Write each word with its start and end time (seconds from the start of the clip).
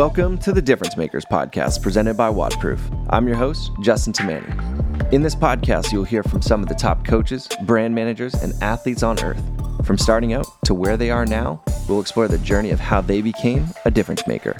Welcome 0.00 0.38
to 0.38 0.52
the 0.52 0.62
Difference 0.62 0.96
Makers 0.96 1.26
podcast 1.26 1.82
presented 1.82 2.16
by 2.16 2.30
WODProof. 2.30 3.06
I'm 3.10 3.28
your 3.28 3.36
host, 3.36 3.70
Justin 3.82 4.14
Tamane. 4.14 5.12
In 5.12 5.20
this 5.20 5.34
podcast, 5.34 5.92
you'll 5.92 6.04
hear 6.04 6.22
from 6.22 6.40
some 6.40 6.62
of 6.62 6.70
the 6.70 6.74
top 6.74 7.04
coaches, 7.04 7.46
brand 7.66 7.94
managers, 7.94 8.32
and 8.32 8.54
athletes 8.62 9.02
on 9.02 9.22
earth. 9.22 9.42
From 9.84 9.98
starting 9.98 10.32
out 10.32 10.46
to 10.64 10.72
where 10.72 10.96
they 10.96 11.10
are 11.10 11.26
now, 11.26 11.62
we'll 11.86 12.00
explore 12.00 12.28
the 12.28 12.38
journey 12.38 12.70
of 12.70 12.80
how 12.80 13.02
they 13.02 13.20
became 13.20 13.66
a 13.84 13.90
difference 13.90 14.26
maker. 14.26 14.56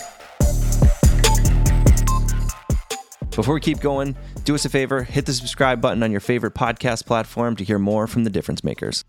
Before 3.34 3.54
we 3.54 3.60
keep 3.60 3.80
going, 3.80 4.16
do 4.44 4.54
us 4.54 4.66
a 4.66 4.68
favor 4.68 5.04
hit 5.04 5.24
the 5.24 5.32
subscribe 5.32 5.80
button 5.80 6.02
on 6.02 6.10
your 6.10 6.20
favorite 6.20 6.54
podcast 6.54 7.06
platform 7.06 7.56
to 7.56 7.64
hear 7.64 7.78
more 7.78 8.06
from 8.06 8.24
the 8.24 8.30
difference 8.30 8.62
makers. 8.62 9.06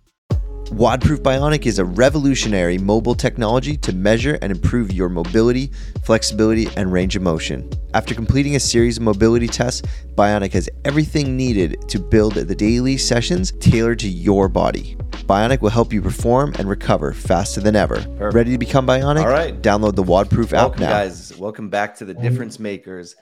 WODProof 0.71 1.17
Bionic 1.17 1.66
is 1.66 1.80
a 1.80 1.85
revolutionary 1.85 2.77
mobile 2.77 3.13
technology 3.13 3.75
to 3.75 3.91
measure 3.91 4.39
and 4.41 4.53
improve 4.53 4.94
your 4.94 5.09
mobility, 5.09 5.70
flexibility, 6.05 6.70
and 6.77 6.94
range 6.94 7.17
of 7.17 7.21
motion. 7.21 7.70
After 7.94 8.16
completing 8.16 8.55
a 8.55 8.59
series 8.61 8.95
of 8.95 9.03
mobility 9.03 9.47
tests, 9.47 9.81
Bionic 10.16 10.53
has 10.53 10.70
everything 10.85 11.35
needed 11.35 11.89
to 11.89 11.99
build 11.99 12.35
the 12.35 12.55
daily 12.55 12.95
sessions 12.95 13.52
tailored 13.59 13.99
to 13.99 14.07
your 14.07 14.47
body. 14.47 14.95
Bionic 15.27 15.59
will 15.59 15.71
help 15.71 15.91
you 15.91 16.02
perform 16.02 16.53
and 16.57 16.70
recover 16.70 17.11
faster 17.11 17.59
than 17.59 17.75
ever. 17.75 17.95
Perfect. 17.95 18.33
Ready 18.33 18.52
to 18.52 18.58
become 18.58 18.88
Bionic? 18.88 19.23
All 19.23 19.27
right. 19.27 19.61
Download 19.61 19.94
the 19.94 20.05
WODProof 20.05 20.53
app 20.53 20.80
now. 20.80 20.89
guys. 20.89 21.38
Welcome 21.38 21.69
back 21.69 21.97
to 21.97 22.05
the 22.05 22.13
Difference 22.13 22.59
Makers. 22.59 23.17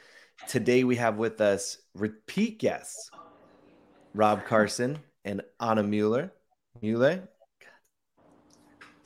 Today 0.48 0.84
we 0.84 0.98
have 0.98 1.18
with 1.18 1.42
us 1.42 1.80
repeat 1.96 2.60
guests 2.60 3.10
Rob 4.14 4.46
Carson 4.46 5.00
and 5.26 5.42
Anna 5.60 5.82
Mueller. 5.82 6.32
Mueller? 6.80 7.28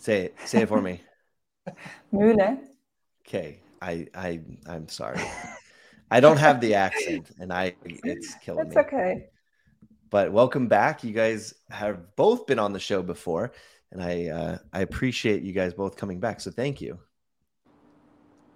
Say 0.04 0.26
it. 0.26 0.36
Say 0.44 0.64
it 0.64 0.68
for 0.68 0.82
me. 0.82 1.00
Mühle. 2.14 2.60
Okay. 3.26 3.62
I 3.82 4.06
I 4.14 4.42
I'm 4.68 4.90
sorry. 4.90 5.22
I 6.12 6.20
don't 6.20 6.36
have 6.36 6.60
the 6.60 6.74
accent 6.76 7.32
and 7.40 7.54
I 7.54 7.76
it's 7.86 8.36
killing 8.44 8.68
It's 8.68 8.76
me. 8.76 8.82
okay. 8.82 9.30
But 10.10 10.34
welcome 10.34 10.68
back. 10.68 11.06
You 11.06 11.14
guys 11.14 11.54
have 11.70 12.18
both 12.18 12.46
been 12.48 12.60
on 12.60 12.74
the 12.74 12.82
show 12.82 13.02
before 13.02 13.54
and 13.94 14.04
I 14.04 14.28
uh 14.28 14.58
I 14.74 14.82
appreciate 14.82 15.42
you 15.42 15.54
guys 15.54 15.74
both 15.74 15.96
coming 15.96 16.20
back. 16.20 16.42
So 16.42 16.52
thank 16.52 16.82
you. 16.82 17.00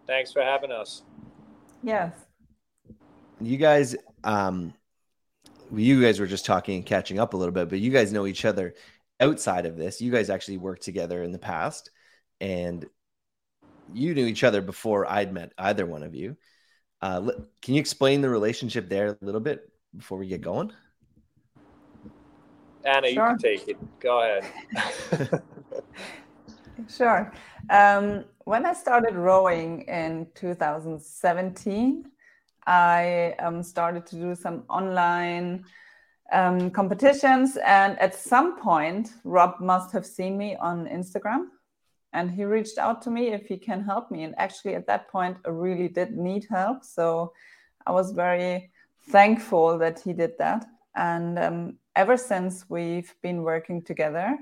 Thanks 0.06 0.34
for 0.34 0.42
having 0.42 0.72
us. 0.74 1.04
Yes. 1.82 2.12
you 3.40 3.56
guys 3.56 3.96
um 4.26 4.74
you 5.74 6.02
guys 6.02 6.20
were 6.20 6.28
just 6.28 6.46
talking 6.46 6.76
and 6.76 6.86
catching 6.86 7.20
up 7.20 7.34
a 7.34 7.38
little 7.38 7.54
bit 7.54 7.70
but 7.70 7.80
you 7.80 7.92
guys 7.92 8.12
know 8.12 8.26
each 8.26 8.44
other 8.44 8.74
outside 9.20 9.66
of 9.66 9.78
this 9.78 10.02
you 10.02 10.12
guys 10.12 10.30
actually 10.30 10.58
worked 10.58 10.84
together 10.84 11.24
in 11.24 11.32
the 11.32 11.40
past 11.40 11.92
and 12.40 12.86
you 13.94 14.14
knew 14.14 14.26
each 14.26 14.44
other 14.44 14.62
before 14.62 15.10
i'd 15.12 15.34
met 15.34 15.52
either 15.58 15.86
one 15.86 16.04
of 16.04 16.16
you 16.16 16.36
uh, 17.02 17.20
le- 17.20 17.46
can 17.62 17.76
you 17.76 17.80
explain 17.80 18.22
the 18.22 18.30
relationship 18.30 18.90
there 18.90 19.08
a 19.08 19.26
little 19.26 19.42
bit 19.42 19.72
before 19.96 20.18
we 20.18 20.28
get 20.28 20.42
going 20.42 20.72
Anna, 22.86 23.10
you 23.10 23.16
can 23.16 23.38
take 23.38 23.68
it. 23.68 24.00
Go 24.00 24.22
ahead. 24.22 25.42
Sure. 26.90 27.32
Um, 27.70 28.26
when 28.46 28.66
I 28.66 28.74
started 28.74 29.16
rowing 29.16 29.82
in 29.84 30.28
2017, 30.36 32.06
I 32.66 33.36
um, 33.40 33.64
started 33.64 34.06
to 34.08 34.16
do 34.16 34.36
some 34.36 34.64
online 34.70 35.66
um, 36.32 36.72
competitions. 36.72 37.58
And 37.66 37.98
at 38.00 38.16
some 38.16 38.60
point, 38.60 39.14
Rob 39.24 39.60
must 39.60 39.92
have 39.92 40.06
seen 40.06 40.38
me 40.38 40.56
on 40.58 40.88
Instagram 40.88 41.48
and 42.14 42.32
he 42.32 42.44
reached 42.44 42.78
out 42.78 43.02
to 43.04 43.10
me 43.12 43.28
if 43.28 43.48
he 43.48 43.58
can 43.58 43.84
help 43.84 44.12
me. 44.12 44.24
And 44.24 44.34
actually, 44.38 44.76
at 44.76 44.88
that 44.88 45.10
point, 45.10 45.38
I 45.46 45.50
really 45.50 45.88
did 45.88 46.18
need 46.18 46.48
help. 46.50 46.84
So 46.84 47.34
I 47.86 47.92
was 47.92 48.12
very 48.12 48.72
thankful 49.10 49.78
that 49.78 50.00
he 50.00 50.14
did 50.14 50.34
that. 50.40 50.66
And 50.96 51.38
um, 51.38 51.78
ever 51.96 52.18
since, 52.18 52.66
we've 52.70 53.14
been 53.22 53.44
working 53.44 53.82
together 53.82 54.38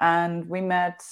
and 0.00 0.48
we 0.48 0.60
met 0.60 1.02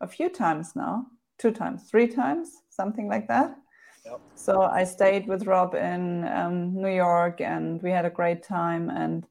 a 0.00 0.06
few 0.06 0.28
times 0.28 0.76
now 0.76 1.06
two 1.38 1.50
times 1.50 1.84
three 1.90 2.06
times 2.06 2.62
something 2.70 3.08
like 3.08 3.28
that 3.28 3.56
Yep. 4.04 4.20
so 4.34 4.62
i 4.62 4.84
stayed 4.84 5.26
with 5.26 5.46
rob 5.46 5.74
in 5.74 6.28
um, 6.28 6.74
new 6.74 6.94
york 6.94 7.40
and 7.40 7.82
we 7.82 7.90
had 7.90 8.04
a 8.04 8.10
great 8.10 8.42
time 8.42 8.90
and 8.90 9.26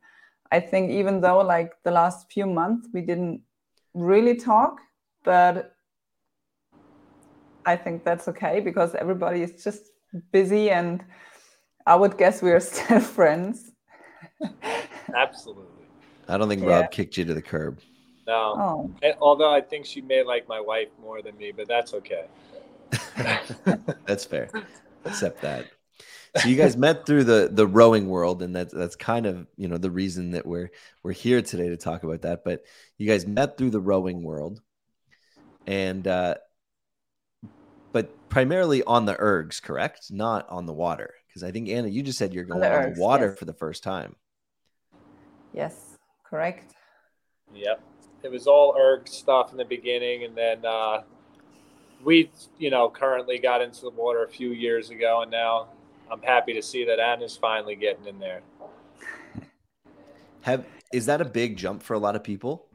i 0.51 0.59
think 0.59 0.91
even 0.91 1.21
though 1.21 1.39
like 1.39 1.71
the 1.83 1.91
last 1.91 2.31
few 2.31 2.45
months 2.45 2.87
we 2.93 3.01
didn't 3.01 3.41
really 3.93 4.35
talk 4.35 4.79
but 5.23 5.75
i 7.65 7.75
think 7.75 8.03
that's 8.03 8.27
okay 8.27 8.59
because 8.59 8.93
everybody 8.95 9.41
is 9.41 9.63
just 9.63 9.83
busy 10.31 10.69
and 10.69 11.03
i 11.85 11.95
would 11.95 12.17
guess 12.17 12.41
we 12.41 12.51
are 12.51 12.59
still 12.71 12.99
friends 12.99 13.71
Absolutely. 15.15 15.85
i 16.27 16.37
don't 16.37 16.49
think 16.49 16.61
Yeah. 16.63 16.79
rob 16.81 16.91
kicked 16.91 17.17
you 17.17 17.25
to 17.25 17.33
the 17.33 17.41
curb 17.41 17.79
No. 18.27 18.39
oh 18.65 18.91
And- 19.03 19.17
Although 19.19 19.51
I 19.53 19.61
think 19.61 19.85
she 19.85 20.01
may 20.01 20.23
like 20.23 20.47
my 20.47 20.61
wife 20.71 20.87
more 21.05 21.21
than 21.21 21.35
me, 21.37 21.51
but 21.51 21.67
that's 21.67 21.93
okay. 21.99 22.25
that's 24.07 24.23
fair 24.33 24.47
accept 25.05 25.41
that 25.41 25.65
so 26.38 26.47
you 26.47 26.55
guys 26.55 26.75
met 26.77 27.05
through 27.05 27.23
the 27.23 27.49
the 27.51 27.67
rowing 27.67 28.07
world 28.07 28.41
and 28.41 28.55
that's 28.55 28.73
that's 28.73 28.95
kind 28.95 29.25
of 29.25 29.47
you 29.57 29.67
know 29.67 29.77
the 29.77 29.91
reason 29.91 30.31
that 30.31 30.45
we're 30.45 30.71
we're 31.03 31.13
here 31.13 31.41
today 31.41 31.69
to 31.69 31.77
talk 31.77 32.03
about 32.03 32.21
that. 32.21 32.44
But 32.44 32.63
you 32.97 33.07
guys 33.07 33.27
met 33.27 33.57
through 33.57 33.71
the 33.71 33.81
rowing 33.81 34.23
world 34.23 34.61
and 35.67 36.07
uh 36.07 36.35
but 37.91 38.29
primarily 38.29 38.83
on 38.83 39.05
the 39.05 39.16
ergs 39.16 39.61
correct? 39.61 40.11
Not 40.11 40.49
on 40.49 40.66
the 40.66 40.73
water. 40.73 41.13
Because 41.27 41.43
i 41.43 41.51
think 41.51 41.67
anna 41.69 41.88
you 41.88 42.03
just 42.03 42.19
said 42.19 42.33
you're 42.33 42.43
On 42.43 42.59
going 42.59 42.61
the 42.61 42.75
on 42.75 42.93
the, 42.93 43.01
water 43.01 43.29
yes. 43.29 43.39
for 43.39 43.45
the 43.45 43.53
first 43.53 43.83
time. 43.83 44.16
Yes 45.53 45.93
correct. 46.33 46.73
Yep. 47.53 47.79
It 48.23 48.31
was 48.31 48.47
all 48.47 48.75
erg 48.75 49.07
stuff 49.07 49.51
in 49.51 49.57
the 49.57 49.66
beginning, 49.66 50.23
and 50.23 50.35
then 50.35 50.66
uh, 50.66 51.03
we, 52.03 52.31
you 52.57 52.72
know, 52.72 52.89
currently 52.89 53.38
got 53.38 53.61
into 53.61 53.81
the 53.81 53.91
water 53.91 54.23
a 54.23 54.27
few 54.27 54.49
years 54.49 54.89
ago, 54.89 55.22
and 55.22 55.29
now 55.29 55.67
I'm 56.12 56.22
happy 56.22 56.53
to 56.53 56.62
see 56.62 56.86
that 56.86 57.00
Anna's 57.00 57.38
finally 57.38 57.75
getting 57.75 58.06
in 58.06 58.19
there. 58.19 58.41
have 60.41 60.66
is 60.91 61.06
that 61.08 61.22
a 61.22 61.25
big 61.25 61.58
jump 61.58 61.81
for 61.81 61.94
a 61.96 62.00
lot 62.00 62.16
of 62.16 62.24
people 62.24 62.68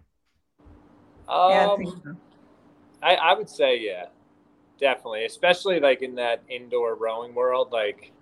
Um, 1.29 1.51
yeah 1.51 1.69
i 1.71 1.77
think 1.77 1.95
so 2.05 2.17
I, 3.03 3.15
I 3.15 3.35
would 3.35 3.49
say 3.49 3.81
yeah, 3.81 4.07
definitely, 4.81 5.25
especially 5.25 5.81
like 5.81 6.03
in 6.03 6.15
that 6.17 6.43
indoor 6.49 6.95
rowing 6.95 7.35
world, 7.35 7.71
like, 7.71 8.13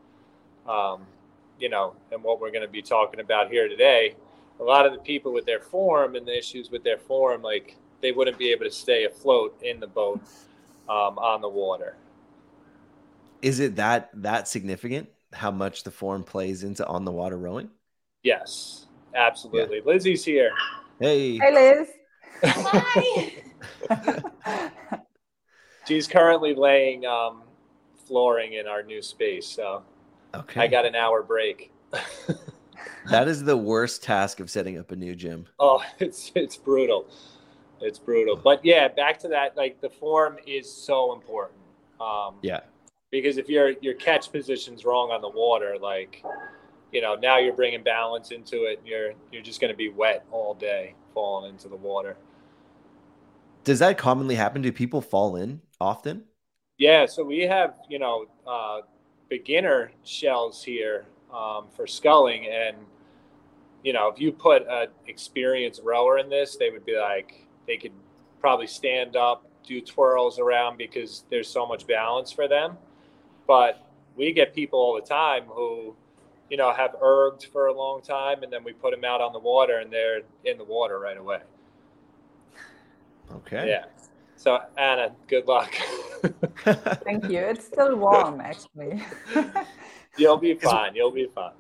um, 0.68 1.06
you 1.58 1.68
know, 1.68 1.94
and 2.12 2.22
what 2.22 2.40
we're 2.40 2.50
going 2.50 2.66
to 2.66 2.68
be 2.68 2.82
talking 2.82 3.20
about 3.20 3.50
here 3.50 3.68
today. 3.68 4.14
A 4.60 4.62
lot 4.62 4.86
of 4.86 4.92
the 4.92 4.98
people 4.98 5.32
with 5.32 5.44
their 5.44 5.60
form 5.60 6.14
and 6.14 6.26
the 6.26 6.36
issues 6.36 6.70
with 6.70 6.82
their 6.82 6.98
form, 6.98 7.42
like 7.42 7.76
they 8.00 8.12
wouldn't 8.12 8.38
be 8.38 8.50
able 8.52 8.64
to 8.64 8.70
stay 8.70 9.04
afloat 9.04 9.58
in 9.62 9.80
the 9.80 9.86
boat 9.86 10.20
um, 10.88 11.18
on 11.18 11.40
the 11.40 11.48
water. 11.48 11.96
Is 13.46 13.60
it 13.60 13.76
that 13.76 14.10
that 14.14 14.48
significant 14.48 15.08
how 15.32 15.50
much 15.50 15.84
the 15.84 15.90
form 15.90 16.24
plays 16.24 16.64
into 16.64 16.84
on 16.86 17.04
the 17.04 17.12
water 17.12 17.38
rowing 17.38 17.70
Yes, 18.22 18.86
absolutely. 19.14 19.80
Lizzie's 19.84 20.24
here. 20.24 20.50
hey 21.00 21.38
hey 21.38 21.52
liz 21.54 21.88
Hi. 22.42 23.32
She's 25.88 26.08
currently 26.08 26.54
laying 26.54 27.06
um, 27.06 27.42
flooring 28.06 28.54
in 28.54 28.66
our 28.66 28.82
new 28.82 29.00
space, 29.00 29.46
so 29.46 29.82
okay 30.34 30.62
I 30.62 30.66
got 30.66 30.84
an 30.84 30.94
hour 30.94 31.22
break. 31.22 31.70
That 33.10 33.28
is 33.28 33.44
the 33.44 33.56
worst 33.56 34.02
task 34.02 34.40
of 34.40 34.50
setting 34.50 34.78
up 34.78 34.90
a 34.90 34.96
new 34.96 35.14
gym. 35.14 35.46
Oh, 35.60 35.80
it's 36.00 36.32
it's 36.34 36.56
brutal. 36.56 37.06
It's 37.80 37.98
brutal. 38.00 38.36
But 38.36 38.64
yeah, 38.64 38.88
back 38.88 39.18
to 39.20 39.28
that. 39.28 39.56
Like 39.56 39.80
the 39.80 39.90
form 39.90 40.38
is 40.46 40.70
so 40.72 41.12
important. 41.14 41.60
Um, 42.00 42.34
Yeah. 42.42 42.60
Because 43.20 43.38
if 43.38 43.48
your 43.48 43.70
your 43.80 43.94
catch 43.94 44.30
position's 44.30 44.84
wrong 44.84 45.10
on 45.10 45.22
the 45.22 45.28
water, 45.28 45.76
like 45.80 46.22
you 46.92 47.00
know, 47.00 47.14
now 47.14 47.38
you're 47.38 47.54
bringing 47.54 47.82
balance 47.82 48.30
into 48.30 48.64
it. 48.64 48.78
And 48.78 48.86
you're 48.86 49.12
you're 49.32 49.42
just 49.42 49.60
going 49.60 49.72
to 49.72 49.76
be 49.76 49.88
wet 49.88 50.24
all 50.30 50.54
day, 50.54 50.94
falling 51.14 51.50
into 51.50 51.68
the 51.68 51.76
water. 51.76 52.16
Does 53.64 53.78
that 53.78 53.98
commonly 53.98 54.34
happen? 54.34 54.62
Do 54.62 54.70
people 54.70 55.00
fall 55.00 55.36
in 55.36 55.60
often? 55.80 56.24
Yeah. 56.78 57.06
So 57.06 57.24
we 57.24 57.40
have 57.40 57.78
you 57.88 57.98
know 57.98 58.26
uh, 58.46 58.80
beginner 59.28 59.92
shells 60.04 60.62
here 60.62 61.06
um, 61.34 61.68
for 61.74 61.86
sculling, 61.86 62.46
and 62.46 62.76
you 63.82 63.92
know 63.92 64.08
if 64.08 64.20
you 64.20 64.30
put 64.30 64.66
an 64.68 64.88
experienced 65.06 65.80
rower 65.82 66.18
in 66.18 66.28
this, 66.28 66.56
they 66.56 66.70
would 66.70 66.84
be 66.84 66.98
like 66.98 67.46
they 67.66 67.78
could 67.78 67.92
probably 68.40 68.66
stand 68.66 69.16
up, 69.16 69.48
do 69.66 69.80
twirls 69.80 70.38
around 70.38 70.76
because 70.76 71.24
there's 71.30 71.48
so 71.48 71.66
much 71.66 71.86
balance 71.86 72.30
for 72.30 72.46
them. 72.46 72.76
But 73.46 73.86
we 74.16 74.32
get 74.32 74.54
people 74.54 74.78
all 74.78 74.94
the 74.94 75.06
time 75.06 75.44
who, 75.44 75.94
you 76.50 76.56
know, 76.56 76.72
have 76.72 76.92
erged 77.02 77.46
for 77.52 77.66
a 77.66 77.72
long 77.72 78.02
time, 78.02 78.42
and 78.42 78.52
then 78.52 78.64
we 78.64 78.72
put 78.72 78.90
them 78.92 79.04
out 79.04 79.20
on 79.20 79.32
the 79.32 79.38
water, 79.38 79.78
and 79.78 79.92
they're 79.92 80.22
in 80.44 80.58
the 80.58 80.64
water 80.64 80.98
right 80.98 81.16
away. 81.16 81.40
Okay. 83.32 83.68
Yeah. 83.68 83.84
So 84.36 84.60
Anna, 84.76 85.12
good 85.28 85.46
luck. 85.46 85.74
Thank 87.04 87.28
you. 87.28 87.38
It's 87.38 87.66
still 87.66 87.96
warm, 87.96 88.40
actually. 88.40 89.02
You'll 90.18 90.36
be 90.38 90.54
fine. 90.54 90.94
You'll 90.94 91.10
be 91.10 91.26
fine. 91.34 91.52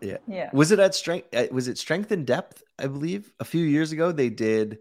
Yeah. 0.00 0.16
yeah. 0.26 0.50
Was 0.52 0.72
it 0.72 0.78
at 0.80 0.94
strength? 0.94 1.28
uh, 1.34 1.46
Was 1.52 1.68
it 1.68 1.78
strength 1.78 2.10
and 2.10 2.26
depth? 2.26 2.62
I 2.78 2.86
believe 2.88 3.32
a 3.38 3.44
few 3.44 3.64
years 3.64 3.92
ago 3.92 4.10
they 4.10 4.30
did 4.30 4.78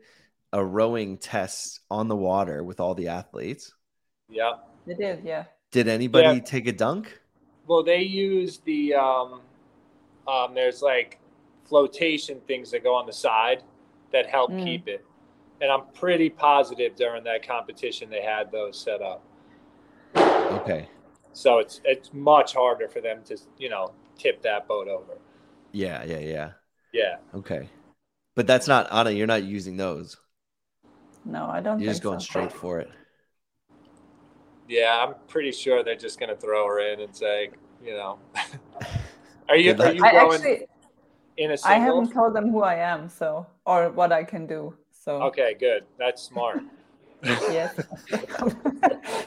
a 0.52 0.64
rowing 0.64 1.18
test 1.18 1.80
on 1.90 2.08
the 2.08 2.16
water 2.16 2.64
with 2.64 2.80
all 2.80 2.96
the 2.96 3.10
athletes. 3.10 3.74
Yeah. 4.30 4.54
They 4.88 4.96
did, 4.96 5.22
yeah. 5.24 5.46
Did 5.72 5.88
anybody 5.88 6.38
Yeah. 6.38 6.44
take 6.44 6.68
a 6.68 6.72
dunk? 6.72 7.20
Well, 7.68 7.84
they 7.84 8.02
use 8.02 8.60
the 8.60 8.96
um, 8.96 9.42
um, 10.28 10.54
there's 10.54 10.82
like 10.82 11.20
flotation 11.66 12.42
things 12.42 12.72
that 12.72 12.84
go 12.84 12.94
on 12.94 13.06
the 13.06 13.14
side 13.14 13.64
that 14.12 14.28
help 14.28 14.52
Mm. 14.52 14.64
keep 14.64 14.88
it, 14.88 15.06
and 15.62 15.72
I'm 15.72 15.86
pretty 15.94 16.30
positive 16.30 16.96
during 16.96 17.24
that 17.24 17.48
competition 17.48 18.10
they 18.10 18.22
had 18.22 18.52
those 18.52 18.78
set 18.78 19.02
up. 19.02 19.24
Okay. 20.16 20.90
So 21.34 21.60
it's 21.60 21.80
it's 21.86 22.12
much 22.14 22.54
harder 22.54 22.90
for 22.90 23.00
them 23.00 23.24
to 23.24 23.38
you 23.58 23.70
know 23.70 23.94
tip 24.18 24.42
that 24.42 24.68
boat 24.68 24.90
over. 24.90 25.18
Yeah, 25.72 26.04
yeah, 26.04 26.20
yeah. 26.20 26.52
Yeah. 26.92 27.18
Okay. 27.34 27.70
But 28.36 28.48
that's 28.48 28.68
not 28.68 28.92
Anna, 28.92 29.12
you're 29.12 29.28
not 29.28 29.44
using 29.44 29.78
those. 29.78 30.18
No, 31.24 31.46
I 31.46 31.62
don't 31.62 31.80
You're 31.80 31.92
just 31.92 32.04
going 32.04 32.20
so. 32.20 32.26
straight 32.26 32.52
for 32.52 32.80
it. 32.80 32.90
Yeah, 34.72 35.06
I'm 35.06 35.16
pretty 35.28 35.52
sure 35.52 35.84
they're 35.84 35.98
just 35.98 36.18
gonna 36.18 36.36
throw 36.36 36.66
her 36.66 36.80
in 36.80 37.02
and 37.02 37.14
say, 37.14 37.50
you 37.84 37.92
know, 37.92 38.20
are 39.50 39.58
you 39.58 39.76
are 39.76 39.92
you 39.92 40.02
I 40.02 40.12
going 40.12 40.42
actually 40.42 40.66
in 41.36 41.52
a 41.52 41.58
I 41.58 41.58
single? 41.58 41.74
I 41.76 41.86
haven't 41.86 42.14
told 42.14 42.34
them 42.34 42.50
who 42.52 42.62
I 42.64 42.76
am, 42.76 43.10
so 43.10 43.46
or 43.66 43.90
what 43.92 44.14
I 44.14 44.24
can 44.24 44.48
do. 44.48 44.74
So 44.94 45.24
Okay, 45.24 45.56
good. 45.60 45.84
That's 46.00 46.22
smart. 46.22 46.64
yes. 47.52 47.76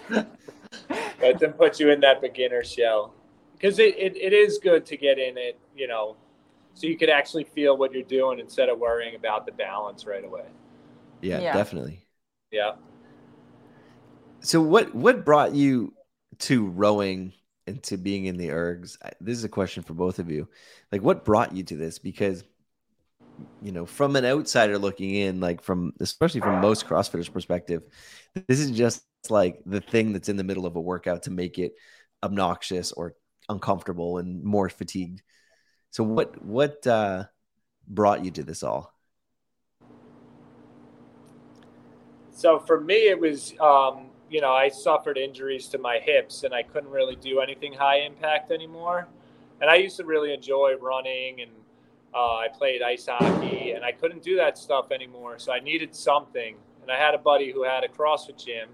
Let 1.20 1.38
them 1.38 1.52
put 1.52 1.78
you 1.78 1.90
in 1.90 2.00
that 2.00 2.22
beginner 2.22 2.64
shell 2.64 3.12
because 3.52 3.78
it, 3.78 3.98
it, 3.98 4.16
it 4.16 4.32
is 4.32 4.58
good 4.58 4.86
to 4.86 4.96
get 4.96 5.18
in 5.18 5.36
it, 5.36 5.58
you 5.76 5.88
know, 5.88 6.16
so 6.72 6.86
you 6.86 6.96
could 6.96 7.10
actually 7.10 7.44
feel 7.44 7.76
what 7.76 7.92
you're 7.92 8.02
doing 8.02 8.40
instead 8.40 8.70
of 8.70 8.78
worrying 8.78 9.14
about 9.14 9.44
the 9.44 9.52
balance 9.52 10.06
right 10.06 10.24
away. 10.24 10.46
Yeah, 11.20 11.40
Yeah. 11.40 11.52
definitely. 11.52 12.06
Yeah. 12.50 12.72
So 14.44 14.60
what 14.60 14.94
what 14.94 15.24
brought 15.24 15.54
you 15.54 15.94
to 16.40 16.66
rowing 16.66 17.32
and 17.66 17.82
to 17.84 17.96
being 17.96 18.26
in 18.26 18.36
the 18.36 18.48
ergs? 18.48 18.98
This 19.18 19.38
is 19.38 19.44
a 19.44 19.48
question 19.48 19.82
for 19.82 19.94
both 19.94 20.18
of 20.18 20.30
you. 20.30 20.48
Like 20.92 21.00
what 21.00 21.24
brought 21.24 21.56
you 21.56 21.62
to 21.64 21.76
this 21.76 21.98
because 21.98 22.44
you 23.62 23.72
know, 23.72 23.86
from 23.86 24.16
an 24.16 24.26
outsider 24.26 24.78
looking 24.78 25.14
in, 25.14 25.40
like 25.40 25.62
from 25.62 25.94
especially 25.98 26.42
from 26.42 26.60
most 26.60 26.86
CrossFitters 26.86 27.32
perspective, 27.32 27.82
this 28.46 28.60
is 28.60 28.70
just 28.70 29.02
like 29.30 29.60
the 29.64 29.80
thing 29.80 30.12
that's 30.12 30.28
in 30.28 30.36
the 30.36 30.44
middle 30.44 30.66
of 30.66 30.76
a 30.76 30.80
workout 30.80 31.22
to 31.22 31.30
make 31.30 31.58
it 31.58 31.72
obnoxious 32.22 32.92
or 32.92 33.14
uncomfortable 33.48 34.18
and 34.18 34.44
more 34.44 34.68
fatigued. 34.68 35.22
So 35.90 36.04
what 36.04 36.44
what 36.44 36.86
uh 36.86 37.24
brought 37.88 38.22
you 38.22 38.30
to 38.32 38.42
this 38.42 38.62
all? 38.62 38.92
So 42.30 42.58
for 42.58 42.78
me, 42.78 43.08
it 43.08 43.18
was, 43.18 43.54
um, 43.58 44.10
you 44.30 44.40
know, 44.40 44.52
I 44.52 44.68
suffered 44.68 45.18
injuries 45.18 45.68
to 45.68 45.78
my 45.78 45.98
hips 45.98 46.44
and 46.44 46.54
I 46.54 46.62
couldn't 46.62 46.90
really 46.90 47.16
do 47.16 47.40
anything 47.40 47.72
high 47.72 48.00
impact 48.00 48.50
anymore. 48.50 49.08
And 49.60 49.70
I 49.70 49.76
used 49.76 49.96
to 49.98 50.04
really 50.04 50.32
enjoy 50.32 50.74
running 50.80 51.40
and 51.40 51.50
uh, 52.14 52.36
I 52.36 52.48
played 52.48 52.82
ice 52.82 53.06
hockey 53.06 53.72
and 53.72 53.84
I 53.84 53.92
couldn't 53.92 54.22
do 54.22 54.36
that 54.36 54.58
stuff 54.58 54.90
anymore. 54.90 55.38
So 55.38 55.52
I 55.52 55.60
needed 55.60 55.94
something. 55.94 56.56
And 56.82 56.90
I 56.90 56.96
had 56.96 57.14
a 57.14 57.18
buddy 57.18 57.52
who 57.52 57.64
had 57.64 57.84
a 57.84 57.88
CrossFit 57.88 58.42
gym 58.44 58.68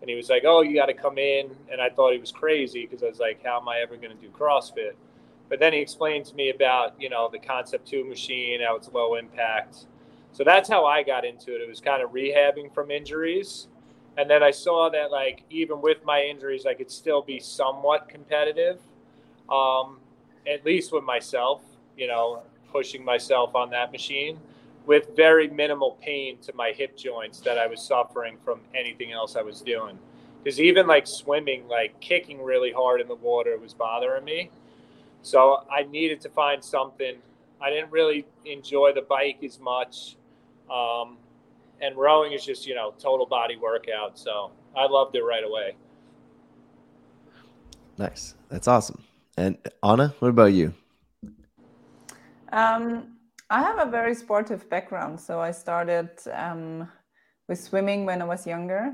and 0.00 0.08
he 0.08 0.16
was 0.16 0.28
like, 0.28 0.44
Oh, 0.46 0.62
you 0.62 0.74
got 0.74 0.86
to 0.86 0.94
come 0.94 1.18
in. 1.18 1.50
And 1.70 1.80
I 1.80 1.90
thought 1.90 2.12
he 2.12 2.18
was 2.18 2.32
crazy 2.32 2.86
because 2.86 3.02
I 3.02 3.06
was 3.06 3.18
like, 3.18 3.44
How 3.44 3.60
am 3.60 3.68
I 3.68 3.78
ever 3.78 3.96
going 3.96 4.16
to 4.16 4.22
do 4.22 4.28
CrossFit? 4.30 4.92
But 5.48 5.58
then 5.58 5.72
he 5.72 5.80
explained 5.80 6.26
to 6.26 6.36
me 6.36 6.50
about, 6.50 6.94
you 7.00 7.10
know, 7.10 7.28
the 7.30 7.38
Concept 7.38 7.86
2 7.88 8.04
machine, 8.04 8.60
how 8.60 8.76
it's 8.76 8.88
low 8.92 9.16
impact. 9.16 9.86
So 10.32 10.44
that's 10.44 10.68
how 10.68 10.86
I 10.86 11.02
got 11.02 11.24
into 11.24 11.56
it. 11.56 11.60
It 11.60 11.68
was 11.68 11.80
kind 11.80 12.02
of 12.02 12.10
rehabbing 12.10 12.72
from 12.72 12.92
injuries. 12.92 13.66
And 14.20 14.28
then 14.28 14.42
I 14.42 14.50
saw 14.50 14.90
that, 14.90 15.10
like, 15.10 15.44
even 15.48 15.80
with 15.80 16.04
my 16.04 16.20
injuries, 16.20 16.66
I 16.66 16.74
could 16.74 16.90
still 16.90 17.22
be 17.22 17.40
somewhat 17.40 18.06
competitive, 18.06 18.78
um, 19.48 19.98
at 20.46 20.62
least 20.62 20.92
with 20.92 21.04
myself, 21.04 21.62
you 21.96 22.06
know, 22.06 22.42
pushing 22.70 23.02
myself 23.02 23.54
on 23.54 23.70
that 23.70 23.92
machine 23.92 24.38
with 24.84 25.16
very 25.16 25.48
minimal 25.48 25.96
pain 26.02 26.36
to 26.42 26.52
my 26.54 26.70
hip 26.70 26.98
joints 26.98 27.40
that 27.40 27.56
I 27.56 27.66
was 27.66 27.80
suffering 27.80 28.36
from 28.44 28.60
anything 28.74 29.10
else 29.10 29.36
I 29.36 29.42
was 29.42 29.62
doing. 29.62 29.98
Because 30.44 30.60
even 30.60 30.86
like 30.86 31.06
swimming, 31.06 31.66
like 31.66 31.98
kicking 32.00 32.42
really 32.42 32.72
hard 32.72 33.00
in 33.00 33.08
the 33.08 33.14
water 33.14 33.56
was 33.56 33.72
bothering 33.72 34.26
me. 34.26 34.50
So 35.22 35.64
I 35.72 35.84
needed 35.84 36.20
to 36.22 36.28
find 36.28 36.62
something. 36.62 37.14
I 37.58 37.70
didn't 37.70 37.90
really 37.90 38.26
enjoy 38.44 38.92
the 38.92 39.02
bike 39.02 39.42
as 39.42 39.58
much. 39.58 40.16
Um, 40.70 41.16
and 41.80 41.96
rowing 41.96 42.32
is 42.32 42.44
just, 42.44 42.66
you 42.66 42.74
know, 42.74 42.94
total 42.98 43.26
body 43.26 43.56
workout. 43.56 44.18
So 44.18 44.52
I 44.76 44.86
loved 44.86 45.16
it 45.16 45.22
right 45.22 45.44
away. 45.44 45.76
Nice. 47.98 48.34
That's 48.48 48.68
awesome. 48.68 49.02
And 49.36 49.58
Anna, 49.82 50.14
what 50.18 50.28
about 50.28 50.52
you? 50.52 50.74
Um, 52.52 53.16
I 53.48 53.60
have 53.60 53.78
a 53.78 53.90
very 53.90 54.14
sportive 54.14 54.68
background, 54.68 55.20
so 55.20 55.40
I 55.40 55.50
started 55.50 56.10
um, 56.32 56.88
with 57.48 57.60
swimming 57.60 58.06
when 58.06 58.22
I 58.22 58.24
was 58.24 58.46
younger, 58.46 58.92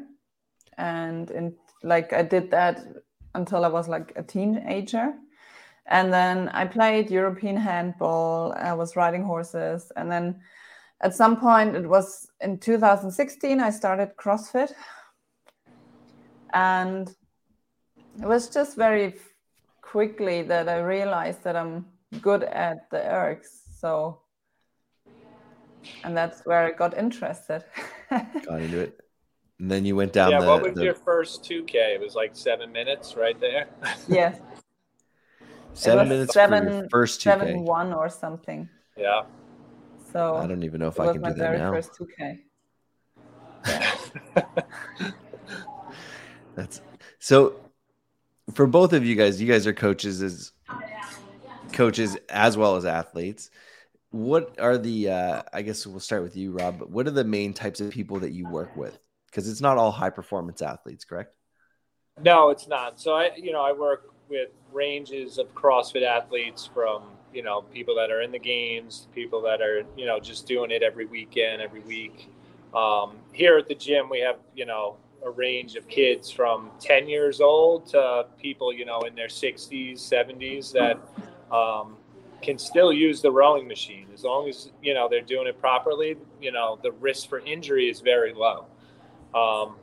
and 0.79 1.31
in 1.31 1.55
like 1.83 2.13
I 2.13 2.23
did 2.23 2.51
that 2.51 2.87
until 3.35 3.65
I 3.65 3.69
was 3.69 3.89
like 3.89 4.13
a 4.17 4.23
teenager, 4.23 5.15
and 5.87 6.13
then 6.13 6.49
I 6.51 6.67
played 6.67 7.11
European 7.11 7.57
handball. 7.57 8.53
I 8.53 8.73
was 8.73 8.97
riding 8.97 9.23
horses, 9.23 9.93
and 9.97 10.11
then 10.11 10.41
at 11.01 11.15
some 11.15 11.39
point 11.39 11.77
it 11.77 11.89
was 11.89 12.29
in 12.41 12.59
2016 12.59 13.61
I 13.61 13.71
started 13.71 14.11
CrossFit, 14.17 14.73
and 16.53 17.09
it 18.21 18.27
was 18.27 18.49
just 18.49 18.77
very 18.77 19.15
quickly 19.83 20.43
that 20.43 20.69
I 20.69 20.79
realized 20.81 21.45
that 21.45 21.57
I'm 21.57 21.87
good 22.23 22.43
at 22.45 22.91
the 22.91 22.99
ergs. 22.99 23.49
So, 23.79 24.21
and 26.03 26.17
that's 26.17 26.45
where 26.47 26.65
I 26.65 26.73
got 26.73 26.97
interested. 26.97 27.65
Got 28.11 28.61
into 28.61 28.81
it. 28.81 29.01
And 29.59 29.71
then 29.71 29.85
you 29.85 29.97
went 29.97 30.13
down 30.13 30.31
yeah. 30.31 30.41
the, 30.41 30.47
what 30.47 30.63
was 30.63 30.75
the 30.75 30.85
your 30.85 30.95
first 30.95 31.45
2K? 31.45 31.75
It 31.95 32.01
was 32.01 32.15
like 32.15 32.37
seven 32.37 32.73
minutes 32.73 33.17
right 33.17 33.39
there. 33.41 33.69
yes, 34.09 34.39
seven 35.73 36.01
was 36.01 36.09
minutes 36.09 36.33
for 36.33 36.41
your 36.41 36.49
seven- 36.49 36.89
first 36.91 37.21
2K. 37.21 37.25
seven 37.25 37.65
one 37.65 37.93
or 37.93 38.09
something. 38.09 38.69
yeah. 38.97 39.23
So 40.17 40.37
I 40.37 40.47
don't 40.47 40.63
even 40.63 40.81
know 40.81 40.89
if 40.89 40.99
I 40.99 41.13
can 41.13 41.21
do 41.21 41.29
that 41.29 41.37
very 41.37 41.59
now. 41.59 41.73
first 41.73 41.93
2K. 41.93 42.39
That's 46.55 46.81
so 47.19 47.57
for 48.55 48.67
both 48.67 48.95
of 48.95 49.05
you 49.05 49.15
guys, 49.15 49.43
you 49.43 49.47
guys 49.47 49.67
are 49.67 49.75
coaches 49.75 50.23
as 50.23 50.53
coaches 51.73 52.17
as 52.31 52.57
well 52.57 52.77
as 52.77 52.87
athletes. 52.87 53.51
What 54.11 54.59
are 54.59 54.79
the 54.79 55.11
uh 55.11 55.43
I 55.53 55.61
guess 55.61 55.87
we'll 55.87 56.01
start 56.01 56.23
with 56.23 56.35
you, 56.35 56.53
Rob, 56.53 56.79
but 56.79 56.89
what 56.89 57.07
are 57.07 57.11
the 57.11 57.25
main 57.25 57.53
types 57.53 57.83
of 57.83 57.91
people 57.91 58.19
that 58.21 58.33
you 58.33 58.49
work 58.49 58.75
with? 58.75 58.99
Because 59.27 59.51
it's 59.51 59.61
not 59.61 59.77
all 59.77 59.91
high 59.91 60.09
performance 60.09 60.63
athletes, 60.63 61.05
correct? 61.05 61.35
No, 62.23 62.49
it's 62.49 62.67
not. 62.67 62.99
So 62.99 63.13
I, 63.13 63.33
you 63.37 63.53
know, 63.53 63.63
I 63.63 63.73
work 63.73 64.15
with 64.31 64.49
ranges 64.73 65.37
of 65.37 65.55
CrossFit 65.55 66.03
athletes 66.03 66.69
from, 66.73 67.03
you 67.37 67.43
know, 67.43 67.61
people 67.61 67.95
that 67.97 68.11
are 68.11 68.23
in 68.23 68.33
the 68.33 68.39
games, 68.39 69.09
people 69.15 69.43
that 69.43 69.61
are, 69.61 69.85
you 69.95 70.07
know, 70.07 70.19
just 70.19 70.47
doing 70.47 70.71
it 70.71 70.83
every 70.83 71.05
weekend, 71.05 71.61
every 71.61 71.81
week. 71.81 72.31
Um, 72.75 73.19
here 73.33 73.59
at 73.59 73.69
the 73.69 73.75
gym, 73.75 74.09
we 74.09 74.21
have, 74.21 74.37
you 74.55 74.65
know, 74.65 74.97
a 75.23 75.31
range 75.31 75.77
of 75.77 75.87
kids 75.87 76.31
from 76.31 76.71
10 76.81 77.09
years 77.09 77.43
old 77.43 77.87
to 77.89 78.27
people, 78.41 78.73
you 78.73 78.87
know, 78.87 79.01
in 79.03 79.15
their 79.15 79.29
60s, 79.29 79.99
70s 79.99 80.73
that 80.73 80.99
um, 81.55 81.99
can 82.41 82.59
still 82.59 82.91
use 82.91 83.21
the 83.21 83.31
rowing 83.31 83.69
machine 83.69 84.07
as 84.15 84.25
long 84.25 84.49
as, 84.49 84.71
you 84.83 84.95
know, 84.95 85.07
they're 85.07 85.21
doing 85.21 85.47
it 85.47 85.61
properly. 85.61 86.17
You 86.41 86.53
know, 86.53 86.79
the 86.83 86.93
risk 86.93 87.29
for 87.29 87.41
injury 87.41 87.91
is 87.91 88.01
very 88.01 88.33
low. 88.33 88.65
Um, 89.35 89.77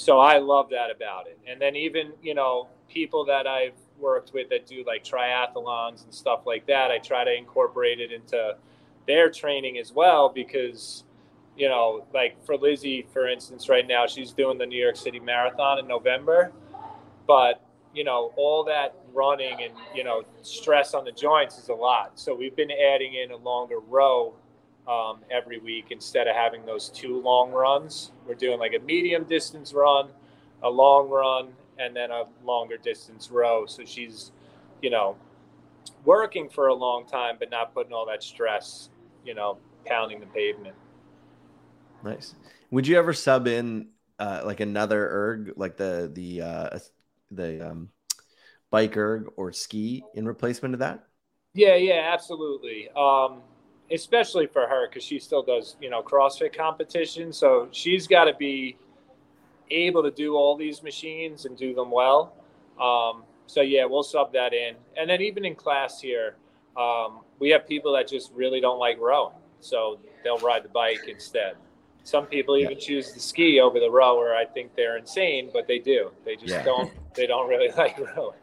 so 0.00 0.18
I 0.18 0.38
love 0.38 0.70
that 0.70 0.90
about 0.90 1.26
it. 1.26 1.38
And 1.46 1.60
then 1.60 1.76
even 1.76 2.12
you 2.22 2.34
know 2.34 2.68
people 2.88 3.26
that 3.26 3.46
I've 3.46 3.74
worked 4.00 4.32
with 4.32 4.48
that 4.50 4.66
do 4.66 4.84
like 4.86 5.04
triathlons 5.04 6.04
and 6.04 6.12
stuff 6.12 6.40
like 6.46 6.66
that, 6.66 6.90
I 6.90 6.98
try 6.98 7.24
to 7.24 7.34
incorporate 7.34 8.00
it 8.00 8.12
into 8.12 8.56
their 9.06 9.30
training 9.30 9.78
as 9.78 9.92
well 9.92 10.28
because 10.28 11.04
you 11.56 11.68
know 11.68 12.04
like 12.14 12.42
for 12.44 12.56
Lizzie 12.56 13.06
for 13.12 13.28
instance 13.28 13.68
right 13.68 13.86
now 13.86 14.06
she's 14.06 14.32
doing 14.32 14.58
the 14.58 14.66
New 14.66 14.80
York 14.80 14.96
City 14.96 15.20
Marathon 15.20 15.78
in 15.78 15.86
November, 15.86 16.52
but 17.26 17.62
you 17.94 18.04
know 18.04 18.32
all 18.36 18.64
that 18.64 18.94
running 19.12 19.62
and 19.62 19.72
you 19.94 20.04
know 20.04 20.22
stress 20.42 20.94
on 20.94 21.04
the 21.04 21.12
joints 21.12 21.58
is 21.58 21.68
a 21.68 21.74
lot. 21.74 22.12
So 22.18 22.34
we've 22.34 22.56
been 22.56 22.70
adding 22.70 23.14
in 23.14 23.30
a 23.32 23.36
longer 23.36 23.80
row 23.80 24.34
um, 24.88 25.20
every 25.30 25.58
week 25.58 25.86
instead 25.90 26.26
of 26.26 26.34
having 26.34 26.64
those 26.64 26.88
two 26.88 27.20
long 27.20 27.50
runs. 27.50 28.12
We're 28.26 28.34
doing 28.34 28.58
like 28.58 28.74
a 28.74 28.84
medium 28.84 29.24
distance 29.24 29.72
run, 29.72 30.08
a 30.62 30.70
long 30.70 31.08
run, 31.08 31.48
and 31.80 31.96
then 31.96 32.10
a 32.10 32.24
longer 32.44 32.76
distance 32.76 33.30
row. 33.30 33.66
So 33.66 33.84
she's, 33.84 34.32
you 34.82 34.90
know, 34.90 35.16
working 36.04 36.48
for 36.48 36.68
a 36.68 36.74
long 36.74 37.06
time, 37.06 37.36
but 37.38 37.50
not 37.50 37.74
putting 37.74 37.92
all 37.92 38.06
that 38.06 38.22
stress, 38.22 38.90
you 39.24 39.34
know, 39.34 39.58
pounding 39.86 40.20
the 40.20 40.26
pavement. 40.26 40.74
Nice. 42.04 42.34
Would 42.70 42.86
you 42.86 42.98
ever 42.98 43.12
sub 43.12 43.46
in 43.46 43.88
uh, 44.18 44.42
like 44.44 44.60
another 44.60 45.08
erg, 45.10 45.52
like 45.56 45.76
the 45.76 46.10
the 46.12 46.42
uh, 46.42 46.78
the 47.30 47.70
um, 47.70 47.88
bike 48.70 48.96
erg 48.96 49.28
or 49.36 49.52
ski 49.52 50.04
in 50.14 50.26
replacement 50.26 50.74
of 50.74 50.80
that? 50.80 51.04
Yeah, 51.54 51.74
yeah, 51.74 52.10
absolutely. 52.12 52.88
Um, 52.96 53.42
especially 53.90 54.46
for 54.46 54.66
her 54.66 54.88
because 54.88 55.02
she 55.02 55.18
still 55.18 55.42
does, 55.42 55.76
you 55.80 55.90
know, 55.90 56.02
CrossFit 56.02 56.56
competition. 56.56 57.32
So 57.32 57.68
she's 57.72 58.06
got 58.06 58.24
to 58.24 58.34
be 58.34 58.76
able 59.70 60.02
to 60.02 60.10
do 60.10 60.34
all 60.34 60.56
these 60.56 60.82
machines 60.82 61.44
and 61.44 61.56
do 61.56 61.74
them 61.74 61.90
well. 61.90 62.34
Um, 62.80 63.24
so 63.46 63.60
yeah, 63.62 63.84
we'll 63.84 64.02
sub 64.02 64.32
that 64.32 64.52
in, 64.52 64.76
and 64.96 65.10
then 65.10 65.20
even 65.20 65.44
in 65.44 65.54
class 65.54 66.00
here, 66.00 66.36
um, 66.76 67.20
we 67.38 67.50
have 67.50 67.66
people 67.66 67.92
that 67.94 68.08
just 68.08 68.32
really 68.32 68.60
don't 68.60 68.78
like 68.78 68.98
rowing, 68.98 69.34
so 69.60 69.98
they'll 70.22 70.38
ride 70.38 70.62
the 70.62 70.68
bike 70.68 71.08
instead. 71.08 71.56
Some 72.04 72.26
people 72.26 72.56
even 72.56 72.72
yeah. 72.72 72.78
choose 72.78 73.12
the 73.12 73.20
ski 73.20 73.60
over 73.60 73.78
the 73.78 73.90
rower. 73.90 74.34
I 74.34 74.44
think 74.44 74.74
they're 74.74 74.96
insane, 74.96 75.50
but 75.52 75.66
they 75.66 75.78
do. 75.78 76.10
They 76.24 76.34
just 76.34 76.48
yeah. 76.48 76.62
don't. 76.62 76.92
They 77.14 77.26
don't 77.26 77.48
really 77.48 77.70
like 77.76 77.98
rowing. 77.98 78.36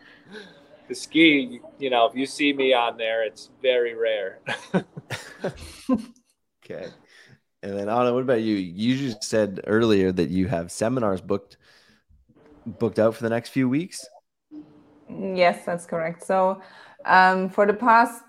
The 0.87 0.95
ski, 0.95 1.59
you 1.79 1.89
know, 1.89 2.05
if 2.05 2.15
you 2.15 2.25
see 2.25 2.53
me 2.53 2.73
on 2.73 2.97
there, 2.97 3.23
it's 3.23 3.49
very 3.61 3.95
rare. 3.95 4.39
okay. 6.63 6.87
And 7.63 7.77
then 7.77 7.89
Anna, 7.89 8.13
what 8.13 8.21
about 8.21 8.41
you? 8.41 8.55
You 8.55 8.97
just 8.97 9.23
said 9.23 9.61
earlier 9.65 10.11
that 10.11 10.29
you 10.29 10.47
have 10.47 10.71
seminars 10.71 11.21
booked 11.21 11.57
booked 12.65 12.99
out 12.99 13.15
for 13.15 13.23
the 13.23 13.29
next 13.29 13.49
few 13.49 13.67
weeks. 13.69 14.05
Yes, 15.09 15.65
that's 15.65 15.85
correct. 15.85 16.23
So 16.23 16.61
um, 17.05 17.49
for 17.49 17.65
the 17.65 17.73
past 17.73 18.23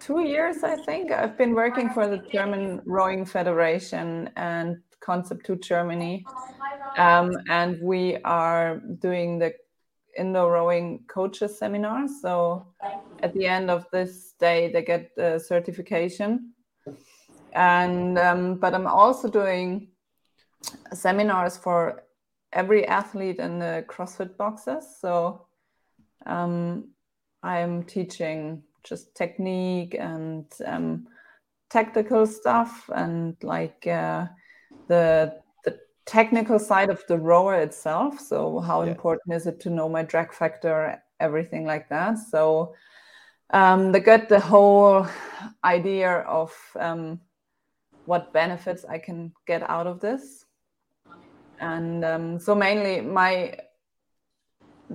two 0.00 0.22
years, 0.22 0.64
I 0.64 0.76
think 0.76 1.12
I've 1.12 1.36
been 1.36 1.54
working 1.54 1.90
for 1.90 2.08
the 2.08 2.18
German 2.32 2.80
Rowing 2.86 3.24
Federation 3.24 4.30
and 4.36 4.78
Concept 5.00 5.44
2 5.46 5.56
Germany, 5.56 6.24
um, 6.96 7.32
and 7.48 7.80
we 7.82 8.16
are 8.24 8.80
doing 9.00 9.38
the 9.38 9.52
indoor 10.16 10.52
rowing 10.52 11.04
coaches 11.08 11.58
seminar. 11.58 12.06
So 12.20 12.66
at 13.22 13.32
the 13.34 13.46
end 13.46 13.70
of 13.70 13.86
this 13.92 14.34
day, 14.38 14.70
they 14.72 14.82
get 14.82 15.14
the 15.16 15.38
certification 15.38 16.51
and 17.52 18.18
um, 18.18 18.56
but 18.56 18.74
i'm 18.74 18.86
also 18.86 19.28
doing 19.28 19.88
seminars 20.92 21.56
for 21.56 22.04
every 22.52 22.86
athlete 22.86 23.38
in 23.38 23.58
the 23.58 23.84
crossfit 23.88 24.36
boxes. 24.36 24.84
So 25.00 25.46
um, 26.26 26.88
i'm 27.42 27.82
teaching 27.84 28.62
just 28.84 29.14
technique 29.14 29.96
and 29.98 30.46
um, 30.66 31.06
technical 31.70 32.26
stuff 32.26 32.90
and 32.94 33.36
like 33.42 33.86
uh, 33.86 34.26
the 34.88 35.40
the 35.64 35.78
technical 36.04 36.58
side 36.58 36.90
of 36.90 37.02
the 37.08 37.18
rower 37.18 37.54
itself. 37.60 38.20
So 38.20 38.60
how 38.60 38.82
yeah. 38.82 38.90
important 38.90 39.34
is 39.34 39.46
it 39.46 39.60
to 39.60 39.70
know 39.70 39.88
my 39.88 40.02
drag 40.02 40.32
factor 40.32 41.02
everything 41.20 41.64
like 41.64 41.88
that. 41.88 42.18
So 42.18 42.74
um, 43.50 43.92
they 43.92 44.00
get 44.00 44.28
the 44.28 44.40
whole 44.40 45.06
idea 45.64 46.18
of 46.20 46.52
um, 46.78 47.20
what 48.06 48.32
benefits 48.32 48.84
I 48.84 48.98
can 48.98 49.32
get 49.46 49.68
out 49.68 49.86
of 49.86 50.00
this. 50.00 50.44
And 51.60 52.04
um, 52.04 52.38
so 52.38 52.54
mainly 52.54 53.00
my 53.00 53.56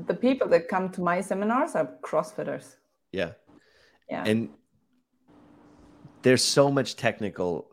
the 0.05 0.13
people 0.13 0.47
that 0.49 0.67
come 0.67 0.89
to 0.89 1.01
my 1.01 1.21
seminars 1.21 1.75
are 1.75 1.89
CrossFitters. 2.03 2.75
Yeah. 3.11 3.31
Yeah. 4.09 4.23
And 4.25 4.49
there's 6.21 6.43
so 6.43 6.69
much 6.71 6.95
technical 6.95 7.71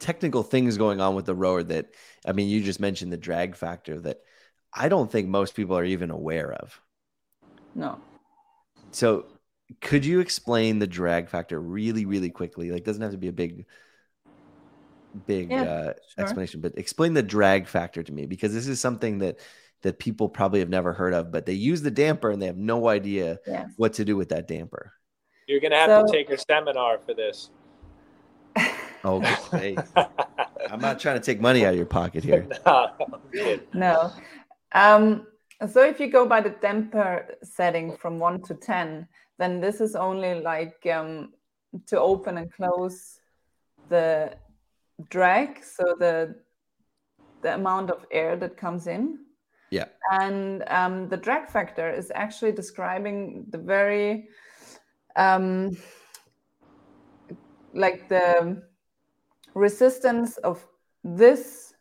technical 0.00 0.42
things 0.42 0.76
going 0.76 1.00
on 1.00 1.14
with 1.14 1.26
the 1.26 1.34
rower 1.34 1.62
that 1.62 1.94
I 2.26 2.32
mean 2.32 2.48
you 2.48 2.60
just 2.62 2.80
mentioned 2.80 3.12
the 3.12 3.16
drag 3.16 3.54
factor 3.54 4.00
that 4.00 4.20
I 4.72 4.88
don't 4.88 5.10
think 5.10 5.28
most 5.28 5.54
people 5.54 5.78
are 5.78 5.84
even 5.84 6.10
aware 6.10 6.52
of. 6.52 6.80
No. 7.74 8.00
So 8.90 9.26
could 9.80 10.04
you 10.04 10.20
explain 10.20 10.78
the 10.78 10.86
drag 10.86 11.28
factor 11.28 11.60
really 11.60 12.04
really 12.04 12.30
quickly 12.30 12.70
like 12.70 12.84
doesn't 12.84 13.02
have 13.02 13.12
to 13.12 13.18
be 13.18 13.28
a 13.28 13.32
big 13.32 13.66
big 15.26 15.50
yeah, 15.50 15.62
uh, 15.62 15.84
sure. 15.84 15.94
explanation 16.24 16.60
but 16.60 16.76
explain 16.76 17.14
the 17.14 17.22
drag 17.22 17.66
factor 17.66 18.02
to 18.02 18.12
me 18.12 18.26
because 18.26 18.52
this 18.52 18.66
is 18.66 18.80
something 18.80 19.18
that 19.18 19.38
that 19.82 19.98
people 19.98 20.28
probably 20.28 20.60
have 20.60 20.68
never 20.68 20.92
heard 20.92 21.14
of 21.14 21.30
but 21.30 21.46
they 21.46 21.52
use 21.52 21.82
the 21.82 21.90
damper 21.90 22.30
and 22.30 22.42
they 22.42 22.46
have 22.46 22.56
no 22.56 22.88
idea 22.88 23.38
yes. 23.46 23.70
what 23.76 23.92
to 23.92 24.04
do 24.04 24.16
with 24.16 24.28
that 24.28 24.48
damper 24.48 24.92
you're 25.46 25.60
gonna 25.60 25.76
have 25.76 25.88
so, 25.88 26.06
to 26.06 26.12
take 26.12 26.30
a 26.30 26.38
seminar 26.38 26.98
for 26.98 27.14
this 27.14 27.50
oh 29.04 29.20
hey. 29.52 29.76
i'm 30.70 30.80
not 30.80 30.98
trying 30.98 31.18
to 31.18 31.24
take 31.24 31.40
money 31.40 31.64
out 31.64 31.70
of 31.70 31.76
your 31.76 31.86
pocket 31.86 32.24
here 32.24 32.46
no, 32.66 32.90
no. 33.72 34.12
Um, 34.72 35.28
so 35.68 35.84
if 35.84 36.00
you 36.00 36.10
go 36.10 36.26
by 36.26 36.40
the 36.40 36.50
damper 36.50 37.36
setting 37.42 37.96
from 37.96 38.18
1 38.18 38.42
to 38.42 38.54
10 38.54 39.06
then 39.38 39.60
this 39.60 39.80
is 39.80 39.96
only 39.96 40.40
like 40.40 40.86
um, 40.86 41.32
to 41.86 42.00
open 42.00 42.38
and 42.38 42.52
close 42.52 43.20
the 43.88 44.34
drag, 45.10 45.62
so 45.62 45.94
the 45.98 46.36
the 47.42 47.54
amount 47.54 47.90
of 47.90 48.06
air 48.10 48.36
that 48.36 48.56
comes 48.56 48.86
in. 48.86 49.18
Yeah. 49.70 49.86
And 50.10 50.64
um, 50.68 51.08
the 51.08 51.16
drag 51.16 51.48
factor 51.48 51.90
is 51.90 52.10
actually 52.14 52.52
describing 52.52 53.44
the 53.50 53.58
very 53.58 54.28
um, 55.16 55.76
like 57.74 58.08
the 58.08 58.62
resistance 59.54 60.36
of 60.38 60.66
this 61.02 61.74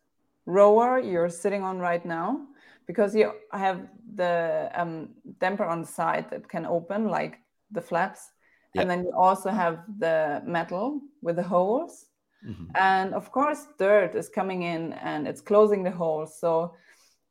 rower 0.46 1.00
you're 1.00 1.30
sitting 1.30 1.64
on 1.64 1.80
right 1.80 2.06
now 2.06 2.42
because 2.88 3.16
you 3.16 3.32
have 3.52 3.88
the 4.16 4.70
um, 4.76 5.10
damper 5.40 5.64
on 5.64 5.82
the 5.82 5.88
side 5.88 6.30
that 6.30 6.50
can 6.50 6.66
open 6.66 7.08
like 7.08 7.40
the 7.74 7.82
flaps. 7.82 8.32
Yep. 8.74 8.82
And 8.82 8.92
then 8.92 9.04
you 9.04 9.12
also 9.16 9.50
have 9.50 9.80
the 10.00 10.42
metal 10.46 11.02
with 11.22 11.36
the 11.36 11.44
holes. 11.44 12.08
Mm-hmm. 12.48 12.66
And 12.76 13.14
of 13.14 13.32
course, 13.32 13.68
dirt 13.78 14.16
is 14.16 14.30
coming 14.30 14.64
in 14.64 14.94
and 14.94 15.28
it's 15.28 15.42
closing 15.42 15.84
the 15.84 15.92
holes. 15.92 16.40
So 16.40 16.74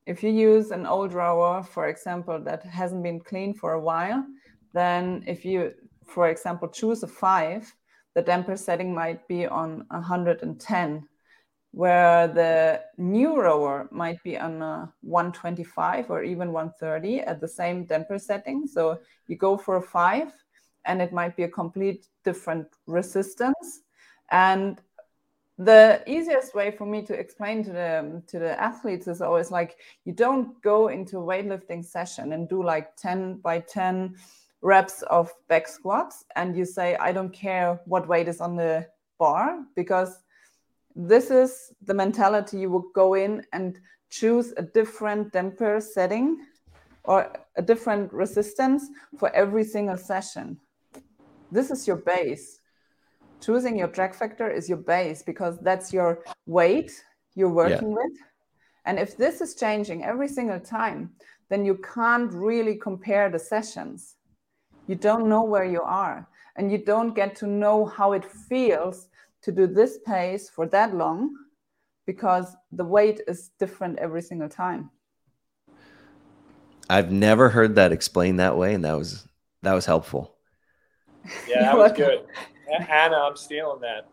if 0.07 0.23
you 0.23 0.31
use 0.31 0.71
an 0.71 0.87
old 0.87 1.13
rower, 1.13 1.63
for 1.63 1.89
example, 1.89 2.41
that 2.45 2.65
hasn't 2.65 3.03
been 3.03 3.21
cleaned 3.21 3.59
for 3.59 3.73
a 3.73 3.81
while, 3.81 4.25
then 4.73 5.23
if 5.27 5.45
you, 5.45 5.73
for 6.07 6.29
example, 6.29 6.69
choose 6.69 7.03
a 7.03 7.07
five, 7.07 7.73
the 8.15 8.23
damper 8.23 8.57
setting 8.57 8.95
might 8.95 9.27
be 9.29 9.47
on 9.47 9.85
110 9.89 11.09
where 11.73 12.29
the 12.29 12.83
new 12.99 13.41
rower 13.41 13.89
might 13.91 14.23
be 14.23 14.39
on 14.39 14.61
a 14.63 14.93
125 15.01 16.11
or 16.11 16.23
even 16.23 16.53
130 16.53 17.21
at 17.21 17.41
the 17.41 17.49
same 17.49 17.85
damper 17.85 18.19
setting. 18.19 18.67
So 18.67 18.99
you 19.27 19.37
go 19.37 19.57
for 19.57 19.77
a 19.77 19.83
five, 19.83 20.33
and 20.85 21.01
it 21.01 21.13
might 21.13 21.37
be 21.37 21.45
a 21.45 21.49
complete 21.49 22.07
different 22.25 22.69
resistance. 22.87 23.81
And 24.31 24.81
the 25.59 26.03
easiest 26.07 26.55
way 26.55 26.71
for 26.71 26.87
me 26.87 27.03
to 27.03 27.15
explain 27.15 27.63
to 27.65 27.73
the 27.73 28.23
to 28.27 28.39
the 28.39 28.61
athletes 28.61 29.07
is 29.07 29.21
always 29.21 29.51
like 29.51 29.77
you 30.05 30.13
don't 30.13 30.61
go 30.63 30.89
into 30.89 31.19
a 31.19 31.23
weightlifting 31.23 31.85
session 31.85 32.33
and 32.33 32.49
do 32.49 32.63
like 32.63 32.97
10 32.97 33.37
by 33.37 33.61
10 33.61 34.17
reps 34.63 35.03
of 35.03 35.31
back 35.49 35.69
squats 35.69 36.25
and 36.37 36.57
you 36.57 36.65
say 36.65 36.97
i 36.97 37.13
don't 37.13 37.33
care 37.35 37.79
what 37.85 38.09
weight 38.09 38.29
is 38.29 38.41
on 38.41 38.57
the 38.57 38.87
bar 39.19 39.59
because 39.77 40.22
this 40.95 41.31
is 41.31 41.73
the 41.83 41.95
mentality 41.95 42.61
you 42.61 42.71
would 42.71 42.93
go 42.95 43.15
in 43.15 43.45
and 43.53 43.79
choose 44.11 44.53
a 44.57 44.63
different 44.63 45.33
damper 45.33 45.81
setting 45.81 46.39
or 47.05 47.33
a 47.57 47.63
different 47.63 48.13
resistance 48.13 48.89
for 49.19 49.31
every 49.35 49.65
single 49.65 49.97
session. 49.97 50.59
This 51.51 51.71
is 51.71 51.87
your 51.87 51.97
base. 51.97 52.61
Choosing 53.41 53.77
your 53.77 53.89
drag 53.89 54.15
factor 54.15 54.51
is 54.51 54.69
your 54.69 54.79
base 54.79 55.23
because 55.23 55.59
that's 55.61 55.93
your 55.93 56.21
weight 56.47 56.93
you're 57.35 57.49
working 57.49 57.91
yeah. 57.91 57.97
with. 57.97 58.13
And 58.85 58.99
if 58.99 59.17
this 59.17 59.41
is 59.41 59.55
changing 59.55 60.05
every 60.05 60.29
single 60.29 60.61
time, 60.61 61.11
then 61.49 61.65
you 61.65 61.79
can't 61.95 62.33
really 62.33 62.77
compare 62.77 63.31
the 63.31 63.39
sessions. 63.39 64.17
You 64.87 64.95
don't 64.95 65.29
know 65.29 65.43
where 65.43 65.65
you 65.65 65.83
are 65.83 66.29
and 66.57 66.71
you 66.71 66.79
don't 66.79 67.15
get 67.15 67.35
to 67.37 67.47
know 67.47 67.87
how 67.87 68.13
it 68.13 68.25
feels 68.25 69.09
to 69.43 69.53
do 69.53 69.67
this 69.67 69.99
pace 70.05 70.49
for 70.49 70.67
that 70.69 70.95
long 70.95 71.35
because 72.07 72.57
the 72.73 72.85
weight 72.85 73.21
is 73.27 73.51
different 73.59 73.99
every 73.99 74.23
single 74.23 74.49
time. 74.49 74.91
I've 76.89 77.11
never 77.11 77.49
heard 77.49 77.77
that 77.77 77.93
explained 77.93 78.41
that 78.41 78.57
way, 78.57 78.75
and 78.75 78.85
that 78.85 78.99
was 78.99 79.27
that 79.63 79.75
was 79.75 79.87
helpful. 79.87 80.37
Yeah, 81.47 81.63
that 81.63 81.79
was 81.79 81.93
good. 81.93 82.25
Anna, 82.89 83.17
I'm 83.17 83.37
stealing 83.37 83.81
that. 83.81 84.09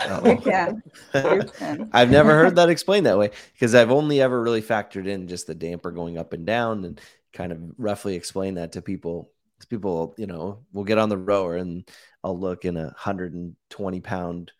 Oh. 0.00 0.30
You 0.30 0.36
can. 0.36 0.82
You 1.14 1.42
can. 1.56 1.90
I've 1.94 2.10
never 2.10 2.34
heard 2.34 2.56
that 2.56 2.68
explained 2.68 3.06
that 3.06 3.16
way 3.16 3.30
because 3.54 3.74
I've 3.74 3.90
only 3.90 4.20
ever 4.20 4.42
really 4.42 4.60
factored 4.60 5.06
in 5.06 5.28
just 5.28 5.46
the 5.46 5.54
damper 5.54 5.92
going 5.92 6.18
up 6.18 6.34
and 6.34 6.44
down 6.44 6.84
and 6.84 7.00
kind 7.32 7.52
of 7.52 7.58
roughly 7.78 8.16
explain 8.16 8.54
that 8.54 8.72
to 8.72 8.82
people. 8.82 9.30
People, 9.70 10.14
you 10.18 10.26
know, 10.26 10.58
will 10.74 10.84
get 10.84 10.98
on 10.98 11.08
the 11.08 11.16
rower 11.16 11.56
and 11.56 11.88
I'll 12.24 12.38
look 12.38 12.64
in 12.64 12.76
a 12.76 12.84
120 12.84 14.00
pound 14.00 14.52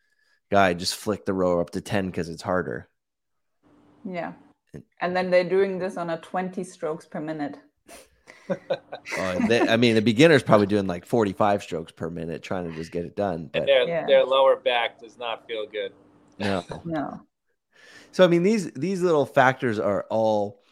guy 0.50 0.74
just 0.74 0.94
flick 0.94 1.24
the 1.24 1.32
rower 1.32 1.60
up 1.60 1.70
to 1.70 1.80
10 1.80 2.06
because 2.06 2.28
it's 2.28 2.42
harder. 2.42 2.88
Yeah. 4.04 4.34
And 5.00 5.16
then 5.16 5.30
they're 5.30 5.48
doing 5.48 5.78
this 5.78 5.96
on 5.96 6.10
a 6.10 6.18
20 6.18 6.62
strokes 6.62 7.06
per 7.06 7.20
minute. 7.20 7.56
uh, 8.50 9.46
they, 9.48 9.60
I 9.62 9.78
mean, 9.78 9.94
the 9.94 10.02
beginner's 10.02 10.42
probably 10.42 10.66
doing 10.66 10.86
like 10.86 11.06
45 11.06 11.62
strokes 11.62 11.92
per 11.92 12.10
minute 12.10 12.42
trying 12.42 12.70
to 12.70 12.76
just 12.76 12.92
get 12.92 13.06
it 13.06 13.16
done. 13.16 13.48
But, 13.50 13.60
and 13.60 13.68
their, 13.68 13.88
yeah. 13.88 14.06
their 14.06 14.24
lower 14.24 14.56
back 14.56 15.00
does 15.00 15.16
not 15.16 15.46
feel 15.46 15.66
good. 15.66 15.92
No. 16.38 16.64
No. 16.84 17.22
So 18.12 18.22
I 18.22 18.28
mean, 18.28 18.44
these 18.44 18.70
these 18.74 19.02
little 19.02 19.26
factors 19.26 19.80
are 19.80 20.06
all 20.08 20.62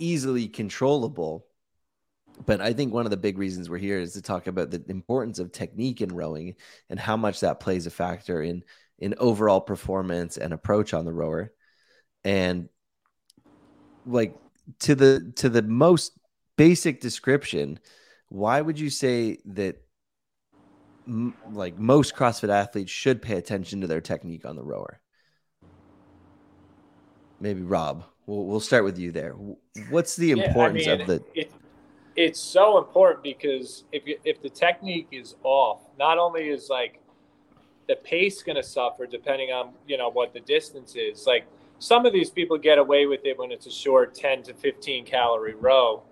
easily 0.00 0.48
controllable. 0.48 1.46
But 2.46 2.60
I 2.60 2.72
think 2.72 2.92
one 2.92 3.04
of 3.04 3.10
the 3.10 3.16
big 3.16 3.38
reasons 3.38 3.68
we're 3.68 3.78
here 3.78 3.98
is 3.98 4.12
to 4.14 4.22
talk 4.22 4.46
about 4.46 4.70
the 4.70 4.82
importance 4.88 5.38
of 5.38 5.52
technique 5.52 6.00
in 6.00 6.14
rowing 6.14 6.54
and 6.88 6.98
how 6.98 7.16
much 7.16 7.40
that 7.40 7.60
plays 7.60 7.86
a 7.86 7.90
factor 7.90 8.42
in 8.42 8.64
in 8.98 9.14
overall 9.18 9.60
performance 9.60 10.36
and 10.36 10.52
approach 10.52 10.92
on 10.94 11.04
the 11.04 11.12
rower. 11.12 11.52
And 12.24 12.68
like 14.06 14.34
to 14.80 14.94
the 14.94 15.32
to 15.36 15.48
the 15.48 15.62
most 15.62 16.18
basic 16.56 17.00
description, 17.00 17.78
why 18.28 18.60
would 18.60 18.78
you 18.78 18.90
say 18.90 19.38
that 19.46 19.76
m- 21.06 21.34
like 21.52 21.78
most 21.78 22.14
CrossFit 22.14 22.50
athletes 22.50 22.90
should 22.90 23.22
pay 23.22 23.36
attention 23.36 23.80
to 23.80 23.86
their 23.86 24.00
technique 24.00 24.44
on 24.44 24.56
the 24.56 24.64
rower? 24.64 25.00
Maybe 27.40 27.62
Rob. 27.62 28.04
We'll, 28.26 28.44
we'll 28.44 28.60
start 28.60 28.84
with 28.84 28.98
you 28.98 29.10
there. 29.10 29.34
What's 29.88 30.16
the 30.16 30.32
importance 30.32 30.86
yeah, 30.86 30.92
I 30.92 30.96
mean, 30.96 31.00
of 31.02 31.06
the? 31.06 31.24
It, 31.40 31.52
it's 32.18 32.40
so 32.40 32.78
important 32.78 33.22
because 33.22 33.84
if 33.92 34.04
you, 34.04 34.18
if 34.24 34.42
the 34.42 34.50
technique 34.50 35.06
is 35.12 35.36
off, 35.44 35.82
not 36.00 36.18
only 36.18 36.48
is 36.48 36.68
like 36.68 37.00
the 37.86 37.94
pace 37.94 38.42
going 38.42 38.56
to 38.56 38.62
suffer 38.62 39.06
depending 39.06 39.50
on 39.50 39.70
you 39.86 39.96
know 39.96 40.10
what 40.10 40.34
the 40.34 40.40
distance 40.40 40.96
is. 40.96 41.28
Like 41.28 41.46
some 41.78 42.06
of 42.06 42.12
these 42.12 42.28
people 42.28 42.58
get 42.58 42.76
away 42.76 43.06
with 43.06 43.24
it 43.24 43.38
when 43.38 43.52
it's 43.52 43.66
a 43.66 43.70
short 43.70 44.16
10 44.16 44.42
to 44.42 44.54
15 44.54 45.04
calorie 45.04 45.54
row 45.54 46.02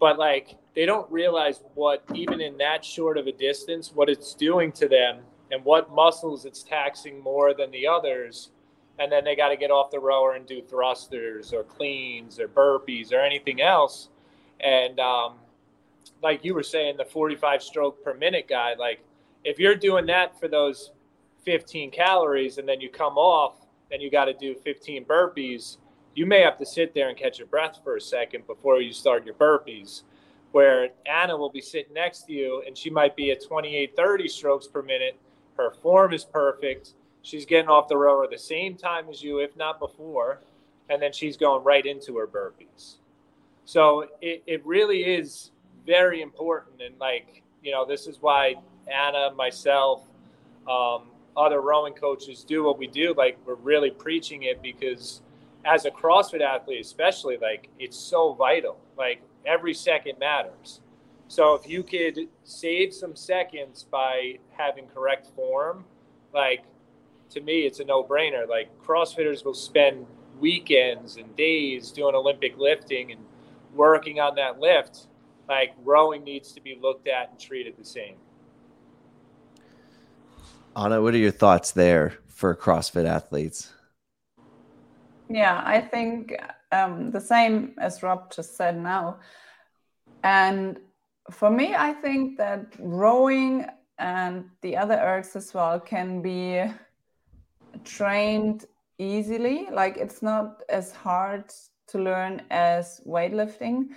but 0.00 0.18
like 0.18 0.56
they 0.74 0.84
don't 0.84 1.10
realize 1.12 1.62
what 1.74 2.02
even 2.12 2.40
in 2.40 2.58
that 2.58 2.84
short 2.84 3.16
of 3.16 3.28
a 3.28 3.32
distance 3.32 3.92
what 3.94 4.08
it's 4.08 4.34
doing 4.34 4.72
to 4.72 4.88
them 4.88 5.20
and 5.52 5.64
what 5.64 5.94
muscles 5.94 6.44
it's 6.44 6.64
taxing 6.64 7.22
more 7.22 7.54
than 7.54 7.70
the 7.70 7.86
others 7.86 8.50
and 8.98 9.12
then 9.12 9.22
they 9.22 9.36
got 9.36 9.50
to 9.50 9.56
get 9.56 9.70
off 9.70 9.92
the 9.92 9.98
rower 9.98 10.34
and 10.34 10.44
do 10.44 10.60
thrusters 10.60 11.52
or 11.52 11.62
cleans 11.62 12.40
or 12.40 12.48
burpees 12.48 13.12
or 13.12 13.20
anything 13.20 13.62
else 13.62 14.08
and 14.60 14.98
um, 15.00 15.34
like 16.22 16.44
you 16.44 16.54
were 16.54 16.62
saying 16.62 16.96
the 16.96 17.04
45 17.04 17.62
stroke 17.62 18.02
per 18.02 18.14
minute 18.14 18.46
guy 18.48 18.74
like 18.78 19.00
if 19.44 19.58
you're 19.58 19.74
doing 19.74 20.06
that 20.06 20.38
for 20.38 20.48
those 20.48 20.90
15 21.44 21.90
calories 21.90 22.58
and 22.58 22.68
then 22.68 22.80
you 22.80 22.88
come 22.88 23.16
off 23.16 23.66
and 23.92 24.02
you 24.02 24.10
got 24.10 24.24
to 24.24 24.34
do 24.34 24.54
15 24.54 25.04
burpees 25.04 25.76
you 26.16 26.24
may 26.24 26.40
have 26.40 26.58
to 26.58 26.66
sit 26.66 26.94
there 26.94 27.10
and 27.10 27.16
catch 27.16 27.38
your 27.38 27.46
breath 27.46 27.78
for 27.84 27.96
a 27.96 28.00
second 28.00 28.46
before 28.46 28.80
you 28.80 28.92
start 28.92 29.26
your 29.26 29.34
burpees. 29.34 30.02
Where 30.50 30.88
Anna 31.04 31.36
will 31.36 31.50
be 31.50 31.60
sitting 31.60 31.92
next 31.92 32.22
to 32.22 32.32
you 32.32 32.64
and 32.66 32.76
she 32.76 32.88
might 32.88 33.14
be 33.14 33.30
at 33.30 33.44
28, 33.44 33.94
30 33.94 34.28
strokes 34.28 34.66
per 34.66 34.82
minute. 34.82 35.20
Her 35.58 35.70
form 35.70 36.14
is 36.14 36.24
perfect. 36.24 36.94
She's 37.20 37.44
getting 37.44 37.68
off 37.68 37.88
the 37.88 37.98
rower 37.98 38.26
the 38.26 38.38
same 38.38 38.76
time 38.76 39.10
as 39.10 39.22
you, 39.22 39.40
if 39.40 39.54
not 39.56 39.78
before. 39.78 40.40
And 40.88 41.02
then 41.02 41.12
she's 41.12 41.36
going 41.36 41.62
right 41.64 41.84
into 41.84 42.16
her 42.16 42.26
burpees. 42.26 42.96
So 43.66 44.06
it, 44.22 44.42
it 44.46 44.64
really 44.64 45.00
is 45.00 45.50
very 45.84 46.22
important. 46.22 46.80
And 46.80 46.98
like, 46.98 47.42
you 47.62 47.72
know, 47.72 47.84
this 47.84 48.06
is 48.06 48.18
why 48.22 48.54
Anna, 48.86 49.32
myself, 49.36 50.02
um, 50.70 51.08
other 51.36 51.60
rowing 51.60 51.92
coaches 51.92 52.44
do 52.44 52.64
what 52.64 52.78
we 52.78 52.86
do. 52.86 53.12
Like, 53.14 53.38
we're 53.44 53.56
really 53.56 53.90
preaching 53.90 54.44
it 54.44 54.62
because 54.62 55.20
as 55.64 55.84
a 55.84 55.90
CrossFit 55.90 56.40
athlete, 56.40 56.80
especially, 56.80 57.36
like 57.36 57.68
it's 57.78 57.98
so 57.98 58.32
vital. 58.34 58.78
Like 58.96 59.20
every 59.44 59.74
second 59.74 60.18
matters. 60.18 60.80
So 61.28 61.54
if 61.54 61.68
you 61.68 61.82
could 61.82 62.28
save 62.44 62.94
some 62.94 63.16
seconds 63.16 63.84
by 63.90 64.38
having 64.56 64.86
correct 64.86 65.26
form, 65.34 65.84
like 66.32 66.62
to 67.30 67.40
me, 67.40 67.66
it's 67.66 67.80
a 67.80 67.84
no-brainer. 67.84 68.48
Like 68.48 68.68
CrossFitters 68.80 69.44
will 69.44 69.54
spend 69.54 70.06
weekends 70.38 71.16
and 71.16 71.34
days 71.34 71.90
doing 71.90 72.14
Olympic 72.14 72.56
lifting 72.58 73.10
and 73.10 73.20
working 73.76 74.20
on 74.20 74.34
that 74.36 74.58
lift. 74.58 75.08
Like 75.48 75.74
rowing 75.84 76.24
needs 76.24 76.52
to 76.52 76.60
be 76.60 76.78
looked 76.80 77.06
at 77.06 77.30
and 77.30 77.38
treated 77.38 77.76
the 77.76 77.84
same. 77.84 78.16
Anna, 80.76 81.00
what 81.00 81.14
are 81.14 81.18
your 81.18 81.30
thoughts 81.30 81.70
there 81.70 82.18
for 82.28 82.54
CrossFit 82.54 83.06
athletes? 83.06 83.72
Yeah, 85.28 85.62
I 85.64 85.80
think 85.80 86.36
um, 86.72 87.10
the 87.10 87.20
same 87.20 87.74
as 87.78 88.02
Rob 88.02 88.32
just 88.32 88.56
said 88.56 88.80
now. 88.80 89.18
And 90.22 90.78
for 91.30 91.50
me, 91.50 91.74
I 91.74 91.92
think 91.92 92.36
that 92.38 92.74
rowing 92.78 93.66
and 93.98 94.44
the 94.60 94.76
other 94.76 94.96
ergs 94.96 95.34
as 95.36 95.54
well 95.54 95.80
can 95.80 96.20
be 96.22 96.62
trained 97.84 98.66
easily. 98.98 99.68
Like 99.70 99.96
it's 99.96 100.22
not 100.22 100.62
as 100.68 100.92
hard 100.92 101.52
to 101.88 101.98
learn 101.98 102.42
as 102.50 103.00
weightlifting, 103.06 103.88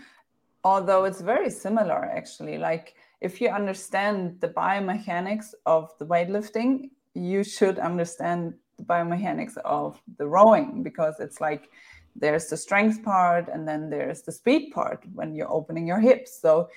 although 0.64 1.06
it's 1.06 1.22
very 1.22 1.50
similar 1.50 2.06
actually. 2.06 2.58
Like 2.58 2.96
if 3.22 3.42
you 3.42 3.50
understand 3.50 4.40
the 4.40 4.50
biomechanics 4.50 5.54
of 5.66 5.92
the 6.00 6.06
weightlifting, 6.06 6.92
you 7.14 7.44
should 7.44 7.80
understand 7.80 8.54
the 8.78 8.84
biomechanics 8.84 9.58
of 9.66 10.02
the 10.18 10.28
rowing 10.28 10.84
because 10.84 11.20
it's 11.20 11.42
like 11.42 11.70
there's 12.16 12.48
the 12.48 12.58
strength 12.58 13.04
part 13.04 13.50
and 13.50 13.68
then 13.68 13.90
there's 13.90 14.22
the 14.22 14.32
speed 14.32 14.72
part 14.74 15.04
when 15.14 15.36
you're 15.36 15.52
opening 15.52 15.88
your 15.88 16.00
hips. 16.00 16.40
So 16.42 16.70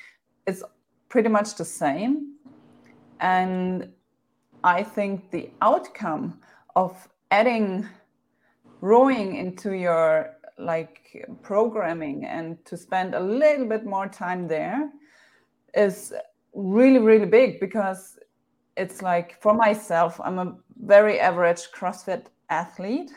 it's 0.46 0.62
pretty 1.08 1.28
much 1.28 1.56
the 1.56 1.64
same. 1.64 2.34
And 3.20 3.92
I 4.64 4.82
think 4.82 5.30
the 5.30 5.50
outcome 5.60 6.40
of 6.74 7.08
adding 7.30 7.88
rowing 8.80 9.36
into 9.36 9.72
your 9.76 10.31
like 10.58 11.26
programming 11.42 12.24
and 12.24 12.64
to 12.64 12.76
spend 12.76 13.14
a 13.14 13.20
little 13.20 13.66
bit 13.66 13.84
more 13.84 14.08
time 14.08 14.48
there 14.48 14.90
is 15.74 16.12
really 16.54 16.98
really 16.98 17.26
big 17.26 17.58
because 17.60 18.18
it's 18.76 19.02
like 19.02 19.40
for 19.40 19.54
myself, 19.54 20.20
I'm 20.22 20.38
a 20.38 20.56
very 20.84 21.20
average 21.20 21.70
CrossFit 21.72 22.26
athlete, 22.48 23.12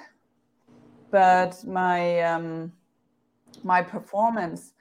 but 1.12 1.64
my 1.66 2.22
um, 2.22 2.72
my 3.64 3.82
performance 3.82 4.74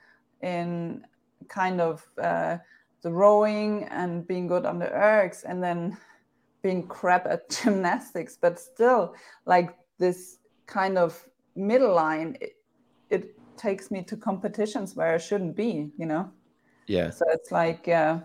in 0.42 1.04
kind 1.48 1.80
of 1.80 2.04
uh, 2.20 2.58
the 3.02 3.12
rowing 3.12 3.84
and 3.84 4.26
being 4.26 4.46
good 4.46 4.66
on 4.66 4.78
the 4.78 4.86
ergs 4.86 5.44
and 5.46 5.62
then 5.62 5.96
being 6.62 6.86
crap 6.86 7.26
at 7.26 7.48
gymnastics, 7.62 8.36
but 8.40 8.58
still 8.58 9.14
like 9.46 9.76
this 9.98 10.38
kind 10.66 10.98
of 10.98 11.22
middle 11.56 11.94
line, 11.94 12.36
it, 12.40 12.56
it 13.10 13.34
takes 13.56 13.90
me 13.90 14.02
to 14.04 14.16
competitions 14.16 14.94
where 14.94 15.14
I 15.14 15.18
shouldn't 15.18 15.56
be, 15.56 15.90
you 15.96 16.06
know? 16.06 16.30
Yeah. 16.86 17.10
So 17.10 17.24
it's 17.30 17.50
like, 17.50 17.88
uh, 17.88 18.20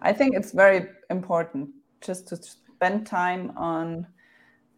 I 0.00 0.12
think 0.12 0.34
it's 0.34 0.52
very 0.52 0.88
important 1.10 1.70
just 2.00 2.26
to 2.28 2.36
spend 2.36 3.06
time 3.06 3.52
on 3.56 4.06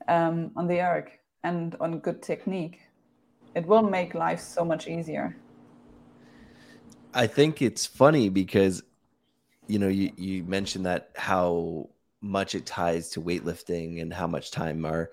um, 0.09 0.51
on 0.57 0.67
the 0.67 0.81
erg 0.81 1.11
and 1.43 1.77
on 1.81 1.99
good 2.01 2.23
technique. 2.23 2.81
It 3.55 3.67
will 3.67 3.83
make 3.83 4.15
life 4.15 4.41
so 4.41 4.65
much 4.65 4.87
easier. 4.87 5.37
I 7.15 7.27
think 7.27 7.63
it's 7.63 7.87
funny 7.87 8.29
because 8.29 8.83
you 9.67 9.79
know 9.79 9.89
you, 9.89 10.11
you 10.17 10.45
mentioned 10.45 10.85
that 10.85 11.11
how 11.17 11.89
much 12.21 12.55
it 12.55 12.67
ties 12.67 13.11
to 13.11 13.23
weightlifting 13.23 14.03
and 14.03 14.13
how 14.13 14.27
much 14.27 14.51
time 14.51 14.85
our 14.85 15.11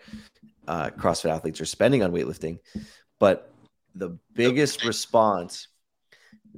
uh, 0.71 0.89
CrossFit 0.91 1.31
athletes 1.35 1.59
are 1.59 1.65
spending 1.65 2.01
on 2.01 2.13
weightlifting, 2.13 2.59
but 3.19 3.37
the 3.93 4.17
biggest 4.33 4.85
response 4.85 5.67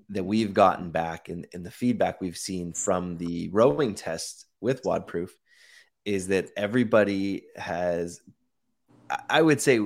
that 0.10 0.24
we've 0.24 0.54
gotten 0.54 0.92
back 0.92 1.30
and, 1.30 1.48
and 1.54 1.66
the 1.66 1.72
feedback 1.72 2.22
we've 2.22 2.38
seen 2.38 2.74
from 2.74 3.18
the 3.18 3.50
rowing 3.50 3.96
test 3.96 4.46
with 4.62 4.84
WODproof 4.84 5.30
is 6.06 6.28
that 6.28 6.50
everybody 6.56 7.46
has, 7.56 8.22
I 9.30 9.42
would 9.42 9.62
say, 9.62 9.80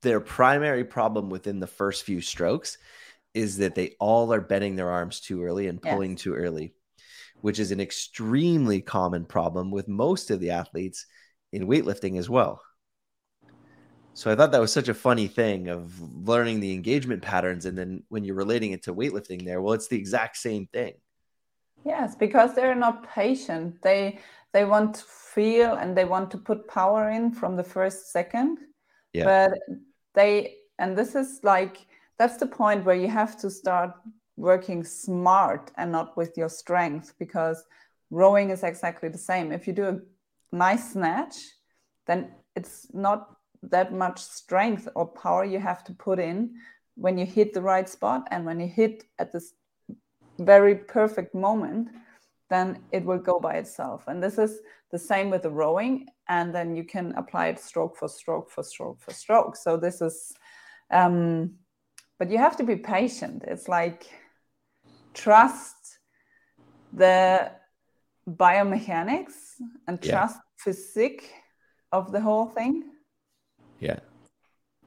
their 0.00 0.20
primary 0.20 0.84
problem 0.84 1.30
within 1.30 1.60
the 1.60 1.66
first 1.68 2.02
few 2.04 2.20
strokes 2.20 2.78
is 3.32 3.58
that 3.58 3.76
they 3.76 3.94
all 4.00 4.32
are 4.32 4.40
bending 4.40 4.74
their 4.74 4.90
arms 4.90 5.20
too 5.20 5.44
early 5.44 5.68
and 5.68 5.80
pulling 5.80 6.16
too 6.16 6.34
early. 6.34 6.74
which 7.42 7.58
is 7.58 7.72
an 7.72 7.80
extremely 7.80 8.80
common 8.80 9.24
problem 9.24 9.70
with 9.70 9.88
most 9.88 10.30
of 10.30 10.40
the 10.40 10.50
athletes 10.50 11.06
in 11.52 11.66
weightlifting 11.68 12.18
as 12.18 12.28
well. 12.30 12.62
So 14.14 14.30
I 14.30 14.36
thought 14.36 14.52
that 14.52 14.60
was 14.60 14.72
such 14.72 14.88
a 14.88 14.94
funny 14.94 15.26
thing 15.26 15.68
of 15.68 15.98
learning 16.26 16.60
the 16.60 16.72
engagement 16.74 17.22
patterns. 17.22 17.64
And 17.64 17.76
then 17.76 18.02
when 18.08 18.24
you're 18.24 18.34
relating 18.34 18.72
it 18.72 18.82
to 18.84 18.94
weightlifting 18.94 19.44
there, 19.44 19.60
well, 19.62 19.72
it's 19.72 19.88
the 19.88 19.96
exact 19.96 20.36
same 20.36 20.66
thing. 20.66 20.94
Yes, 21.84 22.14
because 22.14 22.54
they're 22.54 22.74
not 22.74 23.08
patient. 23.08 23.80
They 23.82 24.18
they 24.52 24.64
want 24.64 24.96
to 24.96 25.04
feel 25.04 25.74
and 25.74 25.96
they 25.96 26.04
want 26.04 26.30
to 26.32 26.38
put 26.38 26.68
power 26.68 27.10
in 27.10 27.32
from 27.32 27.56
the 27.56 27.64
first 27.64 28.12
second. 28.12 28.58
Yeah. 29.12 29.24
But 29.24 29.58
they 30.14 30.56
and 30.78 30.96
this 30.96 31.14
is 31.14 31.40
like 31.42 31.86
that's 32.18 32.36
the 32.36 32.46
point 32.46 32.84
where 32.84 32.94
you 32.94 33.08
have 33.08 33.38
to 33.40 33.50
start 33.50 33.92
working 34.36 34.84
smart 34.84 35.70
and 35.76 35.90
not 35.90 36.16
with 36.16 36.36
your 36.36 36.48
strength 36.48 37.14
because 37.18 37.64
rowing 38.10 38.50
is 38.50 38.62
exactly 38.62 39.08
the 39.08 39.18
same. 39.18 39.52
If 39.52 39.66
you 39.66 39.72
do 39.72 39.88
a 39.88 40.00
nice 40.54 40.92
snatch, 40.92 41.36
then 42.06 42.32
it's 42.54 42.86
not 42.92 43.36
that 43.62 43.92
much 43.92 44.20
strength 44.20 44.88
or 44.94 45.06
power 45.06 45.44
you 45.44 45.58
have 45.58 45.84
to 45.84 45.92
put 45.92 46.18
in 46.18 46.54
when 46.96 47.16
you 47.16 47.24
hit 47.24 47.52
the 47.52 47.62
right 47.62 47.88
spot 47.88 48.26
and 48.30 48.44
when 48.44 48.60
you 48.60 48.66
hit 48.66 49.04
at 49.18 49.32
this 49.32 49.54
very 50.38 50.74
perfect 50.74 51.34
moment 51.34 51.88
then 52.50 52.78
it 52.92 53.02
will 53.02 53.18
go 53.18 53.40
by 53.40 53.54
itself. 53.54 54.04
And 54.08 54.22
this 54.22 54.36
is 54.36 54.60
the 54.90 54.98
same 54.98 55.30
with 55.30 55.40
the 55.42 55.50
rowing 55.50 56.06
and 56.28 56.54
then 56.54 56.76
you 56.76 56.84
can 56.84 57.14
apply 57.16 57.46
it 57.46 57.58
stroke 57.58 57.96
for 57.96 58.08
stroke 58.08 58.50
for 58.50 58.62
stroke 58.62 59.00
for 59.00 59.14
stroke. 59.14 59.56
So 59.56 59.78
this 59.78 60.02
is 60.02 60.34
um, 60.90 61.54
but 62.18 62.30
you 62.30 62.36
have 62.36 62.56
to 62.58 62.62
be 62.62 62.76
patient. 62.76 63.44
It's 63.46 63.68
like 63.68 64.06
trust 65.14 65.98
the 66.92 67.52
biomechanics 68.28 69.32
and 69.88 70.00
trust 70.00 70.36
yeah. 70.36 70.62
physics 70.64 71.24
of 71.90 72.12
the 72.12 72.20
whole 72.20 72.46
thing 72.46 72.91
yeah. 73.82 73.98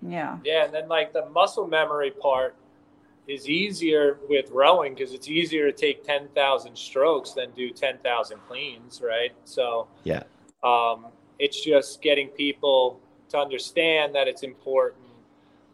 Yeah. 0.01 0.37
Yeah. 0.43 0.65
And 0.65 0.73
then 0.73 0.87
like 0.87 1.13
the 1.13 1.29
muscle 1.29 1.67
memory 1.67 2.11
part 2.11 2.55
is 3.27 3.49
easier 3.49 4.19
with 4.29 4.49
rowing 4.51 4.93
because 4.93 5.13
it's 5.13 5.27
easier 5.27 5.71
to 5.71 5.77
take 5.77 6.03
10,000 6.03 6.77
strokes 6.77 7.31
than 7.31 7.51
do 7.51 7.71
10,000 7.71 8.37
cleans, 8.47 9.01
right? 9.03 9.31
So, 9.43 9.87
yeah. 10.03 10.23
Um, 10.63 11.07
it's 11.37 11.63
just 11.63 12.01
getting 12.01 12.29
people 12.29 12.99
to 13.29 13.37
understand 13.37 14.15
that 14.15 14.27
it's 14.27 14.43
important 14.43 15.03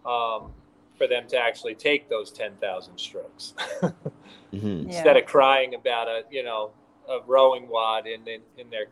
um, 0.05 0.51
for 0.97 1.07
them 1.07 1.27
to 1.27 1.37
actually 1.37 1.75
take 1.75 2.09
those 2.09 2.31
10,000 2.31 2.97
strokes 2.97 3.53
mm-hmm. 3.81 4.87
instead 4.87 5.15
yeah. 5.15 5.21
of 5.21 5.25
crying 5.25 5.75
about 5.75 6.07
a, 6.07 6.23
you 6.31 6.43
know, 6.43 6.71
a 7.07 7.19
rowing 7.27 7.67
WOD 7.69 8.07
in, 8.07 8.27
in, 8.27 8.41
in 8.57 8.69
their, 8.69 8.87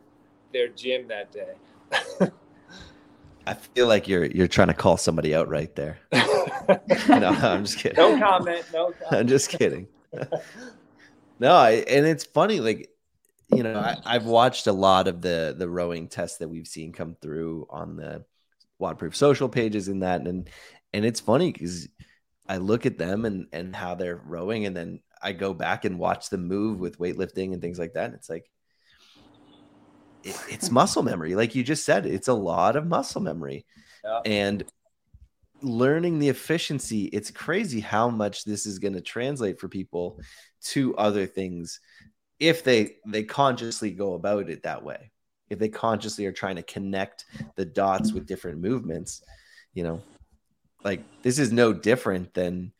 their 0.53 0.67
gym 0.67 1.07
that 1.07 1.31
day. 1.31 1.53
I 3.49 3.55
feel 3.55 3.87
like 3.87 4.07
you're 4.07 4.25
you're 4.25 4.47
trying 4.47 4.67
to 4.67 4.75
call 4.75 4.95
somebody 4.95 5.33
out 5.33 5.49
right 5.49 5.75
there. 5.75 5.97
no, 6.11 7.29
I'm 7.29 7.65
just 7.65 7.79
kidding. 7.79 7.97
No 7.97 8.19
comment. 8.19 8.63
No. 8.71 8.91
Comment. 8.91 9.07
I'm 9.11 9.27
just 9.27 9.49
kidding. 9.49 9.87
no, 11.39 11.55
I, 11.55 11.71
and 11.87 12.05
it's 12.05 12.23
funny. 12.23 12.59
Like, 12.59 12.91
you 13.51 13.63
know, 13.63 13.79
I, 13.79 13.97
I've 14.05 14.25
watched 14.25 14.67
a 14.67 14.71
lot 14.71 15.07
of 15.07 15.23
the 15.23 15.55
the 15.57 15.67
rowing 15.67 16.09
tests 16.09 16.37
that 16.37 16.47
we've 16.47 16.67
seen 16.67 16.93
come 16.93 17.15
through 17.19 17.65
on 17.71 17.95
the 17.95 18.23
WODProof 18.79 19.15
social 19.15 19.49
pages 19.49 19.87
and 19.87 20.03
that, 20.03 20.21
and 20.21 20.47
and 20.93 21.03
it's 21.03 21.19
funny 21.19 21.51
because 21.51 21.87
I 22.47 22.57
look 22.57 22.85
at 22.85 22.99
them 22.99 23.25
and 23.25 23.47
and 23.51 23.75
how 23.75 23.95
they're 23.95 24.21
rowing, 24.23 24.67
and 24.67 24.77
then 24.77 24.99
I 25.23 25.31
go 25.31 25.55
back 25.55 25.85
and 25.85 25.97
watch 25.97 26.29
them 26.29 26.47
move 26.47 26.79
with 26.79 26.99
weightlifting 26.99 27.53
and 27.53 27.63
things 27.63 27.79
like 27.79 27.93
that. 27.93 28.05
And 28.05 28.13
it's 28.13 28.29
like, 28.29 28.47
it, 30.23 30.35
it's 30.49 30.71
muscle 30.71 31.03
memory. 31.03 31.35
Like 31.35 31.55
you 31.55 31.63
just 31.63 31.85
said 31.85 32.05
it's 32.05 32.27
a 32.27 32.33
lot 32.33 32.75
of 32.75 32.87
muscle 32.87 33.21
memory. 33.21 33.65
Yeah. 34.03 34.21
and 34.25 34.63
learning 35.61 36.19
the 36.19 36.29
efficiency 36.29 37.03
it's 37.07 37.31
crazy 37.31 37.81
how 37.81 38.09
much 38.09 38.45
this 38.45 38.65
is 38.65 38.79
going 38.79 38.93
to 38.93 39.01
translate 39.01 39.59
for 39.59 39.67
people 39.67 40.21
to 40.61 40.95
other 40.95 41.25
things 41.25 41.81
if 42.39 42.63
they 42.63 42.95
they 43.05 43.23
consciously 43.23 43.91
go 43.91 44.13
about 44.13 44.49
it 44.49 44.63
that 44.63 44.83
way. 44.83 45.11
If 45.49 45.59
they 45.59 45.67
consciously 45.67 46.25
are 46.27 46.31
trying 46.31 46.55
to 46.55 46.63
connect 46.63 47.25
the 47.55 47.65
dots 47.65 48.13
with 48.13 48.25
different 48.25 48.59
movements 48.59 49.21
you 49.73 49.83
know 49.83 50.01
like 50.83 51.01
this 51.21 51.39
is 51.39 51.51
no 51.51 51.73
different 51.73 52.33
than 52.33 52.71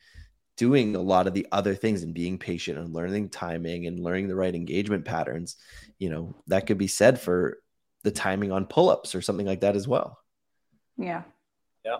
doing 0.60 0.94
a 0.98 1.02
lot 1.02 1.26
of 1.26 1.34
the 1.34 1.48
other 1.54 1.74
things 1.74 2.04
and 2.04 2.14
being 2.14 2.38
patient 2.38 2.78
and 2.78 2.94
learning 2.94 3.30
timing 3.30 3.88
and 3.88 3.98
learning 3.98 4.28
the 4.28 4.36
right 4.36 4.54
engagement 4.54 5.06
patterns, 5.06 5.56
you 6.00 6.10
know, 6.10 6.36
that 6.48 6.68
could 6.68 6.78
be 6.78 6.86
said 6.86 7.18
for 7.18 7.60
the 8.04 8.12
timing 8.12 8.52
on 8.52 8.66
pull-ups 8.66 9.16
or 9.16 9.22
something 9.22 9.46
like 9.46 9.62
that 9.62 9.78
as 9.78 9.88
well. 9.88 10.20
Yeah. 10.98 11.24
Yeah. 11.86 12.00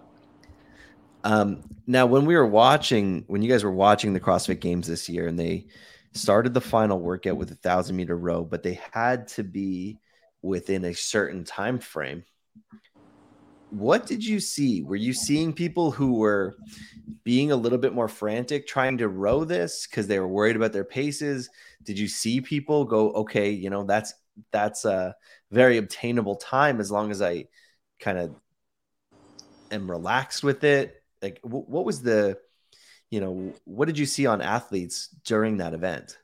Um, 1.24 1.64
now 1.88 2.06
when 2.06 2.26
we 2.26 2.36
were 2.36 2.46
watching, 2.46 3.24
when 3.28 3.42
you 3.42 3.50
guys 3.50 3.64
were 3.64 3.72
watching 3.72 4.12
the 4.12 4.20
CrossFit 4.20 4.60
games 4.60 4.88
this 4.88 5.08
year 5.08 5.30
and 5.30 5.40
they 5.40 5.68
started 6.14 6.54
the 6.54 6.60
final 6.60 7.00
workout 7.00 7.38
with 7.38 7.52
a 7.52 7.56
thousand 7.56 7.96
meter 7.96 8.18
row, 8.18 8.44
but 8.44 8.62
they 8.62 8.82
had 8.92 9.30
to 9.30 9.44
be 9.44 10.00
within 10.42 10.84
a 10.84 10.94
certain 10.94 11.46
time 11.46 11.80
frame 11.80 12.26
what 13.70 14.08
did 14.08 14.26
you 14.26 14.40
see? 14.40 14.82
Were 14.82 14.96
you 14.96 15.14
seeing 15.14 15.54
people 15.54 15.92
who 15.92 16.14
were 16.14 16.58
being 17.24 17.52
a 17.52 17.56
little 17.56 17.78
bit 17.78 17.94
more 17.94 18.08
frantic 18.08 18.68
trying 18.68 18.98
to 18.98 19.08
row 19.08 19.44
this 19.44 19.88
because 19.88 20.08
they 20.08 20.20
were 20.20 20.28
worried 20.28 20.56
about 20.56 20.74
their 20.74 20.84
paces? 20.84 21.50
Did 21.84 22.00
you 22.00 22.08
see 22.08 22.42
people 22.42 22.86
go, 22.86 23.12
okay, 23.12 23.52
you 23.52 23.70
know, 23.70 23.84
that's 23.84 24.14
that's 24.52 24.86
a 24.86 25.16
very 25.52 25.78
obtainable 25.78 26.38
time 26.38 26.80
as 26.80 26.92
long 26.92 27.12
as 27.12 27.22
I 27.22 27.46
kind 28.00 28.18
of 28.18 28.36
am 29.72 29.90
relaxed 29.90 30.44
with 30.44 30.64
it? 30.64 31.04
Like, 31.22 31.40
what 31.44 31.86
was 31.86 32.02
the, 32.02 32.38
you 33.12 33.20
know, 33.20 33.54
what 33.66 33.86
did 33.86 33.98
you 33.98 34.06
see 34.06 34.26
on 34.26 34.42
athletes 34.42 35.10
during 35.26 35.58
that 35.58 35.74
event? 35.74 36.18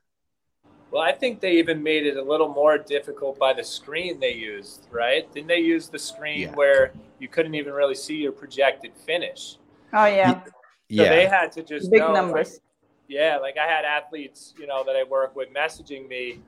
Well, 0.96 1.04
I 1.04 1.12
think 1.12 1.42
they 1.42 1.58
even 1.58 1.84
made 1.84 2.06
it 2.06 2.16
a 2.16 2.22
little 2.22 2.48
more 2.48 2.78
difficult 2.78 3.38
by 3.38 3.52
the 3.52 3.66
screen 3.66 4.18
they 4.18 4.32
used, 4.32 4.88
right? 4.92 5.30
Didn't 5.34 5.50
they 5.50 5.60
use 5.60 5.90
the 5.90 6.00
screen 6.00 6.44
yeah. 6.44 6.56
where 6.56 6.94
you 7.20 7.28
couldn't 7.28 7.54
even 7.54 7.74
really 7.74 7.96
see 7.96 8.16
your 8.16 8.32
projected 8.32 8.94
finish? 9.06 9.58
Oh 9.92 10.06
yeah. 10.06 10.42
So 10.46 10.52
yeah. 10.88 11.10
they 11.10 11.26
had 11.26 11.52
to 11.52 11.64
just 11.64 11.92
big 11.92 12.00
know, 12.00 12.14
numbers. 12.14 12.54
Like, 12.54 12.62
yeah, 13.10 13.38
like 13.42 13.58
I 13.58 13.68
had 13.68 13.84
athletes, 13.84 14.54
you 14.58 14.68
know, 14.68 14.86
that 14.86 14.96
I 14.96 15.04
work 15.04 15.36
with 15.36 15.54
messaging 15.54 16.08
me, 16.08 16.40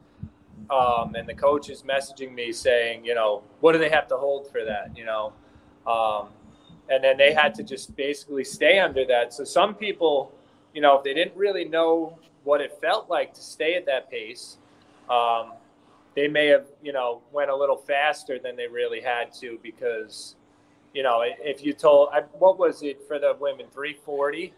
um, 0.70 1.16
and 1.16 1.28
the 1.28 1.36
coaches 1.36 1.84
messaging 1.86 2.34
me 2.34 2.54
saying, 2.54 3.04
you 3.04 3.16
know, 3.16 3.44
what 3.60 3.74
do 3.74 3.80
they 3.80 3.90
have 3.90 4.08
to 4.08 4.16
hold 4.16 4.50
for 4.50 4.64
that, 4.64 4.96
you 4.96 5.04
know, 5.04 5.34
um, 5.86 6.30
and 6.90 7.04
then 7.04 7.18
they 7.18 7.34
had 7.34 7.54
to 7.56 7.64
just 7.64 7.94
basically 7.98 8.46
stay 8.46 8.80
under 8.80 9.04
that. 9.08 9.34
So 9.34 9.44
some 9.44 9.76
people, 9.76 10.32
you 10.74 10.80
know, 10.80 11.00
if 11.00 11.04
they 11.04 11.14
didn't 11.14 11.36
really 11.36 11.66
know 11.66 12.18
what 12.48 12.62
it 12.62 12.80
felt 12.80 13.10
like 13.10 13.34
to 13.34 13.42
stay 13.42 13.76
at 13.76 13.86
that 13.86 14.10
pace. 14.10 14.58
Um, 15.10 15.52
they 16.16 16.30
may 16.30 16.48
have, 16.48 16.66
you 16.82 16.94
know, 16.94 17.22
went 17.34 17.52
a 17.52 17.56
little 17.56 17.76
faster 17.76 18.40
than 18.40 18.56
they 18.56 18.68
really 18.68 19.02
had 19.02 19.34
to 19.42 19.60
because, 19.62 20.36
you 20.94 21.04
know, 21.04 21.24
if 21.24 21.64
you 21.64 21.74
told, 21.74 22.10
what 22.40 22.58
was 22.58 22.84
it 22.84 23.06
for 23.06 23.20
the 23.20 23.36
women, 23.38 23.66
340? 23.74 24.54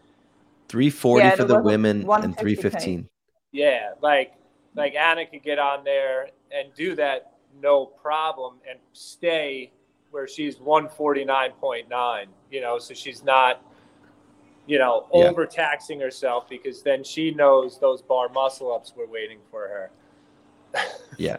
340 0.67 1.25
yeah, 1.25 1.35
for 1.35 1.45
the 1.45 1.59
women 1.59 2.07
and 2.07 2.37
315. 2.37 3.09
Yeah, 3.51 3.93
like 4.03 4.33
like 4.75 4.93
Anna 4.93 5.25
could 5.25 5.41
get 5.41 5.57
on 5.57 5.83
there 5.83 6.29
and 6.51 6.71
do 6.75 6.95
that 6.95 7.33
no 7.59 7.87
problem 7.87 8.57
and 8.69 8.77
stay 8.93 9.71
where 10.11 10.27
she's 10.27 10.57
149.9, 10.57 12.25
you 12.51 12.61
know, 12.61 12.77
so 12.77 12.93
she's 12.93 13.23
not 13.23 13.63
you 14.69 14.77
know, 14.77 15.07
yeah. 15.11 15.23
overtaxing 15.23 15.99
herself 15.99 16.47
because 16.47 16.83
then 16.83 17.03
she 17.03 17.31
knows 17.31 17.79
those 17.79 18.03
bar 18.03 18.29
muscle 18.29 18.71
ups 18.71 18.93
were 18.95 19.07
waiting 19.07 19.39
for 19.49 19.67
her. 19.67 19.91
yeah. 21.17 21.37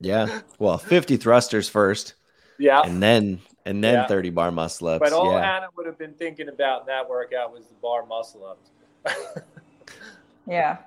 Yeah. 0.00 0.40
Well, 0.58 0.76
50 0.76 1.16
thrusters 1.16 1.68
first. 1.68 2.14
Yeah. 2.58 2.82
And 2.84 3.00
then 3.00 3.40
and 3.64 3.82
then 3.82 3.94
yeah. 3.94 4.06
30 4.08 4.30
bar 4.30 4.50
muscle 4.50 4.88
ups. 4.88 4.98
But 4.98 5.12
all 5.12 5.30
yeah. 5.32 5.56
Anna 5.56 5.68
would 5.76 5.86
have 5.86 5.96
been 5.96 6.14
thinking 6.14 6.48
about 6.48 6.80
in 6.80 6.86
that 6.88 7.08
workout 7.08 7.52
was 7.52 7.64
the 7.66 7.74
bar 7.80 8.04
muscle 8.06 8.44
ups. 8.44 8.70
yeah. 10.48 10.78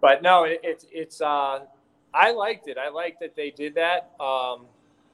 but 0.00 0.22
no, 0.22 0.44
it, 0.44 0.60
it's 0.62 0.86
it's 0.92 1.20
uh 1.20 1.64
I 2.14 2.30
liked 2.30 2.68
it. 2.68 2.78
I 2.78 2.90
liked 2.90 3.18
that 3.20 3.34
they 3.34 3.50
did 3.50 3.74
that. 3.74 4.12
Um 4.20 4.66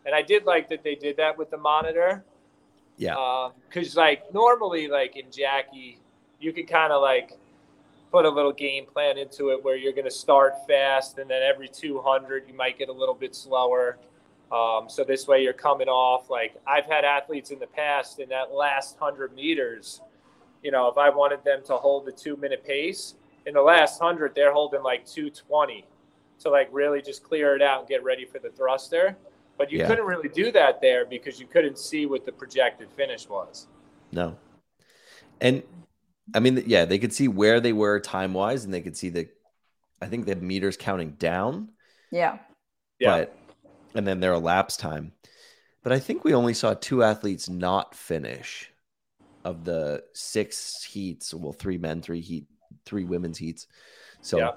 and 0.05 0.15
I 0.15 0.21
did 0.21 0.45
like 0.45 0.69
that 0.69 0.85
they 0.85 0.97
did 0.97 1.17
that 1.17 1.39
with 1.39 1.51
the 1.51 1.57
monitor 1.57 2.27
yeah. 2.97 3.51
Because 3.69 3.97
um, 3.97 4.03
like 4.03 4.33
normally, 4.33 4.89
like 4.89 5.17
in 5.17 5.31
Jackie, 5.31 5.99
you 6.41 6.53
can 6.53 6.67
kind 6.67 6.93
of 6.93 7.03
like 7.03 7.33
put 8.11 8.25
a 8.25 8.29
little 8.29 8.53
game 8.53 8.87
plan 8.87 9.19
into 9.19 9.51
it 9.51 9.63
where 9.63 9.77
you're 9.77 9.93
going 9.93 10.07
to 10.07 10.11
start 10.11 10.55
fast, 10.67 11.19
and 11.19 11.29
then 11.29 11.43
every 11.43 11.69
200 11.69 12.45
you 12.49 12.55
might 12.55 12.79
get 12.79 12.89
a 12.89 12.93
little 12.93 13.15
bit 13.15 13.35
slower. 13.35 13.99
Um, 14.53 14.89
so 14.89 15.03
this 15.03 15.27
way 15.27 15.43
you're 15.43 15.53
coming 15.53 15.89
off. 15.89 16.31
Like 16.31 16.57
I've 16.67 16.87
had 16.87 17.05
athletes 17.05 17.51
in 17.51 17.59
the 17.59 17.67
past 17.67 18.21
in 18.21 18.29
that 18.29 18.53
last 18.53 18.97
hundred 18.99 19.35
meters. 19.35 20.01
You 20.63 20.71
know, 20.71 20.89
if 20.89 20.97
I 20.97 21.11
wanted 21.11 21.45
them 21.45 21.63
to 21.67 21.77
hold 21.77 22.07
the 22.07 22.13
two 22.13 22.37
minute 22.37 22.65
pace 22.65 23.15
in 23.45 23.55
the 23.55 23.63
last 23.63 24.01
hundred, 24.01 24.35
they're 24.35 24.53
holding 24.53 24.83
like 24.83 25.05
220 25.05 25.85
to 26.41 26.51
like 26.51 26.69
really 26.71 27.03
just 27.03 27.23
clear 27.23 27.57
it 27.57 27.63
out 27.63 27.81
and 27.81 27.89
get 27.89 28.05
ready 28.05 28.25
for 28.25 28.39
the 28.39 28.51
thruster. 28.51 29.17
But 29.59 29.73
you 29.73 29.79
Yeah. 29.79 29.87
couldn't 29.89 30.05
really 30.05 30.29
do 30.29 30.51
that 30.53 30.81
there 30.81 31.07
because 31.07 31.41
you 31.41 31.47
couldn't 31.47 31.79
see 31.79 32.07
what 32.07 32.27
the 32.27 32.33
projected 32.33 32.91
finish 32.93 33.29
was. 33.29 33.67
No. 34.13 34.37
And 35.41 35.63
I 36.35 36.41
mean, 36.41 36.63
yeah, 36.67 36.85
they 36.85 36.99
could 36.99 37.13
see 37.13 37.29
where 37.29 37.61
they 37.61 37.73
were 37.73 38.01
time 38.01 38.35
wise, 38.35 38.65
and 38.65 38.75
they 38.75 38.81
could 38.83 38.97
see 38.97 39.11
the, 39.11 39.29
I 40.03 40.07
think 40.07 40.27
the 40.27 40.35
meters 40.37 40.77
counting 40.77 41.13
down, 41.13 41.69
Yeah. 42.11 42.39
Yeah. 42.99 43.19
but, 43.19 43.37
and 43.95 44.07
then 44.07 44.19
their 44.21 44.33
elapsed 44.33 44.81
time. 44.81 45.13
But 45.83 45.93
I 45.93 46.01
think 46.01 46.25
we 46.25 46.35
only 46.35 46.53
saw 46.53 46.75
two 46.75 47.05
athletes 47.05 47.49
not 47.49 47.95
finish 47.95 48.73
of 49.45 49.65
the 49.65 50.03
six 50.15 50.83
heats. 50.83 51.33
Well, 51.33 51.53
three 51.53 51.79
men, 51.79 52.03
three 52.03 52.21
heat, 52.21 52.47
three 52.85 53.05
women's 53.05 53.39
heats. 53.39 53.69
So, 54.21 54.39
Yeah. 54.39 54.51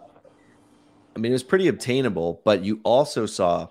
I 1.16 1.20
mean, 1.20 1.32
it 1.32 1.36
was 1.36 1.44
pretty 1.44 1.68
obtainable, 1.68 2.42
but 2.44 2.64
you 2.64 2.80
also 2.84 3.28
saw 3.28 3.68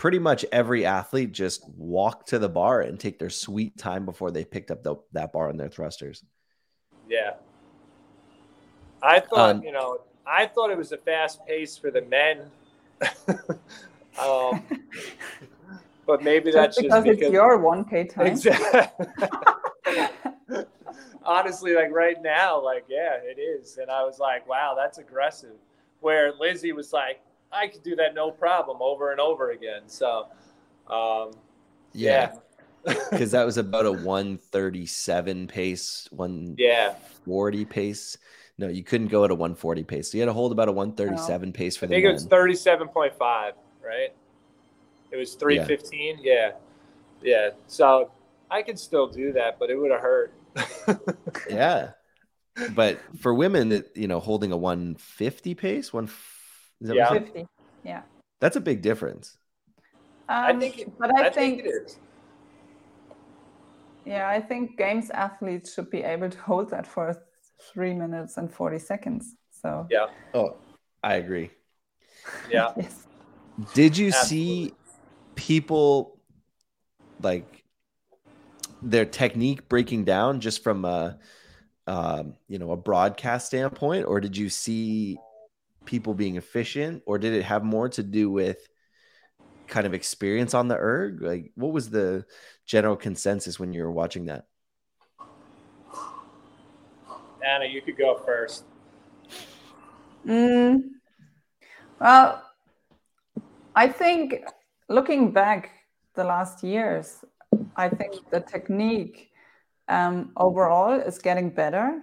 pretty 0.00 0.18
much 0.18 0.46
every 0.50 0.86
athlete 0.86 1.30
just 1.30 1.68
walk 1.76 2.24
to 2.24 2.38
the 2.38 2.48
bar 2.48 2.80
and 2.80 2.98
take 2.98 3.18
their 3.18 3.28
sweet 3.28 3.76
time 3.76 4.06
before 4.06 4.30
they 4.30 4.46
picked 4.46 4.70
up 4.70 4.82
the, 4.82 4.96
that 5.12 5.30
bar 5.30 5.50
on 5.50 5.58
their 5.58 5.68
thrusters. 5.68 6.24
Yeah. 7.06 7.34
I 9.02 9.20
thought, 9.20 9.56
Um, 9.56 9.62
you 9.62 9.72
know, 9.72 10.00
I 10.26 10.46
thought 10.46 10.70
it 10.70 10.78
was 10.78 10.92
a 10.92 10.96
fast 10.96 11.44
pace 11.46 11.76
for 11.76 11.90
the 11.90 12.00
men. 12.00 12.50
um, 14.18 14.64
but 16.06 16.22
maybe 16.22 16.50
that's 16.50 16.76
Just 16.76 16.88
just 16.88 17.04
because 17.04 17.20
it's 17.20 17.30
your 17.30 17.58
1K 17.58 18.14
time. 18.14 18.26
Exactly. 18.28 18.96
Honestly, 21.24 21.74
like 21.74 21.90
right 21.92 22.22
now, 22.22 22.58
like 22.64 22.86
yeah, 22.88 23.16
it 23.22 23.38
is, 23.38 23.76
and 23.76 23.90
I 23.90 24.02
was 24.02 24.18
like, 24.18 24.48
wow, 24.48 24.74
that's 24.74 24.96
aggressive. 24.96 25.56
Where 26.00 26.32
Lizzie 26.32 26.72
was 26.72 26.94
like, 26.94 27.20
I 27.52 27.66
could 27.66 27.82
do 27.82 27.96
that 27.96 28.14
no 28.14 28.30
problem 28.30 28.78
over 28.80 29.10
and 29.10 29.20
over 29.20 29.50
again. 29.50 29.82
So, 29.86 30.26
um, 30.88 31.32
yeah. 31.92 32.32
Because 32.84 33.30
that 33.32 33.44
was 33.44 33.58
about 33.58 33.86
a 33.86 33.92
137 34.04 35.46
pace, 35.48 36.08
140 36.10 37.58
yeah. 37.58 37.64
pace. 37.68 38.18
No, 38.58 38.68
you 38.68 38.84
couldn't 38.84 39.08
go 39.08 39.24
at 39.24 39.30
a 39.30 39.34
140 39.34 39.84
pace. 39.84 40.12
So 40.12 40.18
you 40.18 40.22
had 40.22 40.26
to 40.26 40.32
hold 40.32 40.52
about 40.52 40.68
a 40.68 40.72
137 40.72 41.48
no. 41.48 41.52
pace 41.52 41.76
for 41.76 41.86
the. 41.86 41.94
I 41.94 41.96
think 41.96 42.06
it 42.06 42.12
was 42.12 42.26
37.5, 42.26 43.18
right? 43.82 44.12
It 45.10 45.16
was 45.16 45.34
315. 45.34 46.18
Yeah. 46.22 46.32
yeah. 46.32 46.50
Yeah. 47.22 47.50
So 47.66 48.10
I 48.50 48.62
could 48.62 48.78
still 48.78 49.06
do 49.06 49.32
that, 49.32 49.58
but 49.58 49.70
it 49.70 49.76
would 49.76 49.90
have 49.90 50.00
hurt. 50.00 50.34
yeah. 51.50 51.92
But 52.74 53.00
for 53.18 53.32
women, 53.32 53.84
you 53.94 54.08
know, 54.08 54.20
holding 54.20 54.52
a 54.52 54.56
150 54.56 55.54
pace, 55.54 55.92
140 55.92 56.39
yeah. 56.80 57.08
said? 57.08 57.24
50. 57.26 57.46
Yeah. 57.84 58.02
that's 58.40 58.56
a 58.56 58.60
big 58.60 58.82
difference. 58.82 59.36
I 60.28 60.52
Um, 60.52 60.60
think, 60.60 60.78
it, 60.78 60.98
but 60.98 61.10
I, 61.18 61.26
I 61.26 61.30
think, 61.30 61.62
think 61.62 61.66
it 61.66 61.68
is. 61.68 61.98
yeah, 64.06 64.28
I 64.28 64.40
think 64.40 64.76
games 64.76 65.10
athletes 65.10 65.74
should 65.74 65.90
be 65.90 66.02
able 66.02 66.30
to 66.30 66.38
hold 66.38 66.70
that 66.70 66.86
for 66.86 67.16
three 67.72 67.92
minutes 67.92 68.36
and 68.36 68.52
40 68.52 68.78
seconds. 68.78 69.34
So, 69.50 69.86
Yeah, 69.90 70.06
Oh, 70.34 70.56
I 71.02 71.14
agree. 71.14 71.50
yeah. 72.50 72.72
yes. 72.76 73.06
Did 73.74 73.96
you 73.96 74.08
Absolutely. 74.08 74.68
see 74.68 74.72
people 75.34 76.18
like 77.22 77.64
their 78.82 79.04
technique 79.04 79.68
breaking 79.68 80.04
down 80.04 80.40
just 80.40 80.62
from 80.62 80.84
a 80.84 81.18
um, 81.86 82.34
you 82.48 82.58
know 82.58 82.70
a 82.70 82.76
broadcast 82.76 83.46
standpoint, 83.48 84.06
or 84.06 84.20
did 84.20 84.36
you 84.36 84.48
see 84.48 85.18
people 85.90 86.14
being 86.14 86.36
efficient, 86.36 87.02
or 87.04 87.18
did 87.18 87.34
it 87.34 87.42
have 87.42 87.64
more 87.64 87.88
to 87.88 88.02
do 88.02 88.30
with 88.30 88.58
kind 89.66 89.86
of 89.86 89.92
experience 89.92 90.54
on 90.54 90.68
the 90.68 90.76
erg? 90.76 91.20
Like, 91.20 91.50
what 91.56 91.72
was 91.72 91.90
the 91.90 92.24
general 92.64 92.96
consensus 92.96 93.58
when 93.58 93.72
you 93.72 93.82
were 93.82 93.90
watching 93.90 94.26
that? 94.26 94.44
Anna, 97.44 97.64
you 97.64 97.82
could 97.82 97.98
go 97.98 98.20
first. 98.24 98.64
Mm, 100.24 100.82
well, 102.00 102.42
I 103.74 103.88
think 103.88 104.44
looking 104.88 105.32
back 105.32 105.70
the 106.14 106.22
last 106.22 106.62
years, 106.62 107.24
I 107.74 107.88
think 107.88 108.12
the 108.30 108.40
technique 108.40 109.30
um, 109.88 110.30
overall 110.36 111.00
is 111.00 111.18
getting 111.18 111.50
better. 111.50 112.00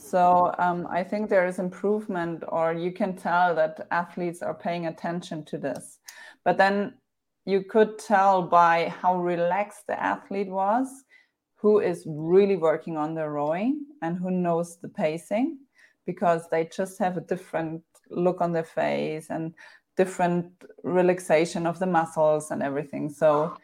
So 0.00 0.52
um, 0.58 0.88
I 0.90 1.04
think 1.04 1.28
there 1.28 1.46
is 1.46 1.58
improvement, 1.58 2.42
or 2.48 2.72
you 2.72 2.90
can 2.90 3.14
tell 3.14 3.54
that 3.54 3.86
athletes 3.90 4.40
are 4.42 4.54
paying 4.54 4.86
attention 4.86 5.44
to 5.44 5.58
this. 5.58 5.98
But 6.42 6.56
then 6.56 6.94
you 7.44 7.62
could 7.62 7.98
tell 7.98 8.42
by 8.42 8.88
how 8.88 9.18
relaxed 9.18 9.86
the 9.86 10.02
athlete 10.02 10.48
was, 10.48 10.88
who 11.56 11.80
is 11.80 12.04
really 12.06 12.56
working 12.56 12.96
on 12.96 13.14
the 13.14 13.28
rowing 13.28 13.84
and 14.00 14.16
who 14.16 14.30
knows 14.30 14.78
the 14.78 14.88
pacing 14.88 15.58
because 16.06 16.48
they 16.48 16.64
just 16.64 16.98
have 16.98 17.18
a 17.18 17.20
different 17.20 17.82
look 18.10 18.40
on 18.40 18.52
their 18.52 18.64
face 18.64 19.26
and 19.28 19.54
different 19.96 20.50
relaxation 20.82 21.66
of 21.66 21.78
the 21.78 21.86
muscles 21.86 22.50
and 22.50 22.62
everything. 22.62 23.10
So 23.10 23.56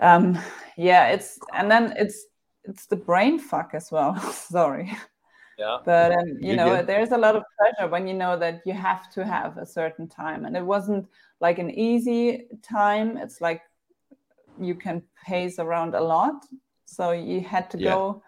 um 0.00 0.38
yeah 0.76 1.08
it's 1.08 1.38
and 1.52 1.70
then 1.70 1.92
it's 1.98 2.24
it's 2.64 2.86
the 2.86 2.96
brain 2.96 3.38
fuck 3.38 3.70
as 3.74 3.90
well. 3.90 4.16
Sorry 4.32 4.96
Yeah. 5.62 5.78
but 5.84 6.10
um, 6.12 6.28
you 6.28 6.34
You're 6.40 6.56
know 6.56 6.76
good. 6.76 6.86
there's 6.88 7.12
a 7.12 7.18
lot 7.18 7.36
of 7.36 7.44
pressure 7.58 7.88
when 7.88 8.08
you 8.08 8.14
know 8.14 8.36
that 8.36 8.62
you 8.66 8.72
have 8.72 9.12
to 9.12 9.24
have 9.24 9.58
a 9.58 9.66
certain 9.66 10.08
time 10.08 10.44
and 10.44 10.56
it 10.56 10.66
wasn't 10.74 11.06
like 11.40 11.58
an 11.60 11.70
easy 11.70 12.46
time 12.62 13.16
it's 13.16 13.40
like 13.40 13.62
you 14.58 14.74
can 14.74 15.02
pace 15.24 15.58
around 15.60 15.94
a 15.94 16.00
lot 16.00 16.44
so 16.84 17.12
you 17.12 17.40
had 17.40 17.70
to 17.70 17.76
Yeah. 17.76 17.90
go 17.90 18.22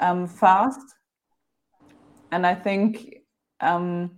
um, 0.00 0.26
fast 0.26 0.86
and 2.32 2.46
i 2.46 2.54
think 2.54 3.16
um, 3.60 4.10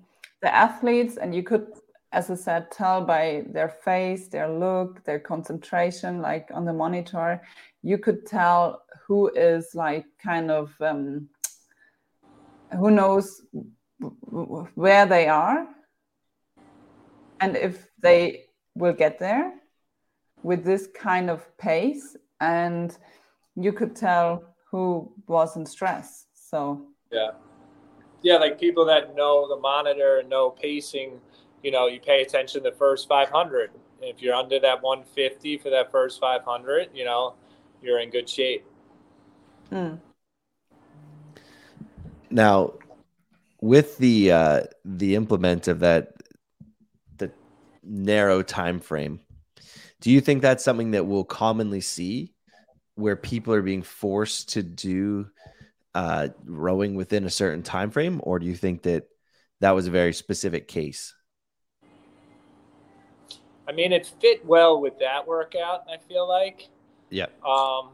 the 0.43 0.55
athletes 0.55 1.17
and 1.17 1.35
you 1.35 1.43
could 1.43 1.67
as 2.13 2.31
i 2.31 2.35
said 2.35 2.71
tell 2.71 3.01
by 3.05 3.45
their 3.51 3.69
face 3.69 4.29
their 4.29 4.49
look 4.49 5.05
their 5.05 5.19
concentration 5.19 6.23
like 6.23 6.49
on 6.55 6.65
the 6.65 6.73
monitor 6.73 7.43
you 7.83 7.99
could 7.99 8.25
tell 8.27 8.83
who 9.07 9.29
is 9.35 9.75
like 9.75 10.05
kind 10.23 10.51
of 10.51 10.75
um, 10.81 11.29
who 12.73 12.91
knows 12.91 13.43
where 14.75 15.07
they 15.07 15.29
are 15.29 15.67
and 17.41 17.57
if 17.57 17.87
they 18.03 18.45
will 18.75 18.93
get 18.93 19.19
there 19.19 19.55
with 20.43 20.65
this 20.65 20.89
kind 20.99 21.31
of 21.31 21.57
pace 21.59 22.17
and 22.41 22.99
you 23.55 23.73
could 23.73 23.97
tell 23.97 24.43
who 24.71 25.13
was 25.27 25.57
in 25.57 25.65
stress 25.65 26.27
so 26.35 26.87
Yeah. 27.11 27.31
Yeah, 28.23 28.37
like 28.39 28.59
people 28.59 28.85
that 28.87 29.15
know 29.15 29.49
the 29.49 29.57
monitor 29.57 30.19
and 30.19 30.29
know 30.29 30.51
pacing, 30.51 31.21
you 31.63 31.71
know, 31.71 31.87
you 31.87 32.01
pay 32.01 32.23
attention 32.23 32.63
the 32.63 32.73
first 32.73 33.09
500. 33.09 33.71
If 34.03 34.21
you're 34.21 34.35
under 34.35 34.59
that 34.61 34.83
150 34.83 35.59
for 35.59 35.71
that 35.71 35.91
first 35.91 36.21
500, 36.21 36.89
you 36.95 37.05
know, 37.05 37.35
you're 37.83 38.01
in 38.01 38.11
good 38.11 38.29
shape. 38.29 38.65
mm, 39.71 40.01
Now, 42.37 42.75
with 43.63 43.97
the 43.97 44.31
uh, 44.31 44.61
the 44.85 45.15
implement 45.15 45.69
of 45.69 45.81
that 45.81 46.13
the 47.17 47.33
narrow 47.83 48.43
time 48.43 48.79
frame, 48.79 49.21
do 50.03 50.11
you 50.11 50.21
think 50.21 50.43
that's 50.43 50.63
something 50.63 50.91
that 50.91 51.07
we'll 51.07 51.25
commonly 51.25 51.81
see, 51.81 52.35
where 52.95 53.17
people 53.17 53.55
are 53.55 53.63
being 53.63 53.81
forced 53.81 54.51
to 54.51 54.63
do 54.63 55.29
uh, 55.95 56.29
rowing 56.45 56.95
within 56.95 57.25
a 57.25 57.31
certain 57.31 57.63
time 57.63 57.91
frame, 57.91 58.21
or 58.23 58.39
do 58.39 58.45
you 58.45 58.55
think 58.55 58.83
that 58.83 59.05
that 59.61 59.71
was 59.71 59.87
a 59.87 59.91
very 59.91 60.13
specific 60.13 60.69
case? 60.69 61.15
I 63.67 63.73
mean, 63.73 63.95
it 63.95 64.13
fit 64.21 64.45
well 64.45 64.79
with 64.79 64.99
that 64.99 65.27
workout, 65.27 65.87
I 65.91 65.97
feel 66.07 66.29
like. 66.29 66.69
Yeah. 67.09 67.29
Um, 67.43 67.93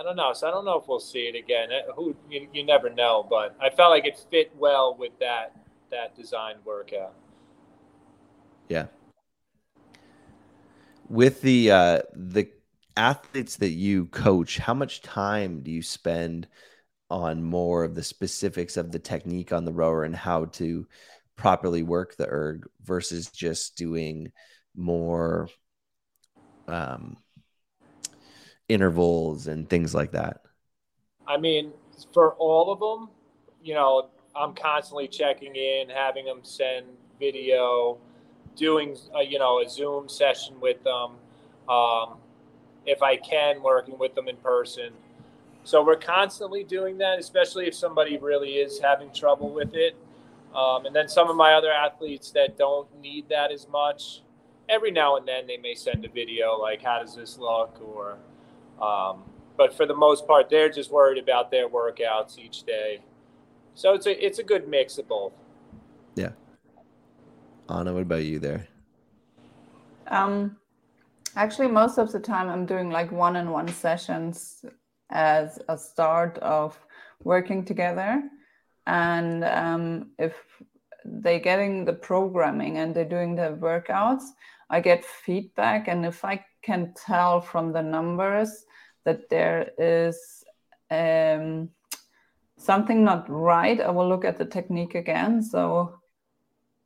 I 0.00 0.02
don't 0.02 0.16
know. 0.16 0.32
So 0.32 0.48
I 0.48 0.50
don't 0.50 0.64
know 0.64 0.78
if 0.78 0.88
we'll 0.88 0.98
see 0.98 1.26
it 1.26 1.34
again. 1.34 1.68
Uh, 1.70 1.92
Who 1.92 2.16
you, 2.30 2.48
you 2.54 2.64
never 2.64 2.88
know, 2.88 3.26
but 3.28 3.54
I 3.60 3.68
felt 3.68 3.90
like 3.90 4.06
it 4.06 4.18
fit 4.30 4.50
well 4.56 4.96
with 4.98 5.12
that 5.20 5.54
that 5.90 6.16
design 6.16 6.54
workout. 6.64 7.14
Yeah. 8.70 8.86
With 11.10 11.42
the 11.42 11.70
uh 11.70 11.98
the 12.14 12.48
athletes 12.96 13.56
that 13.56 13.70
you 13.70 14.06
coach, 14.06 14.56
how 14.56 14.72
much 14.72 15.02
time 15.02 15.60
do 15.60 15.70
you 15.70 15.82
spend 15.82 16.48
on 17.10 17.42
more 17.42 17.84
of 17.84 17.94
the 17.94 18.02
specifics 18.02 18.78
of 18.78 18.92
the 18.92 18.98
technique 18.98 19.52
on 19.52 19.66
the 19.66 19.72
rower 19.72 20.04
and 20.04 20.16
how 20.16 20.46
to 20.46 20.86
properly 21.36 21.82
work 21.82 22.16
the 22.16 22.26
erg 22.26 22.66
versus 22.84 23.28
just 23.30 23.76
doing 23.76 24.32
more 24.74 25.48
um 26.68 27.16
intervals 28.70 29.48
and 29.48 29.68
things 29.68 29.94
like 29.94 30.12
that? 30.12 30.42
I 31.26 31.36
mean, 31.36 31.72
for 32.12 32.34
all 32.34 32.72
of 32.72 32.80
them, 32.80 33.10
you 33.62 33.74
know, 33.74 34.08
I'm 34.34 34.54
constantly 34.54 35.08
checking 35.08 35.56
in, 35.56 35.88
having 35.90 36.24
them 36.24 36.40
send 36.42 36.86
video, 37.18 37.98
doing 38.56 38.96
a, 39.14 39.22
you 39.24 39.38
know 39.38 39.60
a 39.60 39.68
Zoom 39.68 40.08
session 40.08 40.60
with 40.60 40.82
them. 40.84 41.12
Um, 41.68 42.16
if 42.86 43.02
I 43.02 43.16
can, 43.16 43.62
working 43.62 43.98
with 43.98 44.14
them 44.14 44.28
in 44.28 44.36
person. 44.36 44.92
So 45.64 45.84
we're 45.84 45.96
constantly 45.96 46.64
doing 46.64 46.98
that, 46.98 47.18
especially 47.18 47.66
if 47.66 47.74
somebody 47.74 48.16
really 48.16 48.54
is 48.54 48.80
having 48.80 49.12
trouble 49.12 49.50
with 49.50 49.74
it. 49.74 49.94
Um, 50.54 50.86
and 50.86 50.96
then 50.96 51.08
some 51.08 51.28
of 51.28 51.36
my 51.36 51.52
other 51.52 51.70
athletes 51.70 52.30
that 52.32 52.56
don't 52.56 52.88
need 53.00 53.28
that 53.28 53.52
as 53.52 53.68
much, 53.68 54.22
every 54.68 54.90
now 54.90 55.16
and 55.16 55.28
then 55.28 55.46
they 55.46 55.58
may 55.58 55.74
send 55.74 56.04
a 56.04 56.08
video 56.08 56.56
like, 56.56 56.82
"How 56.82 56.98
does 56.98 57.14
this 57.14 57.38
look?" 57.38 57.78
or 57.80 58.18
um, 58.80 59.22
but 59.56 59.74
for 59.74 59.86
the 59.86 59.94
most 59.94 60.26
part, 60.26 60.48
they're 60.48 60.70
just 60.70 60.90
worried 60.90 61.22
about 61.22 61.50
their 61.50 61.68
workouts 61.68 62.38
each 62.38 62.62
day. 62.62 63.00
So 63.74 63.94
it's 63.94 64.06
a 64.06 64.26
it's 64.26 64.38
a 64.38 64.42
good 64.42 64.68
mix 64.68 64.98
of 64.98 65.08
both. 65.08 65.32
Yeah. 66.14 66.32
Anna, 67.68 67.92
what 67.92 68.02
about 68.02 68.24
you 68.24 68.38
there? 68.38 68.66
Um, 70.08 70.56
actually, 71.36 71.68
most 71.68 71.98
of 71.98 72.10
the 72.10 72.18
time 72.18 72.48
I'm 72.48 72.66
doing 72.66 72.90
like 72.90 73.12
one-on-one 73.12 73.68
sessions 73.68 74.64
as 75.10 75.58
a 75.68 75.78
start 75.78 76.38
of 76.38 76.78
working 77.22 77.64
together, 77.64 78.22
and 78.86 79.44
um, 79.44 80.10
if 80.18 80.34
they're 81.04 81.38
getting 81.38 81.84
the 81.84 81.92
programming 81.92 82.78
and 82.78 82.94
they're 82.94 83.04
doing 83.04 83.36
the 83.36 83.56
workouts, 83.60 84.24
I 84.68 84.80
get 84.80 85.04
feedback, 85.04 85.86
and 85.86 86.04
if 86.04 86.24
I 86.24 86.44
can 86.62 86.92
tell 86.94 87.40
from 87.40 87.72
the 87.72 87.82
numbers 87.82 88.64
that 89.04 89.28
there 89.30 89.70
is 89.78 90.44
um, 90.90 91.70
something 92.58 93.04
not 93.04 93.28
right, 93.28 93.80
I 93.80 93.90
will 93.90 94.08
look 94.08 94.24
at 94.24 94.38
the 94.38 94.44
technique 94.44 94.94
again. 94.94 95.42
So, 95.42 96.00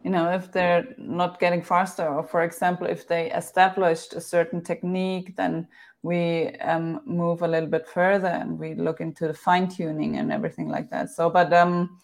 you 0.03 0.11
know, 0.11 0.31
if 0.31 0.53
they're 0.53 0.95
not 0.99 1.41
getting 1.41 1.63
faster, 1.63 2.07
or 2.07 2.23
for 2.23 2.43
example, 2.43 2.87
if 2.87 3.09
they 3.09 3.33
established 3.33 4.15
a 4.15 4.21
certain 4.21 4.63
technique, 4.63 5.35
then 5.37 5.67
we 6.03 6.49
um, 6.61 7.01
move 7.07 7.43
a 7.43 7.49
little 7.49 7.69
bit 7.69 7.89
further 7.89 8.29
and 8.29 8.59
we 8.59 8.75
look 8.75 9.01
into 9.01 9.27
the 9.27 9.35
fine 9.35 9.69
tuning 9.69 10.19
and 10.19 10.31
everything 10.31 10.69
like 10.69 10.91
that. 10.91 11.11
So, 11.11 11.31
but 11.31 11.53
um, 11.53 11.99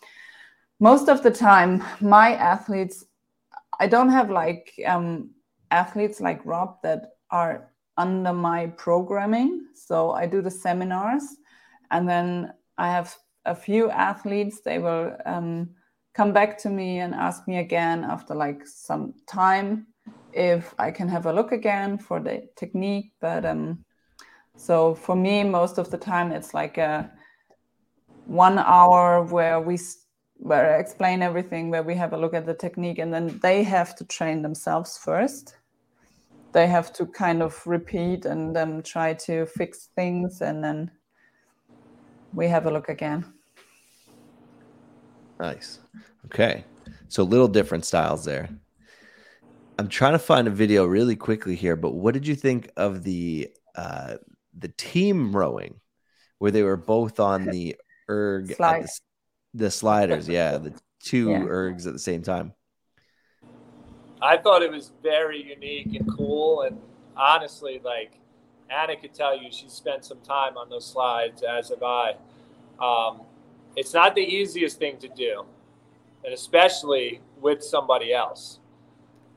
most 0.81 1.09
of 1.09 1.23
the 1.23 1.31
time, 1.31 1.85
my 2.01 2.35
athletes, 2.35 3.05
I 3.79 3.87
don't 3.87 4.09
have 4.09 4.31
like 4.31 4.73
um, 4.87 5.31
athletes 5.71 6.21
like 6.21 6.45
Rob 6.47 6.79
that 6.83 7.13
are 7.31 7.71
under 8.01 8.33
my 8.33 8.67
programming. 8.79 9.67
So 9.75 10.13
I 10.13 10.27
do 10.27 10.41
the 10.43 10.51
seminars, 10.51 11.25
and 11.91 12.09
then 12.09 12.53
I 12.79 12.89
have 12.89 13.15
a 13.45 13.55
few 13.55 13.91
athletes. 13.91 14.61
They 14.61 14.79
will 14.79 15.17
um, 15.27 15.71
come 16.15 16.33
back 16.33 16.59
to 16.63 16.71
me 16.71 17.01
and 17.01 17.15
ask 17.15 17.47
me 17.47 17.59
again 17.59 18.05
after 18.05 18.35
like 18.35 18.67
some 18.67 19.15
time 19.27 19.87
if 20.33 20.75
I 20.79 20.91
can 20.91 21.09
have 21.09 21.27
a 21.27 21.33
look 21.33 21.53
again 21.53 21.99
for 21.99 22.21
the 22.21 22.49
technique. 22.57 23.13
But 23.21 23.45
um, 23.45 23.85
so 24.57 24.95
for 24.95 25.17
me, 25.17 25.45
most 25.45 25.79
of 25.79 25.91
the 25.91 25.99
time 25.99 26.33
it's 26.33 26.55
like 26.55 26.79
a 26.79 27.11
one 28.27 28.59
hour 28.59 29.23
where 29.25 29.61
we 29.61 29.79
where 30.43 30.75
I 30.75 30.79
explain 30.79 31.21
everything, 31.21 31.71
where 31.71 31.83
we 31.83 31.95
have 31.97 32.15
a 32.15 32.17
look 32.17 32.33
at 32.33 32.47
the 32.47 32.55
technique, 32.55 32.99
and 32.99 33.13
then 33.13 33.39
they 33.43 33.63
have 33.63 33.95
to 33.97 34.05
train 34.05 34.41
themselves 34.41 34.97
first 34.97 35.60
they 36.53 36.67
have 36.67 36.93
to 36.95 37.07
kind 37.07 37.43
of 37.43 37.61
repeat 37.67 38.25
and 38.25 38.55
then 38.55 38.83
try 38.83 39.15
to 39.15 39.47
fix 39.47 39.89
things 39.95 40.41
and 40.41 40.63
then 40.63 40.91
we 42.33 42.49
have 42.49 42.67
a 42.67 42.71
look 42.71 42.89
again. 42.89 43.25
Nice. 45.39 45.79
Okay. 46.27 46.65
So 47.09 47.23
little 47.23 47.49
different 47.49 47.85
styles 47.85 48.25
there. 48.25 48.49
I'm 49.79 49.89
trying 49.89 50.13
to 50.13 50.19
find 50.19 50.47
a 50.47 50.51
video 50.51 50.85
really 50.85 51.17
quickly 51.17 51.55
here 51.55 51.77
but 51.77 51.95
what 51.95 52.15
did 52.15 52.27
you 52.27 52.35
think 52.35 52.71
of 52.77 53.03
the 53.03 53.51
uh 53.77 54.17
the 54.59 54.69
team 54.69 55.35
rowing 55.35 55.81
where 56.39 56.51
they 56.51 56.63
were 56.63 56.77
both 56.77 57.21
on 57.21 57.47
the 57.47 57.77
erg 58.09 58.49
the, 58.49 58.89
the, 59.55 59.71
sliders? 59.71 60.29
Yeah 60.29 60.59
the 60.59 60.75
two 61.03 61.31
yeah. 61.31 61.39
ergs 61.39 61.87
at 61.87 61.95
the 61.95 61.99
same 61.99 62.23
time 62.23 62.53
I 64.23 64.37
thought 64.37 64.63
it 64.63 64.71
was 64.71 64.93
very 65.03 65.43
unique 65.43 65.95
and 65.95 66.17
cool. 66.17 66.63
And 66.63 66.79
honestly, 67.17 67.81
like 67.85 68.13
Anna 68.71 68.97
could 68.97 69.15
tell 69.15 69.37
you, 69.37 69.51
she 69.51 69.69
spent 69.69 70.05
some 70.05 70.21
time 70.21 70.57
on 70.57 70.69
those 70.69 70.87
slides, 70.87 71.43
as 71.43 71.71
have 71.71 71.83
I. 71.83 72.15
Um, 72.81 73.23
it's 73.77 73.95
not 73.95 74.15
the 74.15 74.23
easiest 74.23 74.79
thing 74.79 74.99
to 74.99 75.09
do, 75.09 75.45
and 76.25 76.33
especially 76.35 77.21
with 77.41 77.63
somebody 77.63 78.13
else. 78.13 78.59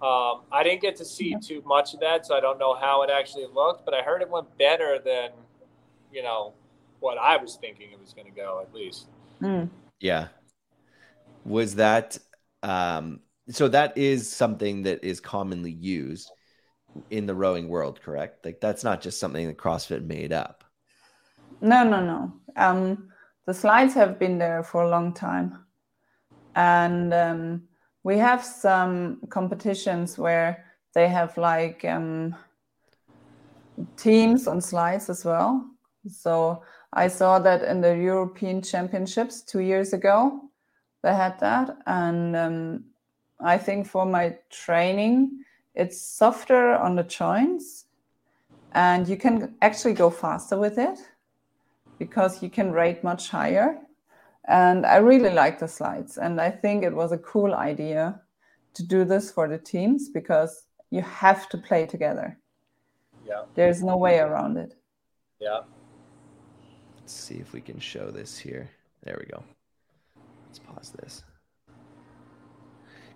Um, 0.02 0.42
I 0.52 0.64
didn't 0.64 0.82
get 0.82 0.98
to 0.98 1.06
see 1.06 1.36
too 1.42 1.64
much 1.66 1.94
of 1.94 2.02
that, 2.02 2.26
so 2.26 2.36
I 2.36 2.42
don't 2.42 2.60
know 2.60 2.76
how 2.76 3.04
it 3.04 3.10
actually 3.10 3.48
looked, 3.54 3.86
but 3.86 3.94
I 3.94 4.02
heard 4.02 4.22
it 4.22 4.30
went 4.30 4.58
better 4.58 5.00
than, 5.00 5.30
you 6.12 6.24
know, 6.24 6.54
what 7.00 7.18
I 7.18 7.38
was 7.38 7.56
thinking 7.56 7.92
it 7.92 8.00
was 8.00 8.14
going 8.14 8.28
to 8.28 8.34
go, 8.34 8.62
at 8.62 8.74
least. 8.74 9.08
Mm. 9.42 9.70
Yeah. 10.00 10.28
Was 11.46 11.76
that 11.76 12.18
um, 12.64 13.22
so 13.50 13.68
that 13.68 13.98
is 13.98 14.32
something 14.32 14.84
that 14.84 15.04
is 15.04 15.20
commonly 15.20 15.72
used 15.72 16.32
in 17.10 17.26
the 17.26 17.36
rowing 17.36 17.68
world, 17.68 18.02
correct? 18.02 18.46
Like 18.46 18.60
that's 18.62 18.84
not 18.84 19.02
just 19.02 19.20
something 19.20 19.48
that 19.48 19.58
CrossFit 19.58 20.06
made 20.06 20.32
up. 20.32 20.64
No, 21.62 21.84
no, 21.84 22.02
no. 22.02 22.34
Um, 22.56 23.10
the 23.46 23.54
slides 23.54 23.94
have 23.94 24.20
been 24.20 24.38
there 24.38 24.64
for 24.64 24.84
a 24.84 24.90
long 24.90 25.14
time, 25.14 25.66
and 26.56 27.14
um, 27.14 27.64
we 28.04 28.18
have 28.18 28.44
some 28.44 29.22
competitions 29.30 30.18
where 30.18 30.66
they 30.94 31.08
have 31.08 31.38
like 31.38 31.84
um, 31.86 32.36
teams 33.98 34.48
on 34.48 34.62
slides 34.62 35.10
as 35.10 35.26
well. 35.26 35.66
So 36.08 36.64
I 36.94 37.08
saw 37.08 37.40
that 37.40 37.64
in 37.64 37.82
the 37.82 37.98
European 37.98 38.62
Championships 38.62 39.42
two 39.42 39.62
years 39.62 39.94
ago, 39.94 40.42
they 41.02 41.14
had 41.14 41.40
that, 41.40 41.78
and 41.86 42.36
um, 42.36 42.84
I 43.44 43.58
think 43.58 43.88
for 43.88 44.06
my 44.06 44.38
training, 44.50 45.44
it's 45.76 46.02
softer 46.02 46.76
on 46.76 46.96
the 46.96 47.04
joints 47.04 47.86
and 48.74 49.08
you 49.08 49.18
can 49.18 49.56
actually 49.62 49.94
go 49.94 50.10
faster 50.10 50.58
with 50.58 50.78
it 50.78 50.98
because 52.00 52.42
you 52.42 52.50
can 52.50 52.72
rate 52.72 53.04
much 53.04 53.30
higher. 53.30 53.80
And 54.48 54.86
I 54.86 54.98
really 54.98 55.30
like 55.30 55.60
the 55.60 55.68
slides. 55.68 56.18
And 56.18 56.40
I 56.40 56.50
think 56.50 56.84
it 56.84 56.94
was 56.94 57.12
a 57.12 57.18
cool 57.18 57.54
idea 57.54 58.22
to 58.74 58.84
do 58.84 59.06
this 59.06 59.32
for 59.32 59.48
the 59.48 59.58
teams 59.58 60.10
because 60.10 60.64
you 60.90 61.02
have 61.02 61.50
to 61.50 61.58
play 61.58 61.86
together. 61.86 62.38
Yeah. 63.26 63.44
There's 63.56 63.84
no 63.84 63.98
way 63.98 64.20
around 64.20 64.58
it. 64.58 64.76
Yeah. 65.40 65.62
Let's 66.98 67.14
see 67.14 67.36
if 67.36 67.54
we 67.54 67.62
can 67.62 67.80
show 67.80 68.10
this 68.12 68.38
here. 68.38 68.70
There 69.04 69.18
we 69.20 69.26
go. 69.26 69.44
Let's 70.48 70.60
pause 70.60 70.92
this 70.92 71.24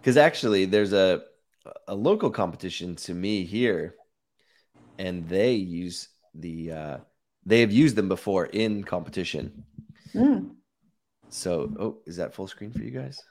because 0.07 0.15
actually 0.15 0.63
there's 0.63 0.93
a 0.93 1.21
a 1.85 1.93
local 1.93 2.29
competition 2.29 2.95
to 2.95 3.13
me 3.13 3.43
here, 3.43 3.95
and 4.97 5.27
they 5.27 5.51
use 5.51 6.07
the 6.33 6.71
uh, 6.71 6.97
they 7.45 7.59
have 7.59 7.73
used 7.73 7.97
them 7.97 8.07
before 8.07 8.45
in 8.45 8.85
competition. 8.85 9.65
Mm. 10.15 10.51
So, 11.27 11.73
oh, 11.77 11.97
is 12.05 12.15
that 12.15 12.33
full 12.33 12.47
screen 12.47 12.71
for 12.71 12.83
you 12.83 12.91
guys? 12.91 13.21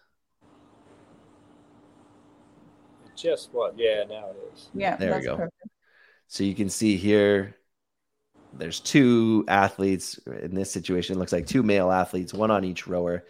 Just 3.16 3.54
what? 3.54 3.72
Yeah, 3.78 4.04
now 4.06 4.26
it 4.28 4.36
is. 4.52 4.68
Yeah, 4.74 4.96
there 4.96 5.16
we 5.16 5.24
go. 5.24 5.36
Perfect. 5.36 5.54
So 6.26 6.44
you 6.44 6.54
can 6.54 6.68
see 6.68 6.98
here, 6.98 7.56
there's 8.52 8.80
two 8.80 9.46
athletes 9.48 10.18
in 10.42 10.54
this 10.54 10.70
situation. 10.72 11.16
It 11.16 11.20
looks 11.20 11.32
like 11.32 11.46
two 11.46 11.62
male 11.62 11.90
athletes, 11.90 12.34
one 12.34 12.50
on 12.50 12.64
each 12.64 12.86
rower. 12.86 13.24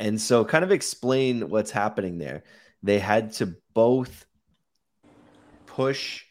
And 0.00 0.18
so, 0.18 0.46
kind 0.46 0.64
of 0.64 0.72
explain 0.72 1.50
what's 1.50 1.70
happening 1.70 2.16
there. 2.16 2.42
They 2.82 2.98
had 2.98 3.34
to 3.34 3.54
both 3.74 4.24
push 5.66 6.24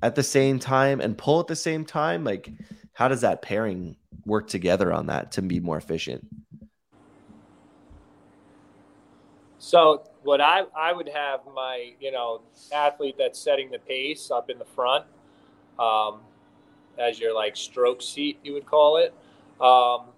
at 0.00 0.14
the 0.14 0.22
same 0.22 0.60
time 0.60 1.00
and 1.00 1.18
pull 1.18 1.40
at 1.40 1.48
the 1.48 1.56
same 1.56 1.84
time. 1.84 2.22
Like, 2.22 2.48
how 2.92 3.08
does 3.08 3.22
that 3.22 3.42
pairing 3.42 3.96
work 4.24 4.46
together 4.46 4.92
on 4.92 5.06
that 5.06 5.32
to 5.32 5.42
be 5.42 5.58
more 5.58 5.76
efficient? 5.76 6.28
So, 9.58 10.04
what 10.22 10.40
I, 10.40 10.62
I 10.76 10.92
would 10.92 11.08
have 11.08 11.40
my, 11.52 11.94
you 11.98 12.12
know, 12.12 12.42
athlete 12.72 13.16
that's 13.18 13.40
setting 13.40 13.72
the 13.72 13.80
pace 13.80 14.30
up 14.30 14.48
in 14.48 14.60
the 14.60 14.64
front 14.64 15.04
um, 15.80 16.20
as 16.96 17.18
your 17.18 17.34
like 17.34 17.56
stroke 17.56 18.00
seat, 18.00 18.38
you 18.44 18.52
would 18.52 18.66
call 18.66 18.98
it. 18.98 19.12
Um, 19.60 20.12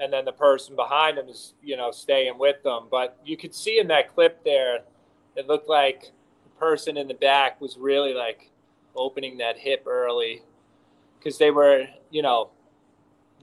and 0.00 0.12
then 0.12 0.24
the 0.24 0.32
person 0.32 0.74
behind 0.76 1.18
them 1.18 1.28
is 1.28 1.54
you 1.62 1.76
know 1.76 1.90
staying 1.90 2.38
with 2.38 2.62
them. 2.62 2.88
But 2.90 3.18
you 3.24 3.36
could 3.36 3.54
see 3.54 3.78
in 3.78 3.88
that 3.88 4.14
clip 4.14 4.44
there, 4.44 4.80
it 5.36 5.46
looked 5.46 5.68
like 5.68 6.12
the 6.44 6.50
person 6.58 6.96
in 6.96 7.08
the 7.08 7.14
back 7.14 7.60
was 7.60 7.76
really 7.76 8.14
like 8.14 8.50
opening 8.96 9.38
that 9.38 9.56
hip 9.58 9.84
early 9.86 10.42
because 11.18 11.38
they 11.38 11.50
were 11.50 11.86
you 12.10 12.22
know 12.22 12.50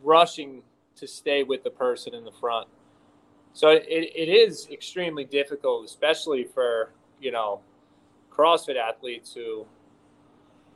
rushing 0.03 0.61
to 0.95 1.07
stay 1.07 1.43
with 1.43 1.63
the 1.63 1.69
person 1.69 2.13
in 2.13 2.25
the 2.25 2.31
front. 2.31 2.67
So 3.53 3.69
it, 3.69 3.85
it 3.87 4.29
is 4.29 4.67
extremely 4.71 5.25
difficult, 5.25 5.85
especially 5.85 6.43
for 6.43 6.91
you 7.19 7.31
know, 7.31 7.61
CrossFit 8.31 8.77
athletes 8.77 9.33
who, 9.33 9.65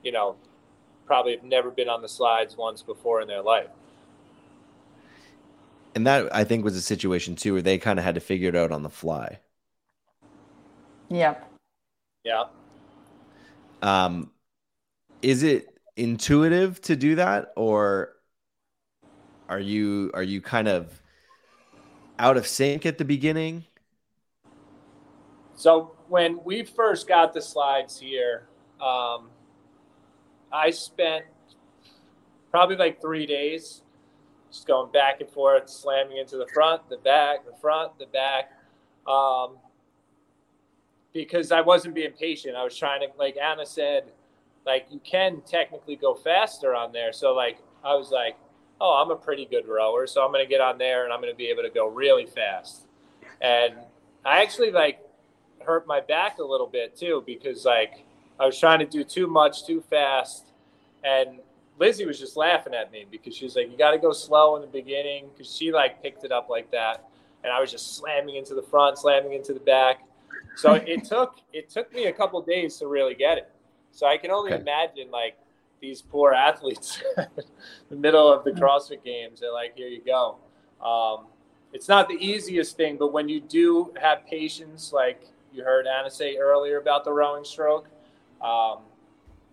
you 0.04 0.12
know, 0.12 0.36
probably 1.06 1.36
have 1.36 1.44
never 1.44 1.70
been 1.70 1.90
on 1.90 2.02
the 2.02 2.10
slides 2.10 2.58
once 2.58 2.82
before 2.82 3.22
in 3.22 3.28
their 3.28 3.42
life. 3.42 3.70
And 5.94 6.08
that 6.08 6.34
I 6.34 6.44
think 6.44 6.64
was 6.64 6.76
a 6.76 6.82
situation 6.82 7.36
too 7.36 7.54
where 7.54 7.62
they 7.62 7.78
kind 7.78 8.00
of 8.00 8.06
had 8.06 8.16
to 8.16 8.22
figure 8.22 8.50
it 8.50 8.56
out 8.56 8.72
on 8.72 8.84
the 8.84 8.90
fly. 8.90 9.40
Yep. 11.10 11.52
Yeah. 12.24 12.46
Um, 13.82 14.32
is 15.22 15.44
it 15.44 15.78
intuitive 15.98 16.80
to 16.82 16.96
do 16.96 17.16
that, 17.16 17.52
or 17.56 18.14
are 19.50 19.60
you 19.60 20.12
are 20.14 20.24
you 20.24 20.40
kind 20.42 20.68
of 20.68 21.02
out 22.18 22.38
of 22.38 22.48
sync 22.48 22.86
at 22.86 22.98
the 22.98 23.06
beginning? 23.06 23.66
So 25.56 25.96
when 26.08 26.40
we 26.44 26.64
first 26.64 27.08
got 27.08 27.34
the 27.34 27.42
slides 27.42 28.00
here, 28.00 28.48
um, 28.80 29.30
I 30.52 30.72
spent 30.72 31.26
probably 32.50 32.76
like 32.76 33.02
three 33.02 33.26
days 33.26 33.82
just 34.52 34.68
going 34.68 34.92
back 34.92 35.22
and 35.22 35.30
forth, 35.30 35.70
slamming 35.70 36.18
into 36.18 36.38
the 36.38 36.48
front, 36.54 36.88
the 36.90 36.98
back, 36.98 37.46
the 37.46 37.56
front, 37.62 37.98
the 38.00 38.06
back. 38.08 38.52
Um, 39.08 39.58
because 41.14 41.52
I 41.52 41.62
wasn't 41.62 41.96
being 41.96 42.12
patient. 42.12 42.56
I 42.56 42.64
was 42.64 42.78
trying 42.78 43.02
to, 43.02 43.08
like 43.18 43.38
Anna 43.38 43.66
said, 43.66 44.12
like 44.66 44.88
you 44.90 45.00
can 45.00 45.42
technically 45.42 45.96
go 45.96 46.14
faster 46.14 46.76
on 46.76 46.92
there. 46.92 47.12
So 47.14 47.34
like 47.34 47.60
I 47.84 47.96
was 47.96 48.12
like, 48.12 48.38
oh, 48.80 49.02
I'm 49.02 49.12
a 49.12 49.16
pretty 49.16 49.46
good 49.46 49.68
rower, 49.68 50.08
so 50.08 50.24
I'm 50.24 50.32
gonna 50.32 50.46
get 50.46 50.62
on 50.62 50.78
there 50.78 51.04
and 51.04 51.14
I'm 51.14 51.20
gonna 51.20 51.34
be 51.34 51.48
able 51.48 51.64
to 51.64 51.70
go 51.70 51.88
really 51.88 52.26
fast. 52.26 52.88
And 53.42 53.76
I 54.26 54.42
actually 54.42 54.72
like 54.72 55.00
hurt 55.66 55.86
my 55.88 56.00
back 56.00 56.40
a 56.40 56.44
little 56.44 56.68
bit 56.68 56.96
too 56.96 57.24
because 57.26 57.66
like 57.66 58.06
I 58.40 58.46
was 58.46 58.60
trying 58.60 58.80
to 58.80 58.86
do 58.86 59.04
too 59.04 59.28
much 59.28 59.66
too 59.66 59.84
fast, 59.90 60.46
and 61.04 61.40
Lizzie 61.82 62.06
was 62.06 62.20
just 62.20 62.38
laughing 62.38 62.76
at 62.76 62.92
me 62.92 63.08
because 63.10 63.36
she 63.36 63.44
was 63.44 63.56
like, 63.56 63.72
"You 63.72 63.76
got 63.76 63.90
to 63.90 63.98
go 63.98 64.12
slow 64.12 64.56
in 64.56 64.62
the 64.62 64.68
beginning," 64.68 65.30
because 65.34 65.54
she 65.54 65.72
like 65.72 66.04
picked 66.04 66.24
it 66.24 66.32
up 66.32 66.48
like 66.48 66.70
that, 66.70 67.10
and 67.44 67.52
I 67.52 67.60
was 67.60 67.72
just 67.72 67.96
slamming 67.96 68.36
into 68.36 68.54
the 68.54 68.62
front, 68.62 69.00
slamming 69.00 69.34
into 69.34 69.52
the 69.52 69.60
back. 69.60 70.02
So 70.56 70.74
it 70.94 71.06
took 71.06 71.38
it 71.52 71.72
took 71.72 71.92
me 71.92 72.06
a 72.06 72.14
couple 72.14 72.40
days 72.44 72.78
to 72.78 72.88
really 72.88 73.16
get 73.16 73.40
it. 73.40 73.50
So 73.92 74.06
I 74.06 74.18
can 74.18 74.30
only 74.30 74.54
okay. 74.54 74.62
imagine 74.62 75.10
like 75.10 75.40
these 75.82 76.04
poor 76.04 76.34
athletes, 76.50 77.02
in 77.18 77.26
the 77.90 77.96
middle 77.96 78.32
of 78.32 78.44
the 78.44 78.52
CrossFit 78.52 79.04
Games. 79.04 79.40
They're 79.40 79.52
like, 79.52 79.76
"Here 79.76 79.88
you 79.88 80.04
go." 80.06 80.38
Um, 80.86 81.26
it's 81.74 81.88
not 81.88 82.08
the 82.08 82.16
easiest 82.24 82.78
thing, 82.78 82.98
but 82.98 83.12
when 83.12 83.28
you 83.28 83.42
do 83.42 83.92
have 84.00 84.24
patience, 84.28 84.94
like 84.94 85.26
you 85.52 85.64
heard 85.64 85.88
Anna 85.88 86.12
say 86.12 86.38
earlier 86.38 86.78
about 86.78 87.06
the 87.06 87.12
rowing 87.12 87.44
stroke, 87.44 87.88
um, 88.40 88.82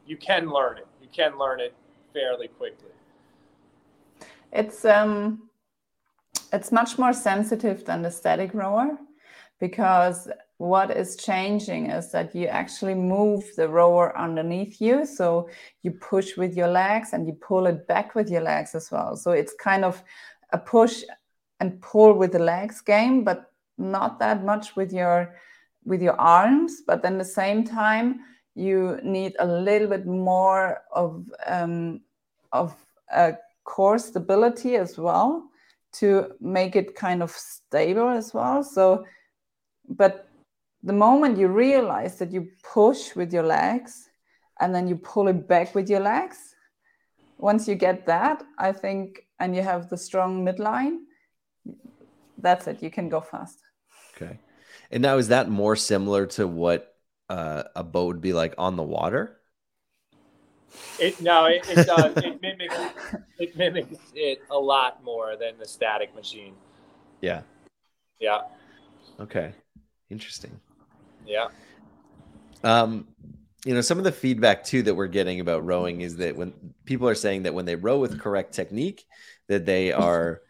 you 0.04 0.18
can 0.18 0.50
learn 0.50 0.76
it. 0.76 0.86
You 1.00 1.08
can 1.10 1.38
learn 1.38 1.60
it 1.60 1.72
fairly 2.12 2.48
quickly. 2.48 2.90
It's 4.52 4.84
um, 4.84 5.48
it's 6.52 6.72
much 6.72 6.98
more 6.98 7.12
sensitive 7.12 7.84
than 7.84 8.02
the 8.02 8.10
static 8.10 8.54
rower 8.54 8.98
because 9.60 10.28
what 10.58 10.90
is 10.90 11.16
changing 11.16 11.90
is 11.90 12.10
that 12.12 12.34
you 12.34 12.46
actually 12.46 12.94
move 12.94 13.44
the 13.56 13.68
rower 13.68 14.16
underneath 14.18 14.80
you. 14.80 15.06
So 15.06 15.48
you 15.82 15.92
push 15.92 16.36
with 16.36 16.56
your 16.56 16.68
legs 16.68 17.12
and 17.12 17.26
you 17.26 17.34
pull 17.34 17.66
it 17.66 17.86
back 17.86 18.14
with 18.14 18.28
your 18.28 18.42
legs 18.42 18.74
as 18.74 18.90
well. 18.90 19.16
So 19.16 19.32
it's 19.32 19.54
kind 19.54 19.84
of 19.84 20.02
a 20.52 20.58
push 20.58 21.02
and 21.60 21.80
pull 21.80 22.14
with 22.14 22.32
the 22.32 22.38
legs 22.38 22.80
game, 22.80 23.24
but 23.24 23.52
not 23.76 24.18
that 24.18 24.44
much 24.44 24.74
with 24.76 24.92
your 24.92 25.34
with 25.84 26.02
your 26.02 26.20
arms. 26.20 26.82
But 26.86 27.02
then 27.02 27.18
the 27.18 27.24
same 27.24 27.64
time, 27.64 28.20
you 28.58 28.98
need 29.02 29.36
a 29.38 29.46
little 29.46 29.88
bit 29.88 30.04
more 30.06 30.82
of 30.92 31.30
um, 31.46 32.00
of 32.52 32.74
a 33.12 33.34
core 33.64 33.98
stability 33.98 34.76
as 34.76 34.98
well 34.98 35.44
to 35.92 36.32
make 36.40 36.74
it 36.74 36.96
kind 36.96 37.22
of 37.22 37.30
stable 37.30 38.08
as 38.08 38.34
well. 38.34 38.62
So, 38.62 39.04
but 39.88 40.28
the 40.82 40.92
moment 40.92 41.38
you 41.38 41.48
realize 41.48 42.18
that 42.18 42.32
you 42.32 42.48
push 42.62 43.14
with 43.14 43.32
your 43.32 43.44
legs 43.44 44.08
and 44.60 44.74
then 44.74 44.88
you 44.88 44.96
pull 44.96 45.28
it 45.28 45.46
back 45.46 45.74
with 45.74 45.88
your 45.88 46.00
legs, 46.00 46.54
once 47.38 47.68
you 47.68 47.74
get 47.74 48.06
that, 48.06 48.42
I 48.58 48.72
think, 48.72 49.26
and 49.38 49.54
you 49.54 49.62
have 49.62 49.88
the 49.88 49.96
strong 49.96 50.44
midline, 50.44 50.98
that's 52.38 52.66
it. 52.66 52.82
You 52.82 52.90
can 52.90 53.08
go 53.08 53.20
fast. 53.20 53.58
Okay. 54.16 54.38
And 54.90 55.02
now, 55.02 55.16
is 55.18 55.28
that 55.28 55.48
more 55.48 55.76
similar 55.76 56.26
to 56.26 56.46
what 56.46 56.97
uh, 57.28 57.64
a 57.76 57.84
boat 57.84 58.06
would 58.06 58.20
be 58.20 58.32
like 58.32 58.54
on 58.58 58.76
the 58.76 58.82
water? 58.82 59.40
It 60.98 61.20
no, 61.20 61.46
it, 61.46 61.68
it 61.68 61.86
does. 61.86 62.16
it 62.24 62.40
mimics 62.42 62.76
it 63.38 63.56
mimics 63.56 63.98
it 64.14 64.42
a 64.50 64.58
lot 64.58 65.02
more 65.02 65.36
than 65.36 65.58
the 65.58 65.66
static 65.66 66.14
machine. 66.14 66.54
Yeah. 67.20 67.42
Yeah. 68.20 68.42
Okay. 69.20 69.52
Interesting. 70.10 70.58
Yeah. 71.26 71.48
Um, 72.64 73.08
you 73.64 73.74
know, 73.74 73.80
some 73.80 73.98
of 73.98 74.04
the 74.04 74.12
feedback 74.12 74.64
too 74.64 74.82
that 74.82 74.94
we're 74.94 75.08
getting 75.08 75.40
about 75.40 75.64
rowing 75.64 76.00
is 76.00 76.16
that 76.16 76.36
when 76.36 76.52
people 76.84 77.08
are 77.08 77.14
saying 77.14 77.44
that 77.44 77.54
when 77.54 77.64
they 77.64 77.76
row 77.76 77.98
with 77.98 78.20
correct 78.20 78.54
technique, 78.54 79.04
that 79.48 79.66
they 79.66 79.92
are 79.92 80.40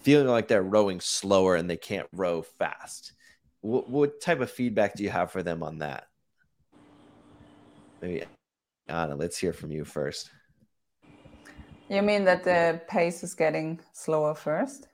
feeling 0.00 0.28
like 0.28 0.48
they're 0.48 0.62
rowing 0.62 1.00
slower 1.00 1.56
and 1.56 1.68
they 1.68 1.76
can't 1.76 2.08
row 2.12 2.42
fast. 2.42 3.12
What, 3.60 3.90
what 3.90 4.20
type 4.20 4.40
of 4.40 4.50
feedback 4.50 4.94
do 4.94 5.02
you 5.02 5.10
have 5.10 5.32
for 5.32 5.42
them 5.42 5.62
on 5.62 5.78
that? 5.78 6.06
Maybe 8.00 8.24
Anna, 8.88 9.16
let's 9.16 9.38
hear 9.38 9.52
from 9.52 9.70
you 9.70 9.84
first. 9.84 10.30
You 11.88 12.02
mean 12.02 12.24
that 12.24 12.44
the 12.44 12.80
pace 12.88 13.22
is 13.22 13.34
getting 13.34 13.80
slower 13.92 14.34
first? 14.34 14.88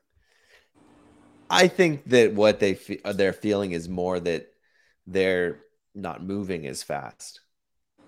I 1.50 1.68
think 1.68 2.04
that 2.06 2.32
what 2.32 2.60
they 2.60 2.74
fe- 2.74 3.00
they're 3.14 3.32
feeling 3.32 3.72
is 3.72 3.88
more 3.88 4.18
that 4.20 4.48
they're 5.06 5.60
not 5.94 6.22
moving 6.22 6.66
as 6.66 6.82
fast. 6.82 7.40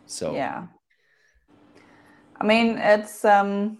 So 0.07 0.34
yeah, 0.34 0.66
I 2.40 2.44
mean 2.44 2.78
it's 2.78 3.24
um 3.24 3.78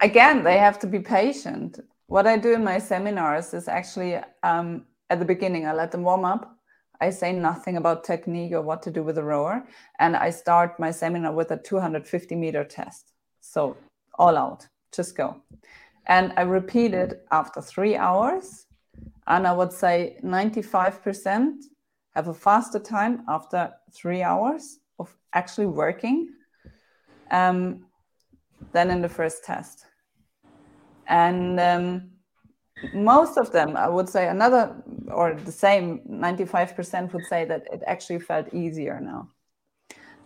again 0.00 0.44
they 0.44 0.58
have 0.58 0.78
to 0.80 0.86
be 0.86 1.00
patient. 1.00 1.80
What 2.12 2.26
I 2.26 2.36
do 2.36 2.52
in 2.52 2.62
my 2.62 2.76
seminars 2.76 3.54
is 3.54 3.68
actually 3.68 4.18
um, 4.42 4.84
at 5.08 5.18
the 5.18 5.24
beginning 5.24 5.66
I 5.66 5.72
let 5.72 5.92
them 5.92 6.02
warm 6.02 6.26
up. 6.26 6.58
I 7.00 7.08
say 7.08 7.32
nothing 7.32 7.78
about 7.78 8.04
technique 8.04 8.52
or 8.52 8.60
what 8.60 8.82
to 8.82 8.90
do 8.90 9.02
with 9.02 9.16
a 9.16 9.24
rower, 9.24 9.66
and 9.98 10.14
I 10.14 10.28
start 10.28 10.78
my 10.78 10.90
seminar 10.90 11.32
with 11.32 11.52
a 11.52 11.56
250 11.56 12.34
meter 12.34 12.64
test. 12.64 13.14
So 13.40 13.78
all 14.18 14.36
out, 14.36 14.68
just 14.94 15.16
go. 15.16 15.40
And 16.06 16.34
I 16.36 16.42
repeat 16.42 16.92
it 16.92 17.24
after 17.30 17.62
three 17.62 17.96
hours 17.96 18.66
and 19.26 19.46
I 19.46 19.54
would 19.54 19.72
say 19.72 20.18
95% 20.22 21.54
have 22.14 22.28
a 22.28 22.34
faster 22.34 22.78
time 22.78 23.22
after 23.26 23.72
three 23.90 24.22
hours 24.22 24.80
of 24.98 25.16
actually 25.32 25.68
working 25.68 26.28
um, 27.30 27.86
than 28.72 28.90
in 28.90 29.00
the 29.00 29.08
first 29.08 29.44
test. 29.44 29.86
And 31.06 31.60
um, 31.60 32.10
most 32.92 33.38
of 33.38 33.52
them, 33.52 33.76
I 33.76 33.88
would 33.88 34.08
say 34.08 34.28
another 34.28 34.74
or 35.08 35.34
the 35.34 35.52
same 35.52 36.00
95% 36.08 37.12
would 37.12 37.26
say 37.26 37.44
that 37.44 37.66
it 37.72 37.82
actually 37.86 38.20
felt 38.20 38.52
easier 38.52 39.00
now. 39.00 39.28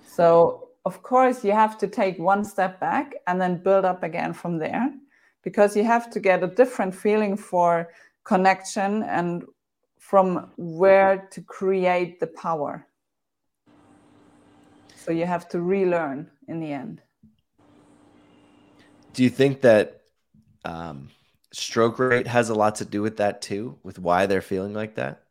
So, 0.07 0.69
of 0.85 1.03
course, 1.03 1.45
you 1.45 1.53
have 1.53 1.77
to 1.79 1.89
take 1.89 2.19
one 2.19 2.45
step 2.45 2.81
back 2.81 3.15
and 3.27 3.41
then 3.41 3.63
build 3.63 3.85
up 3.85 4.03
again 4.03 4.33
from 4.33 4.59
there 4.59 4.95
because 5.43 5.77
you 5.77 5.85
have 5.85 6.11
to 6.11 6.21
get 6.21 6.43
a 6.43 6.47
different 6.47 6.95
feeling 6.95 7.37
for 7.37 7.89
connection 8.25 9.03
and 9.03 9.45
from 9.99 10.51
where 10.57 11.29
to 11.33 11.41
create 11.43 12.21
the 12.21 12.27
power. 12.29 12.87
So 14.95 15.13
you 15.13 15.27
have 15.27 15.49
to 15.51 15.61
relearn 15.61 16.31
in 16.49 16.61
the 16.61 16.73
end. 16.73 17.03
Do 19.13 19.23
you 19.23 19.31
think 19.31 19.61
that 19.63 20.03
um, 20.67 21.09
stroke 21.53 21.99
rate 21.99 22.27
has 22.27 22.49
a 22.49 22.55
lot 22.55 22.77
to 22.77 22.85
do 22.85 23.03
with 23.03 23.19
that 23.19 23.41
too, 23.41 23.79
with 23.83 23.99
why 23.99 24.27
they're 24.27 24.43
feeling 24.43 24.75
like 24.75 24.97
that? 24.97 25.23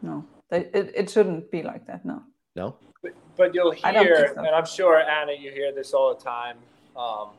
No, 0.00 0.24
it, 0.50 0.92
it 0.94 1.10
shouldn't 1.10 1.50
be 1.50 1.62
like 1.62 1.86
that. 1.86 2.04
No. 2.04 2.22
No. 2.54 2.76
But, 3.02 3.12
but 3.36 3.54
you'll 3.54 3.72
hear, 3.72 4.32
so. 4.34 4.40
and 4.40 4.54
I'm 4.54 4.66
sure 4.66 5.00
Anna, 5.00 5.32
you 5.32 5.50
hear 5.50 5.72
this 5.72 5.92
all 5.94 6.14
the 6.14 6.22
time 6.22 6.56
um, 6.96 7.30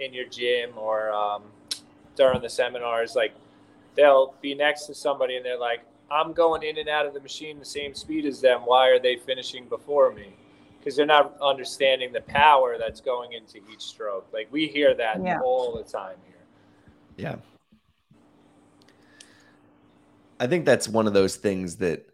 in 0.00 0.12
your 0.12 0.26
gym 0.26 0.70
or 0.76 1.10
um, 1.12 1.42
during 2.16 2.42
the 2.42 2.48
seminars, 2.48 3.14
like 3.14 3.32
they'll 3.94 4.34
be 4.42 4.54
next 4.54 4.86
to 4.86 4.94
somebody 4.94 5.36
and 5.36 5.44
they're 5.44 5.58
like, 5.58 5.80
I'm 6.10 6.32
going 6.32 6.62
in 6.62 6.78
and 6.78 6.88
out 6.88 7.06
of 7.06 7.14
the 7.14 7.20
machine 7.20 7.58
the 7.58 7.64
same 7.64 7.94
speed 7.94 8.26
as 8.26 8.40
them. 8.40 8.62
Why 8.64 8.88
are 8.88 8.98
they 8.98 9.16
finishing 9.16 9.66
before 9.66 10.12
me? 10.12 10.34
Because 10.86 10.96
they're 10.96 11.04
not 11.04 11.36
understanding 11.42 12.12
the 12.12 12.20
power 12.20 12.76
that's 12.78 13.00
going 13.00 13.32
into 13.32 13.58
each 13.72 13.82
stroke. 13.82 14.28
Like 14.32 14.46
we 14.52 14.68
hear 14.68 14.94
that 14.94 15.20
yeah. 15.20 15.40
all 15.40 15.74
the 15.74 15.82
time 15.82 16.14
here. 16.24 16.36
Yeah. 17.16 17.36
I 20.38 20.46
think 20.46 20.64
that's 20.64 20.88
one 20.88 21.08
of 21.08 21.12
those 21.12 21.34
things 21.34 21.78
that 21.78 22.06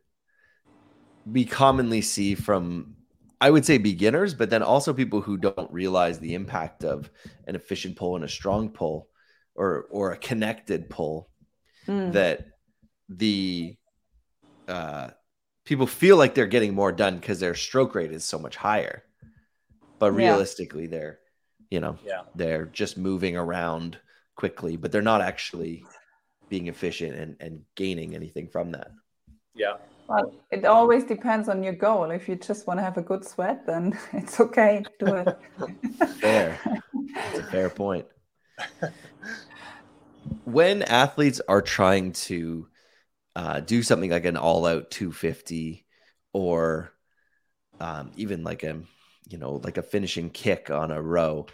we 1.27 1.45
commonly 1.45 2.01
see 2.01 2.35
from 2.35 2.97
I 3.43 3.51
would 3.51 3.67
say 3.67 3.77
beginners, 3.77 4.33
but 4.33 4.49
then 4.49 4.63
also 4.63 4.95
people 4.95 5.21
who 5.21 5.37
don't 5.37 5.71
realize 5.71 6.19
the 6.19 6.33
impact 6.35 6.83
of 6.83 7.11
an 7.47 7.55
efficient 7.55 7.97
pull 7.97 8.17
and 8.17 8.25
a 8.25 8.29
strong 8.29 8.71
pull 8.71 9.09
or 9.55 9.87
or 9.91 10.13
a 10.13 10.17
connected 10.17 10.89
pull 10.89 11.29
mm. 11.87 12.11
that 12.13 12.47
the 13.11 13.77
uh, 14.67 15.11
people 15.65 15.87
feel 15.87 16.17
like 16.17 16.35
they're 16.35 16.47
getting 16.47 16.75
more 16.75 16.93
done 16.93 17.17
because 17.17 17.41
their 17.41 17.55
stroke 17.55 17.95
rate 17.95 18.13
is 18.13 18.25
so 18.25 18.39
much 18.39 18.57
higher. 18.57 19.05
But 19.99 20.13
realistically, 20.13 20.85
yeah. 20.85 20.91
they're 20.91 21.19
you 21.71 21.81
know 21.81 21.99
yeah. 22.05 22.23
they're 22.35 22.67
just 22.67 22.99
moving 22.99 23.37
around 23.37 23.99
quickly, 24.35 24.77
but 24.77 24.91
they're 24.91 25.03
not 25.03 25.21
actually 25.21 25.85
being 26.49 26.67
efficient 26.67 27.15
and, 27.15 27.37
and 27.41 27.63
gaining 27.77 28.15
anything 28.15 28.49
from 28.49 28.73
that. 28.73 28.91
Yeah. 29.55 29.77
Well, 30.09 30.35
it 30.51 30.65
always 30.65 31.05
depends 31.05 31.49
on 31.49 31.63
your 31.63 31.73
goal. 31.73 32.11
If 32.11 32.29
you 32.29 32.37
just 32.37 32.67
want 32.67 32.79
to 32.79 32.85
have 32.85 32.99
a 32.99 33.03
good 33.03 33.25
sweat, 33.25 33.67
then 33.67 33.99
it's 34.13 34.41
okay. 34.41 34.85
Do 34.99 35.15
it. 35.15 35.39
fair. 36.21 36.61
That's 37.15 37.39
a 37.39 37.43
fair 37.45 37.71
point. 37.71 38.07
When 40.45 40.83
athletes 40.83 41.41
are 41.49 41.63
trying 41.63 42.13
to 42.13 42.69
uh, 43.35 43.61
do 43.61 43.83
something 43.83 44.11
like 44.11 44.25
an 44.25 44.37
all-out 44.37 44.91
250 44.91 45.87
or 46.33 46.93
um, 47.81 48.13
even 48.17 48.45
like 48.45 48.63
a 48.63 48.81
you 49.29 49.39
know 49.39 49.55
like 49.65 49.77
a 49.77 49.83
finishing 49.83 50.31
kick 50.31 50.71
on 50.71 50.91
a 50.91 51.01
row. 51.01 51.47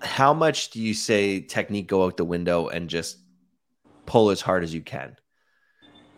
How 0.00 0.32
much 0.32 0.70
do 0.70 0.80
you 0.80 0.94
say 0.94 1.40
technique 1.40 1.88
go 1.88 2.04
out 2.04 2.16
the 2.16 2.24
window 2.24 2.68
and 2.68 2.88
just 2.88 3.18
pull 4.06 4.30
as 4.30 4.40
hard 4.40 4.62
as 4.62 4.72
you 4.72 4.80
can 4.80 5.16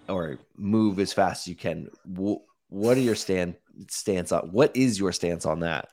or 0.08 0.38
move 0.56 0.98
as 0.98 1.12
fast 1.12 1.44
as 1.44 1.48
you 1.48 1.56
can? 1.56 1.88
What 2.04 2.96
are 2.96 3.00
your 3.00 3.14
stand 3.14 3.56
stance 3.88 4.32
on 4.32 4.50
what 4.50 4.76
is 4.76 4.98
your 4.98 5.12
stance 5.12 5.46
on 5.46 5.60
that 5.60 5.88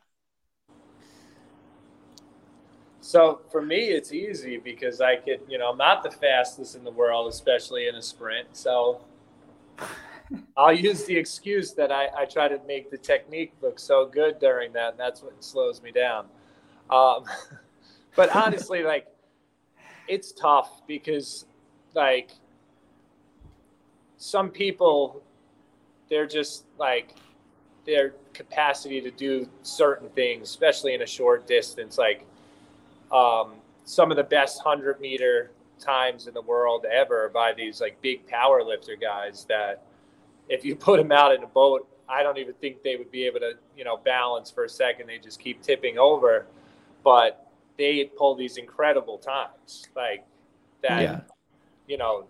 so 3.07 3.39
for 3.49 3.61
me 3.61 3.77
it's 3.77 4.11
easy 4.11 4.57
because 4.57 4.99
i 4.99 5.15
could 5.15 5.39
you 5.47 5.57
know 5.57 5.69
i'm 5.71 5.77
not 5.77 6.03
the 6.03 6.11
fastest 6.11 6.75
in 6.75 6.83
the 6.83 6.91
world 6.91 7.31
especially 7.31 7.87
in 7.87 7.95
a 7.95 8.01
sprint. 8.01 8.49
So 8.51 8.99
i'll 10.57 10.73
use 10.73 11.05
the 11.05 11.15
excuse 11.15 11.71
that 11.75 11.89
I, 11.89 12.09
I 12.17 12.25
try 12.25 12.49
to 12.49 12.59
make 12.67 12.91
the 12.91 12.97
technique 12.97 13.53
look 13.61 13.79
so 13.79 14.05
good 14.05 14.39
during 14.39 14.73
that 14.73 14.89
and 14.91 14.99
that's 14.99 15.23
what 15.23 15.41
slows 15.41 15.81
me 15.81 15.91
down. 15.91 16.25
Um, 16.89 17.23
but 18.17 18.35
honestly, 18.35 18.83
like 18.93 19.07
it's 20.09 20.33
tough 20.33 20.85
because 20.85 21.45
like 21.95 22.31
some 24.17 24.49
people 24.49 25.23
they're 26.09 26.27
just 26.27 26.65
like 26.77 27.15
their 27.85 28.15
capacity 28.33 28.99
to 28.99 29.11
do 29.11 29.47
certain 29.63 30.09
things, 30.09 30.49
especially 30.49 30.93
in 30.93 31.03
a 31.03 31.07
short 31.07 31.47
distance, 31.47 31.97
like 31.97 32.25
um, 33.11 33.53
some 33.85 34.11
of 34.11 34.17
the 34.17 34.23
best 34.23 34.61
hundred 34.61 34.99
meter 34.99 35.51
times 35.79 36.27
in 36.27 36.33
the 36.33 36.41
world 36.41 36.85
ever 36.91 37.29
by 37.29 37.53
these 37.53 37.79
like 37.79 38.01
big 38.01 38.25
power 38.27 38.63
lifter 38.63 38.95
guys 38.95 39.45
that 39.47 39.83
if 40.49 40.65
you 40.65 40.75
put 40.87 40.97
them 40.97 41.11
out 41.11 41.33
in 41.33 41.43
a 41.43 41.47
boat, 41.47 41.87
I 42.09 42.23
don't 42.23 42.37
even 42.37 42.53
think 42.55 42.83
they 42.83 42.95
would 42.95 43.11
be 43.11 43.25
able 43.25 43.39
to, 43.39 43.53
you 43.75 43.83
know, 43.83 43.97
balance 43.97 44.49
for 44.49 44.63
a 44.63 44.69
second. 44.69 45.07
They 45.07 45.17
just 45.17 45.39
keep 45.39 45.61
tipping 45.61 45.97
over. 45.97 46.45
But 47.03 47.47
they 47.77 48.05
pull 48.05 48.35
these 48.35 48.57
incredible 48.57 49.17
times 49.17 49.87
like 49.95 50.25
that. 50.81 51.01
Yeah. 51.01 51.19
You 51.87 51.97
know, 51.97 52.25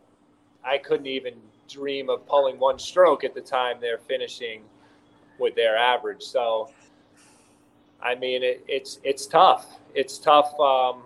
I 0.64 0.78
couldn't 0.78 1.08
even 1.08 1.36
dream 1.70 2.10
of 2.10 2.26
pulling 2.28 2.60
one 2.60 2.80
stroke 2.80 3.24
at 3.24 3.34
the 3.34 3.42
time 3.42 3.78
they're 3.80 3.98
finishing 3.98 4.64
with 5.40 5.56
their 5.56 5.78
average. 5.78 6.24
So, 6.24 6.72
I 8.02 8.16
mean, 8.16 8.44
it, 8.44 8.64
it's 8.68 9.00
it's 9.04 9.26
tough. 9.26 9.80
It's 9.94 10.18
tough. 10.18 10.54
Um, 10.60 11.04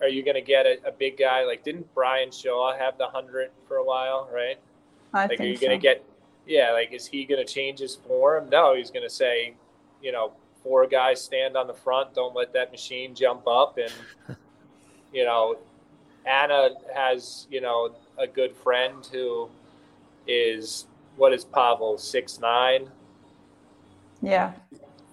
are 0.00 0.08
you 0.08 0.22
going 0.22 0.34
to 0.34 0.42
get 0.42 0.66
a, 0.66 0.76
a, 0.86 0.92
big 0.92 1.16
guy 1.16 1.44
like? 1.44 1.64
Didn't 1.64 1.92
Brian 1.94 2.30
Shaw 2.30 2.76
have 2.76 2.98
the 2.98 3.06
hundred 3.06 3.50
for 3.66 3.78
a 3.78 3.84
while? 3.84 4.28
Right. 4.32 4.58
I 5.14 5.22
like, 5.22 5.30
think 5.30 5.40
are 5.40 5.44
you 5.44 5.58
going 5.58 5.72
to 5.72 5.78
get? 5.78 6.04
Yeah. 6.46 6.72
Like, 6.72 6.92
is 6.92 7.06
he 7.06 7.24
going 7.24 7.44
to 7.44 7.50
change 7.50 7.78
his 7.78 7.96
form? 7.96 8.48
No, 8.50 8.74
he's 8.74 8.90
going 8.90 9.04
to 9.04 9.10
say, 9.10 9.54
you 10.02 10.12
know, 10.12 10.32
four 10.62 10.86
guys 10.86 11.22
stand 11.22 11.56
on 11.56 11.66
the 11.66 11.74
front. 11.74 12.14
Don't 12.14 12.34
let 12.34 12.52
that 12.52 12.72
machine 12.72 13.14
jump 13.14 13.46
up. 13.46 13.78
And, 13.78 14.36
you 15.12 15.24
know, 15.24 15.56
Anna 16.26 16.70
has, 16.94 17.46
you 17.50 17.60
know, 17.60 17.94
a 18.18 18.26
good 18.26 18.54
friend 18.56 19.06
who 19.12 19.48
is, 20.26 20.86
what 21.16 21.32
is 21.32 21.44
Pavel, 21.44 21.96
six 21.98 22.40
nine? 22.40 22.90
Yeah. 24.20 24.52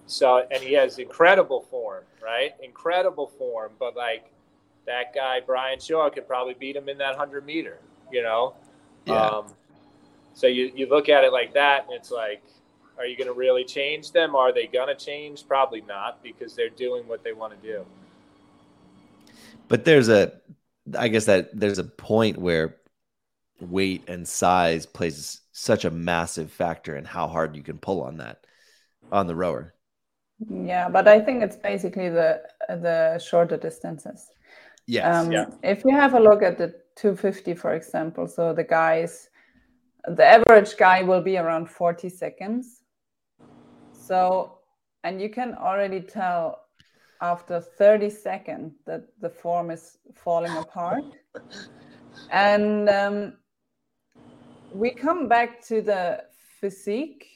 So, 0.06 0.46
and 0.50 0.62
he 0.62 0.74
has 0.74 0.98
incredible 0.98 1.62
form, 1.70 2.04
right? 2.22 2.52
Incredible 2.62 3.28
form. 3.38 3.72
But 3.78 3.96
like 3.96 4.30
that 4.86 5.14
guy, 5.14 5.40
Brian 5.40 5.80
Shaw, 5.80 6.10
could 6.10 6.26
probably 6.26 6.54
beat 6.54 6.76
him 6.76 6.88
in 6.88 6.98
that 6.98 7.10
100 7.10 7.44
meter, 7.44 7.78
you 8.12 8.22
know? 8.22 8.54
Yeah. 9.06 9.26
Um, 9.26 9.46
so 10.34 10.46
you, 10.46 10.72
you 10.74 10.88
look 10.88 11.08
at 11.08 11.24
it 11.24 11.32
like 11.32 11.54
that, 11.54 11.84
and 11.84 11.94
it's 11.94 12.10
like, 12.10 12.42
are 12.98 13.06
you 13.06 13.16
going 13.16 13.28
to 13.28 13.34
really 13.34 13.64
change 13.64 14.12
them? 14.12 14.36
Are 14.36 14.52
they 14.52 14.66
going 14.66 14.88
to 14.88 14.94
change? 14.94 15.46
Probably 15.46 15.80
not 15.82 16.22
because 16.22 16.54
they're 16.54 16.68
doing 16.68 17.06
what 17.08 17.24
they 17.24 17.32
want 17.32 17.60
to 17.60 17.66
do. 17.66 17.84
But 19.68 19.84
there's 19.84 20.08
a, 20.08 20.32
I 20.96 21.08
guess 21.08 21.24
that 21.26 21.58
there's 21.58 21.78
a 21.78 21.84
point 21.84 22.38
where 22.38 22.76
weight 23.60 24.04
and 24.08 24.26
size 24.28 24.86
plays 24.86 25.40
such 25.52 25.84
a 25.84 25.90
massive 25.90 26.52
factor 26.52 26.96
in 26.96 27.04
how 27.04 27.28
hard 27.28 27.56
you 27.56 27.62
can 27.62 27.78
pull 27.78 28.02
on 28.02 28.18
that 28.18 28.44
on 29.10 29.26
the 29.26 29.34
rower. 29.34 29.73
Yeah, 30.50 30.88
but 30.88 31.08
I 31.08 31.20
think 31.20 31.42
it's 31.42 31.56
basically 31.56 32.08
the 32.08 32.42
the 32.68 33.18
shorter 33.18 33.56
distances. 33.56 34.30
Yes. 34.86 35.04
Um, 35.06 35.32
yeah. 35.32 35.46
If 35.62 35.84
you 35.84 35.94
have 35.94 36.14
a 36.14 36.20
look 36.20 36.42
at 36.42 36.58
the 36.58 36.74
250, 36.96 37.54
for 37.54 37.74
example, 37.74 38.26
so 38.26 38.52
the 38.52 38.64
guys, 38.64 39.30
the 40.06 40.24
average 40.24 40.76
guy 40.76 41.02
will 41.02 41.22
be 41.22 41.38
around 41.38 41.70
40 41.70 42.10
seconds 42.10 42.84
so, 44.06 44.58
and 45.02 45.20
you 45.20 45.30
can 45.30 45.54
already 45.54 46.00
tell 46.00 46.66
after 47.22 47.58
30 47.60 48.10
seconds 48.10 48.74
that 48.86 49.06
the 49.20 49.30
form 49.30 49.70
is 49.70 49.96
falling 50.14 50.54
apart. 50.58 51.04
and 52.30 52.88
um, 52.90 53.34
we 54.74 54.90
come 54.90 55.26
back 55.26 55.64
to 55.68 55.80
the 55.80 56.24
physique 56.60 57.26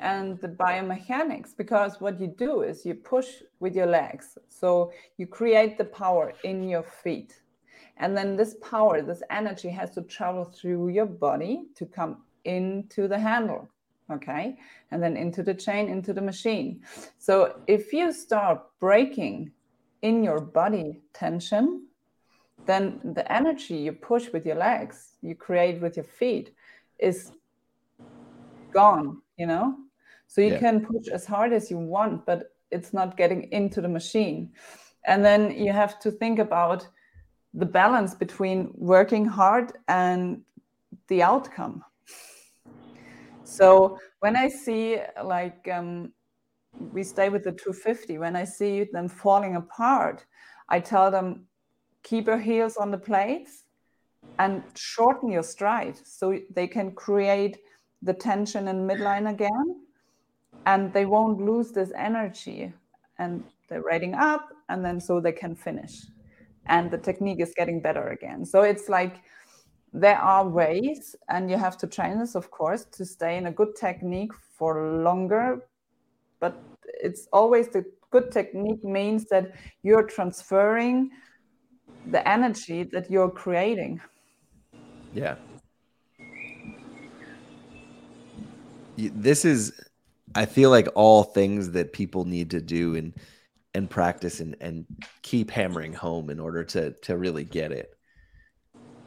and 0.00 0.40
the 0.40 0.48
biomechanics 0.48 1.56
because 1.56 2.00
what 2.00 2.18
you 2.20 2.26
do 2.26 2.62
is 2.62 2.84
you 2.84 2.94
push 2.94 3.42
with 3.60 3.76
your 3.76 3.86
legs. 3.86 4.38
So 4.48 4.92
you 5.18 5.26
create 5.26 5.78
the 5.78 5.84
power 5.84 6.32
in 6.42 6.68
your 6.68 6.82
feet. 6.82 7.40
And 7.98 8.16
then 8.16 8.34
this 8.34 8.56
power, 8.62 9.02
this 9.02 9.22
energy 9.30 9.68
has 9.68 9.90
to 9.90 10.02
travel 10.02 10.44
through 10.44 10.88
your 10.88 11.06
body 11.06 11.66
to 11.76 11.84
come 11.84 12.22
into 12.44 13.06
the 13.06 13.18
handle 13.18 13.68
okay 14.10 14.56
and 14.90 15.02
then 15.02 15.16
into 15.16 15.42
the 15.42 15.54
chain 15.54 15.88
into 15.88 16.12
the 16.12 16.20
machine 16.20 16.80
so 17.18 17.60
if 17.66 17.92
you 17.92 18.12
start 18.12 18.62
breaking 18.80 19.50
in 20.02 20.24
your 20.24 20.40
body 20.40 21.00
tension 21.12 21.86
then 22.66 22.98
the 23.14 23.30
energy 23.30 23.76
you 23.76 23.92
push 23.92 24.32
with 24.32 24.46
your 24.46 24.56
legs 24.56 25.16
you 25.22 25.34
create 25.34 25.80
with 25.80 25.96
your 25.96 26.04
feet 26.04 26.54
is 26.98 27.32
gone 28.72 29.20
you 29.36 29.46
know 29.46 29.76
so 30.30 30.40
you 30.40 30.52
yeah. 30.52 30.60
can 30.60 30.86
push 30.86 31.08
as 31.08 31.26
hard 31.26 31.52
as 31.52 31.70
you 31.70 31.78
want 31.78 32.24
but 32.24 32.52
it's 32.70 32.92
not 32.92 33.16
getting 33.16 33.50
into 33.52 33.80
the 33.80 33.88
machine. 33.88 34.52
And 35.06 35.24
then 35.24 35.50
you 35.50 35.72
have 35.72 35.98
to 36.00 36.10
think 36.10 36.38
about 36.38 36.86
the 37.54 37.66
balance 37.66 38.14
between 38.14 38.70
working 38.74 39.24
hard 39.24 39.72
and 39.88 40.42
the 41.08 41.22
outcome. 41.22 41.84
So 43.44 43.98
when 44.20 44.36
I 44.36 44.48
see 44.48 44.98
like 45.22 45.68
um, 45.72 46.12
we 46.92 47.02
stay 47.02 47.28
with 47.28 47.42
the 47.42 47.52
250, 47.52 48.18
when 48.18 48.36
I 48.36 48.44
see 48.44 48.84
them 48.84 49.08
falling 49.08 49.56
apart, 49.56 50.24
I 50.68 50.78
tell 50.78 51.10
them 51.10 51.46
keep 52.04 52.26
your 52.28 52.38
heels 52.38 52.76
on 52.76 52.90
the 52.90 52.98
plates 52.98 53.64
and 54.38 54.62
shorten 54.76 55.30
your 55.30 55.42
stride 55.42 55.96
so 56.04 56.38
they 56.54 56.68
can 56.68 56.92
create 56.92 57.58
the 58.02 58.14
tension 58.14 58.68
in 58.68 58.86
midline 58.86 59.28
again 59.28 59.80
and 60.66 60.92
they 60.92 61.06
won't 61.06 61.40
lose 61.40 61.72
this 61.72 61.92
energy 61.96 62.72
and 63.18 63.42
they're 63.68 63.82
riding 63.82 64.14
up 64.14 64.48
and 64.68 64.84
then 64.84 65.00
so 65.00 65.20
they 65.20 65.32
can 65.32 65.54
finish 65.54 66.06
and 66.66 66.90
the 66.90 66.98
technique 66.98 67.40
is 67.40 67.52
getting 67.56 67.80
better 67.80 68.08
again 68.08 68.44
so 68.44 68.62
it's 68.62 68.88
like 68.88 69.22
there 69.92 70.18
are 70.18 70.48
ways, 70.48 71.16
and 71.28 71.50
you 71.50 71.56
have 71.56 71.76
to 71.78 71.86
train 71.86 72.18
this, 72.18 72.34
of 72.34 72.50
course, 72.50 72.84
to 72.92 73.04
stay 73.04 73.36
in 73.36 73.46
a 73.46 73.52
good 73.52 73.74
technique 73.74 74.32
for 74.56 75.02
longer. 75.02 75.66
But 76.38 76.62
it's 77.02 77.26
always 77.32 77.68
the 77.68 77.84
good 78.10 78.30
technique 78.30 78.84
means 78.84 79.24
that 79.26 79.52
you're 79.82 80.04
transferring 80.04 81.10
the 82.06 82.26
energy 82.28 82.84
that 82.84 83.10
you're 83.10 83.30
creating. 83.30 84.00
Yeah. 85.12 85.36
this 88.96 89.46
is 89.46 89.72
I 90.34 90.46
feel 90.46 90.70
like 90.70 90.88
all 90.94 91.24
things 91.24 91.72
that 91.72 91.92
people 91.92 92.24
need 92.24 92.50
to 92.50 92.60
do 92.60 92.94
and 92.94 93.14
and 93.74 93.88
practice 93.88 94.40
and 94.40 94.56
and 94.60 94.84
keep 95.22 95.50
hammering 95.50 95.92
home 95.92 96.30
in 96.30 96.40
order 96.40 96.64
to 96.64 96.92
to 97.02 97.16
really 97.16 97.44
get 97.44 97.72
it. 97.72 97.94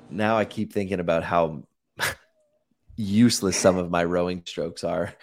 Now 0.09 0.37
I 0.37 0.45
keep 0.45 0.73
thinking 0.73 0.99
about 0.99 1.23
how 1.23 1.63
useless 2.95 3.57
some 3.57 3.77
of 3.77 3.89
my 3.89 4.03
rowing 4.03 4.43
strokes 4.45 4.83
are. 4.83 5.13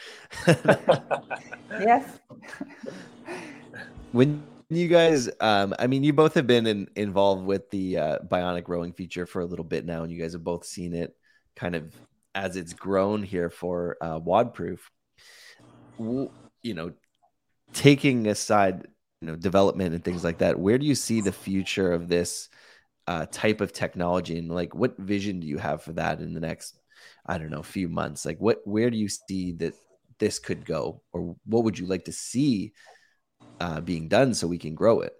yes. 1.70 2.18
when 4.12 4.42
you 4.68 4.88
guys 4.88 5.28
um 5.40 5.74
i 5.78 5.86
mean 5.86 6.02
you 6.04 6.12
both 6.12 6.34
have 6.34 6.46
been 6.46 6.66
in, 6.66 6.88
involved 6.96 7.44
with 7.44 7.68
the 7.70 7.96
uh, 7.96 8.18
bionic 8.20 8.68
rowing 8.68 8.92
feature 8.92 9.26
for 9.26 9.40
a 9.40 9.44
little 9.44 9.64
bit 9.64 9.84
now 9.84 10.02
and 10.02 10.12
you 10.12 10.20
guys 10.20 10.32
have 10.32 10.44
both 10.44 10.64
seen 10.64 10.94
it 10.94 11.14
kind 11.56 11.74
of 11.74 11.92
as 12.34 12.56
it's 12.56 12.72
grown 12.72 13.22
here 13.22 13.50
for 13.50 13.96
uh, 14.00 14.18
WODproof 14.20 14.78
you 16.62 16.74
know 16.74 16.92
taking 17.72 18.26
aside 18.26 18.86
you 19.20 19.28
know 19.28 19.36
development 19.36 19.94
and 19.94 20.04
things 20.04 20.24
like 20.24 20.38
that 20.38 20.58
where 20.58 20.78
do 20.78 20.86
you 20.86 20.94
see 20.94 21.20
the 21.20 21.32
future 21.32 21.92
of 21.92 22.08
this 22.08 22.48
uh, 23.10 23.26
type 23.32 23.60
of 23.60 23.72
technology? 23.72 24.38
And 24.38 24.48
like 24.48 24.72
what 24.72 24.96
vision 24.96 25.40
do 25.40 25.46
you 25.48 25.58
have 25.58 25.82
for 25.82 25.92
that 25.94 26.20
in 26.20 26.32
the 26.32 26.40
next 26.40 26.78
i 27.26 27.38
don't 27.38 27.50
know 27.50 27.62
few 27.62 27.88
months? 27.88 28.24
Like 28.24 28.38
what 28.38 28.60
where 28.64 28.88
do 28.88 28.96
you 28.96 29.08
see 29.08 29.52
that 29.52 29.74
this 30.18 30.38
could 30.38 30.64
go? 30.64 31.02
Or 31.12 31.34
what 31.44 31.64
would 31.64 31.78
you 31.78 31.86
like 31.86 32.04
to 32.04 32.12
see 32.12 32.72
uh, 33.58 33.80
being 33.80 34.08
done 34.08 34.32
so 34.32 34.46
we 34.46 34.58
can 34.58 34.76
grow 34.76 35.00
it? 35.00 35.14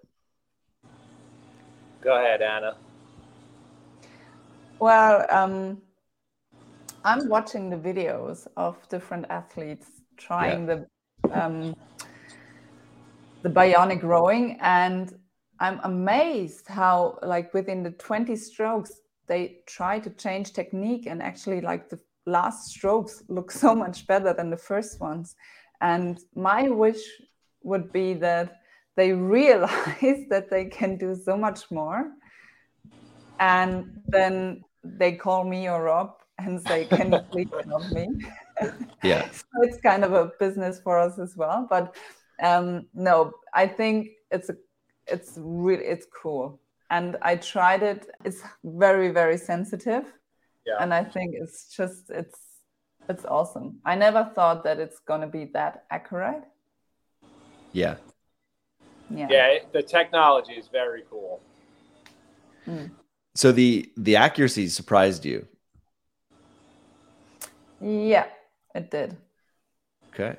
Go 2.01 2.15
ahead 2.15 2.41
anna. 2.41 2.77
Well 4.79 5.25
um, 5.29 5.81
i'm 7.03 7.27
watching 7.27 7.69
the 7.69 7.75
videos 7.75 8.47
of 8.55 8.77
different 8.89 9.25
athletes 9.29 10.00
trying 10.27 10.67
yeah. 10.67 10.79
the 11.31 11.41
um, 11.41 11.75
the 13.43 13.49
bionic 13.49 14.03
rowing 14.03 14.57
and 14.61 15.17
i'm 15.59 15.79
amazed 15.83 16.67
how 16.67 17.17
like 17.23 17.53
within 17.53 17.83
the 17.83 17.91
20 17.91 18.35
strokes 18.35 19.01
they 19.31 19.59
try 19.65 19.97
to 19.97 20.09
change 20.09 20.51
technique. 20.51 21.05
And 21.05 21.21
actually 21.21 21.61
like 21.61 21.87
the 21.87 21.99
last 22.25 22.69
strokes 22.73 23.23
look 23.29 23.49
so 23.49 23.73
much 23.73 24.05
better 24.05 24.33
than 24.33 24.49
the 24.49 24.57
first 24.57 24.99
ones. 24.99 25.35
And 25.79 26.19
my 26.35 26.67
wish 26.67 27.01
would 27.63 27.93
be 27.93 28.13
that 28.15 28.57
they 28.97 29.13
realize 29.13 30.19
that 30.29 30.49
they 30.49 30.65
can 30.65 30.97
do 30.97 31.15
so 31.15 31.37
much 31.37 31.71
more. 31.71 32.11
And 33.39 34.01
then 34.07 34.63
they 34.83 35.13
call 35.13 35.45
me 35.45 35.69
or 35.69 35.83
rob 35.83 36.11
and 36.37 36.59
say 36.67 36.85
can 36.85 37.13
you 37.13 37.19
please 37.31 37.53
help 37.65 37.89
me 37.91 38.07
yeah. 39.03 39.29
So 39.31 39.45
it's 39.61 39.79
kind 39.81 40.03
of 40.03 40.13
a 40.13 40.31
business 40.39 40.79
for 40.79 40.99
us 40.99 41.19
as 41.19 41.35
well 41.35 41.67
but 41.69 41.95
um, 42.41 42.87
no 42.93 43.31
i 43.53 43.67
think 43.67 44.11
it's 44.31 44.49
a 44.49 44.55
it's 45.07 45.33
really 45.37 45.83
it's 45.83 46.07
cool. 46.21 46.59
And 46.89 47.17
i 47.21 47.35
tried 47.35 47.83
it. 47.83 48.09
It's 48.25 48.41
very 48.63 49.09
very 49.11 49.37
sensitive. 49.37 50.05
Yeah. 50.65 50.77
and 50.79 50.93
i 50.93 51.03
think 51.03 51.33
it's 51.33 51.75
just 51.75 52.11
it's 52.11 52.39
it's 53.09 53.25
awesome. 53.25 53.79
I 53.83 53.95
never 53.95 54.23
thought 54.35 54.63
that 54.63 54.79
it's 54.79 54.99
going 54.99 55.21
to 55.21 55.27
be 55.27 55.45
that 55.53 55.85
accurate. 55.89 56.43
Yeah. 57.73 57.95
Yeah. 59.09 59.27
Yeah 59.29 59.59
the 59.73 59.83
technology 59.83 60.53
is 60.53 60.67
very 60.67 61.03
cool. 61.09 61.41
Mm. 62.67 62.91
so 63.35 63.51
the 63.51 63.91
the 63.97 64.15
accuracy 64.15 64.67
surprised 64.67 65.25
you? 65.25 65.47
Yeah 67.81 68.27
it 68.73 68.91
did. 68.91 69.17
Okay. 70.13 70.37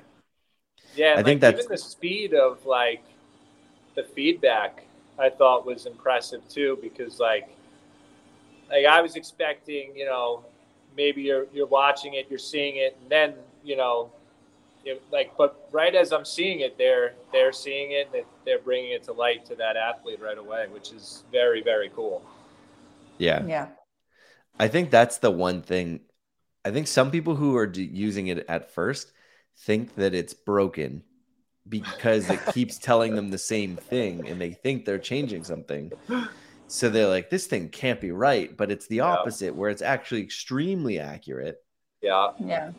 Yeah, 0.95 1.13
I 1.13 1.15
like 1.17 1.25
think 1.25 1.41
that's 1.41 1.63
even 1.63 1.71
the 1.71 1.77
speed 1.77 2.33
of 2.33 2.65
like 2.65 3.03
the 3.95 4.03
feedback 4.03 4.83
I 5.17 5.29
thought 5.29 5.65
was 5.65 5.85
impressive 5.85 6.47
too 6.49 6.77
because 6.81 7.19
like 7.19 7.49
like 8.69 8.85
I 8.85 9.01
was 9.01 9.15
expecting, 9.15 9.95
you 9.95 10.05
know, 10.05 10.43
maybe 10.95 11.21
you're 11.23 11.47
you're 11.53 11.67
watching 11.67 12.15
it, 12.15 12.27
you're 12.29 12.39
seeing 12.39 12.77
it, 12.77 12.97
and 13.01 13.09
then 13.09 13.33
you 13.63 13.75
know, 13.75 14.11
it, 14.85 15.01
like, 15.11 15.35
but 15.37 15.67
right 15.71 15.93
as 15.95 16.11
I'm 16.11 16.25
seeing 16.25 16.59
it, 16.61 16.77
they're 16.77 17.13
they're 17.31 17.51
seeing 17.53 17.91
it, 17.91 18.09
and 18.13 18.23
they're 18.45 18.59
bringing 18.59 18.91
it 18.91 19.03
to 19.03 19.13
light 19.13 19.45
to 19.47 19.55
that 19.55 19.77
athlete 19.77 20.19
right 20.21 20.37
away, 20.37 20.67
which 20.69 20.91
is 20.91 21.23
very 21.31 21.61
very 21.61 21.89
cool. 21.95 22.23
Yeah, 23.17 23.45
yeah. 23.45 23.67
I 24.59 24.67
think 24.67 24.91
that's 24.91 25.17
the 25.17 25.31
one 25.31 25.61
thing 25.61 26.01
I 26.65 26.71
think 26.71 26.87
some 26.87 27.11
people 27.11 27.35
who 27.35 27.57
are 27.57 27.69
using 27.73 28.27
it 28.27 28.45
at 28.47 28.71
first 28.73 29.11
think 29.57 29.95
that 29.95 30.13
it's 30.13 30.33
broken 30.33 31.03
because 31.67 32.29
it 32.29 32.39
keeps 32.53 32.77
telling 32.77 33.15
them 33.15 33.29
the 33.29 33.37
same 33.37 33.75
thing 33.75 34.27
and 34.27 34.39
they 34.39 34.51
think 34.51 34.85
they're 34.85 34.99
changing 34.99 35.43
something. 35.43 35.91
So 36.67 36.89
they're 36.89 37.07
like, 37.07 37.29
this 37.29 37.47
thing 37.47 37.69
can't 37.69 38.01
be 38.01 38.11
right. 38.11 38.55
But 38.55 38.71
it's 38.71 38.87
the 38.87 38.97
yeah. 38.97 39.03
opposite, 39.03 39.55
where 39.55 39.69
it's 39.69 39.81
actually 39.81 40.21
extremely 40.21 40.99
accurate. 40.99 41.57
Yeah. 42.01 42.31
Yeah. 42.39 42.71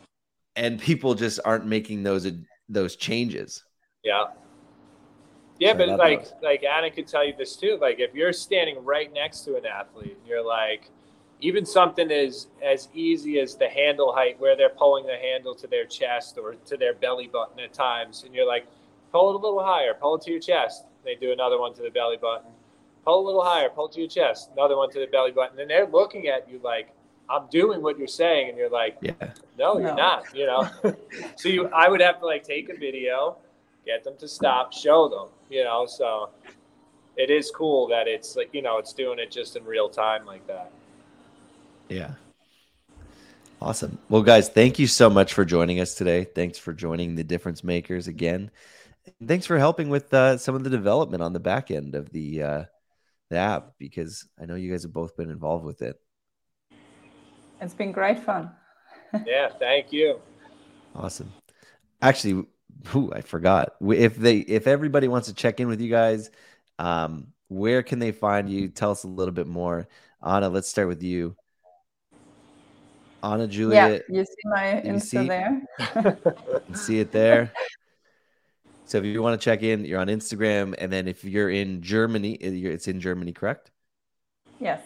And 0.55 0.79
people 0.79 1.15
just 1.15 1.39
aren't 1.45 1.65
making 1.65 2.03
those 2.03 2.29
those 2.69 2.95
changes. 2.95 3.63
Yeah. 4.03 4.25
Yeah, 5.59 5.71
so 5.71 5.77
but 5.77 5.99
like 5.99 6.27
like 6.41 6.63
Anna 6.63 6.91
could 6.91 7.07
tell 7.07 7.25
you 7.25 7.33
this 7.37 7.55
too. 7.55 7.77
Like 7.79 7.99
if 7.99 8.13
you're 8.13 8.33
standing 8.33 8.83
right 8.83 9.11
next 9.13 9.41
to 9.41 9.55
an 9.55 9.65
athlete, 9.65 10.17
you're 10.27 10.45
like, 10.45 10.89
even 11.41 11.65
something 11.65 12.11
as 12.11 12.47
as 12.63 12.87
easy 12.93 13.39
as 13.39 13.55
the 13.55 13.67
handle 13.67 14.13
height 14.13 14.39
where 14.39 14.55
they're 14.55 14.69
pulling 14.69 15.05
the 15.05 15.17
handle 15.17 15.53
to 15.55 15.67
their 15.67 15.85
chest 15.85 16.37
or 16.37 16.55
to 16.65 16.77
their 16.77 16.93
belly 16.93 17.27
button 17.27 17.59
at 17.59 17.73
times 17.73 18.23
and 18.23 18.33
you're 18.33 18.47
like 18.47 18.65
pull 19.11 19.29
it 19.29 19.35
a 19.35 19.37
little 19.37 19.63
higher 19.63 19.93
pull 19.93 20.15
it 20.15 20.21
to 20.21 20.31
your 20.31 20.39
chest. 20.39 20.85
They 21.03 21.15
do 21.15 21.31
another 21.31 21.59
one 21.59 21.73
to 21.75 21.83
the 21.83 21.91
belly 21.91 22.17
button. 22.17 22.49
Pull 23.03 23.23
a 23.23 23.25
little 23.25 23.43
higher 23.43 23.69
pull 23.69 23.87
it 23.87 23.93
to 23.93 23.99
your 23.99 24.09
chest. 24.09 24.49
Another 24.53 24.77
one 24.77 24.89
to 24.91 24.99
the 24.99 25.07
belly 25.07 25.31
button 25.31 25.59
and 25.59 25.69
they're 25.69 25.87
looking 25.87 26.27
at 26.27 26.49
you 26.49 26.59
like 26.63 26.91
i'm 27.27 27.47
doing 27.49 27.81
what 27.81 27.97
you're 27.97 28.07
saying 28.07 28.49
and 28.49 28.57
you're 28.57 28.69
like 28.69 28.97
yeah. 29.01 29.11
No 29.57 29.79
you're 29.79 29.89
no. 29.89 29.95
not 29.95 30.35
you 30.35 30.45
know? 30.45 30.69
So 31.35 31.49
you 31.49 31.67
i 31.69 31.89
would 31.89 32.01
have 32.01 32.19
to 32.19 32.25
like 32.25 32.43
take 32.43 32.69
a 32.69 32.77
video 32.77 33.37
get 33.85 34.03
them 34.03 34.15
to 34.19 34.27
stop 34.27 34.73
show 34.73 35.09
them 35.09 35.29
you 35.49 35.63
know? 35.63 35.85
So 35.85 36.29
it 37.17 37.29
is 37.29 37.51
cool 37.51 37.87
that 37.87 38.07
it's 38.07 38.35
like 38.35 38.49
you 38.53 38.61
know 38.61 38.77
it's 38.77 38.93
doing 38.93 39.19
it 39.19 39.31
just 39.31 39.55
in 39.55 39.65
real 39.65 39.89
time 39.89 40.25
like 40.25 40.45
that 40.47 40.71
yeah. 41.89 42.11
Awesome. 43.61 43.97
Well, 44.09 44.21
guys, 44.21 44.49
thank 44.49 44.79
you 44.79 44.87
so 44.87 45.09
much 45.09 45.33
for 45.33 45.45
joining 45.45 45.79
us 45.79 45.95
today. 45.95 46.23
Thanks 46.23 46.57
for 46.57 46.73
joining 46.73 47.15
the 47.15 47.23
difference 47.23 47.63
makers 47.63 48.07
again. 48.07 48.51
And 49.19 49.27
thanks 49.27 49.45
for 49.45 49.57
helping 49.57 49.89
with 49.89 50.13
uh, 50.13 50.37
some 50.37 50.55
of 50.55 50.63
the 50.63 50.69
development 50.69 51.23
on 51.23 51.33
the 51.33 51.39
back 51.39 51.71
end 51.71 51.95
of 51.95 52.09
the 52.09 52.43
uh, 52.43 52.63
the 53.29 53.37
app 53.37 53.73
because 53.79 54.27
I 54.39 54.45
know 54.45 54.55
you 54.55 54.71
guys 54.71 54.83
have 54.83 54.93
both 54.93 55.15
been 55.15 55.29
involved 55.29 55.65
with 55.65 55.81
it. 55.81 55.99
It's 57.61 57.73
been 57.73 57.91
great 57.91 58.19
fun. 58.19 58.51
yeah, 59.25 59.49
thank 59.57 59.93
you. 59.93 60.19
Awesome. 60.95 61.31
Actually, 62.01 62.45
who 62.87 63.11
I 63.13 63.21
forgot. 63.21 63.75
If 63.81 64.15
they 64.15 64.37
if 64.37 64.67
everybody 64.67 65.07
wants 65.07 65.27
to 65.27 65.33
check 65.33 65.59
in 65.59 65.67
with 65.67 65.81
you 65.81 65.89
guys, 65.89 66.29
um, 66.77 67.27
where 67.47 67.83
can 67.83 67.99
they 67.99 68.11
find 68.11 68.49
you? 68.49 68.67
Tell 68.69 68.91
us 68.91 69.03
a 69.03 69.07
little 69.07 69.33
bit 69.33 69.47
more. 69.47 69.87
Anna, 70.23 70.49
let's 70.49 70.67
start 70.67 70.87
with 70.87 71.03
you. 71.03 71.35
Anna 73.25 73.47
Julia. 73.47 74.01
Yeah, 74.07 74.17
you 74.17 74.25
see 74.25 74.33
my 74.45 74.81
Insta 74.85 75.01
see, 75.01 75.27
there. 75.27 76.17
see 76.73 76.99
it 76.99 77.11
there. 77.11 77.51
So 78.87 78.99
if 78.99 79.05
you 79.05 79.19
want 79.23 79.41
to 79.41 79.43
check 79.43 79.63
in, 79.63 79.83
you're 79.83 79.99
on 79.99 80.09
Instagram, 80.09 80.75
and 80.77 80.93
then 80.93 81.07
if 81.07 81.23
you're 81.23 81.49
in 81.49 81.81
Germany, 81.81 82.33
it's 82.33 82.87
in 82.87 82.99
Germany, 82.99 83.33
correct? 83.33 83.71
Yes. 84.59 84.79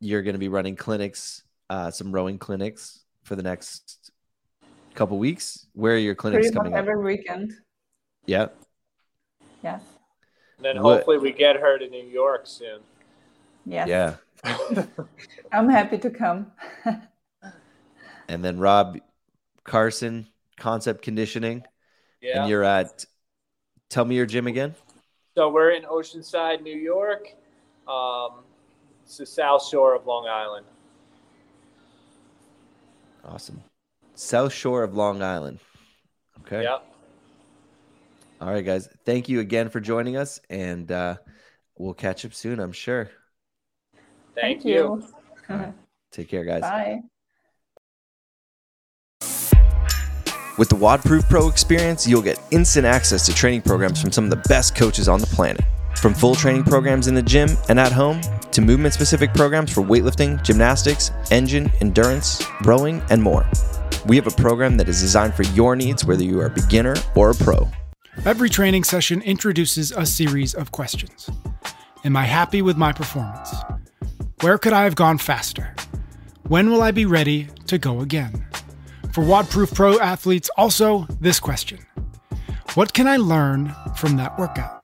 You're 0.00 0.22
going 0.22 0.34
to 0.34 0.40
be 0.40 0.48
running 0.48 0.74
clinics, 0.74 1.44
uh, 1.70 1.92
some 1.92 2.10
rowing 2.10 2.36
clinics 2.36 3.04
for 3.22 3.36
the 3.36 3.44
next 3.44 4.10
couple 4.96 5.18
weeks. 5.18 5.68
Where 5.72 5.94
are 5.94 5.98
your 5.98 6.16
clinics 6.16 6.46
Pretty 6.46 6.56
coming? 6.56 6.72
Much 6.72 6.80
every 6.80 7.00
weekend. 7.00 7.52
Yeah. 8.26 8.48
Yes. 9.62 9.82
And 10.56 10.64
then 10.64 10.76
hopefully 10.76 11.18
we 11.18 11.30
get 11.30 11.54
her 11.54 11.78
to 11.78 11.88
New 11.88 12.08
York 12.08 12.48
soon. 12.48 12.80
Yes. 13.64 13.86
Yeah. 13.86 14.16
I'm 15.52 15.68
happy 15.68 15.98
to 15.98 16.10
come. 16.10 16.50
And 18.28 18.44
then 18.44 18.58
Rob 18.58 18.98
Carson, 19.64 20.26
Concept 20.56 21.02
Conditioning. 21.02 21.64
Yeah. 22.20 22.40
And 22.40 22.50
you're 22.50 22.64
at, 22.64 23.04
tell 23.90 24.04
me 24.04 24.16
your 24.16 24.26
gym 24.26 24.46
again. 24.46 24.74
So 25.36 25.50
we're 25.50 25.70
in 25.72 25.82
Oceanside, 25.82 26.62
New 26.62 26.76
York. 26.76 27.28
Um, 27.88 28.44
it's 29.02 29.18
the 29.18 29.26
South 29.26 29.66
Shore 29.66 29.94
of 29.94 30.06
Long 30.06 30.26
Island. 30.26 30.64
Awesome. 33.24 33.62
South 34.14 34.52
Shore 34.52 34.82
of 34.82 34.94
Long 34.94 35.22
Island. 35.22 35.58
Okay. 36.40 36.62
Yeah. 36.62 36.78
All 38.40 38.50
right, 38.50 38.64
guys. 38.64 38.88
Thank 39.04 39.28
you 39.28 39.40
again 39.40 39.70
for 39.70 39.80
joining 39.80 40.16
us, 40.16 40.40
and 40.50 40.90
uh, 40.90 41.16
we'll 41.78 41.94
catch 41.94 42.24
up 42.24 42.34
soon, 42.34 42.60
I'm 42.60 42.72
sure. 42.72 43.10
Thank, 44.34 44.62
Thank 44.62 44.64
you. 44.64 45.04
you. 45.48 45.74
Take 46.10 46.28
care, 46.28 46.44
guys. 46.44 46.60
Bye. 46.60 47.00
With 50.56 50.68
the 50.68 50.76
WODproof 50.76 51.28
Pro 51.28 51.48
experience, 51.48 52.06
you'll 52.06 52.22
get 52.22 52.40
instant 52.52 52.86
access 52.86 53.26
to 53.26 53.34
training 53.34 53.62
programs 53.62 54.00
from 54.00 54.12
some 54.12 54.22
of 54.22 54.30
the 54.30 54.48
best 54.48 54.76
coaches 54.76 55.08
on 55.08 55.20
the 55.20 55.26
planet. 55.26 55.64
From 55.96 56.14
full 56.14 56.36
training 56.36 56.62
programs 56.62 57.08
in 57.08 57.14
the 57.16 57.22
gym 57.22 57.48
and 57.68 57.80
at 57.80 57.90
home 57.90 58.20
to 58.52 58.60
movement 58.60 58.94
specific 58.94 59.34
programs 59.34 59.72
for 59.72 59.80
weightlifting, 59.80 60.40
gymnastics, 60.44 61.10
engine, 61.32 61.72
endurance, 61.80 62.46
rowing, 62.62 63.02
and 63.10 63.20
more. 63.20 63.44
We 64.06 64.14
have 64.14 64.28
a 64.28 64.42
program 64.42 64.76
that 64.76 64.88
is 64.88 65.00
designed 65.00 65.34
for 65.34 65.42
your 65.42 65.74
needs, 65.74 66.04
whether 66.04 66.22
you 66.22 66.38
are 66.38 66.46
a 66.46 66.50
beginner 66.50 66.94
or 67.16 67.30
a 67.30 67.34
pro. 67.34 67.68
Every 68.24 68.48
training 68.48 68.84
session 68.84 69.22
introduces 69.22 69.90
a 69.90 70.06
series 70.06 70.54
of 70.54 70.70
questions 70.70 71.28
Am 72.04 72.16
I 72.16 72.26
happy 72.26 72.62
with 72.62 72.76
my 72.76 72.92
performance? 72.92 73.52
Where 74.42 74.58
could 74.58 74.72
I 74.72 74.84
have 74.84 74.94
gone 74.94 75.18
faster? 75.18 75.74
When 76.46 76.70
will 76.70 76.82
I 76.82 76.92
be 76.92 77.06
ready 77.06 77.48
to 77.66 77.76
go 77.76 78.00
again? 78.00 78.46
For 79.14 79.22
WODProof 79.22 79.72
Pro 79.76 80.00
athletes, 80.00 80.50
also 80.56 81.06
this 81.20 81.38
question 81.38 81.78
What 82.74 82.92
can 82.92 83.06
I 83.06 83.16
learn 83.16 83.72
from 83.94 84.16
that 84.16 84.36
workout? 84.36 84.82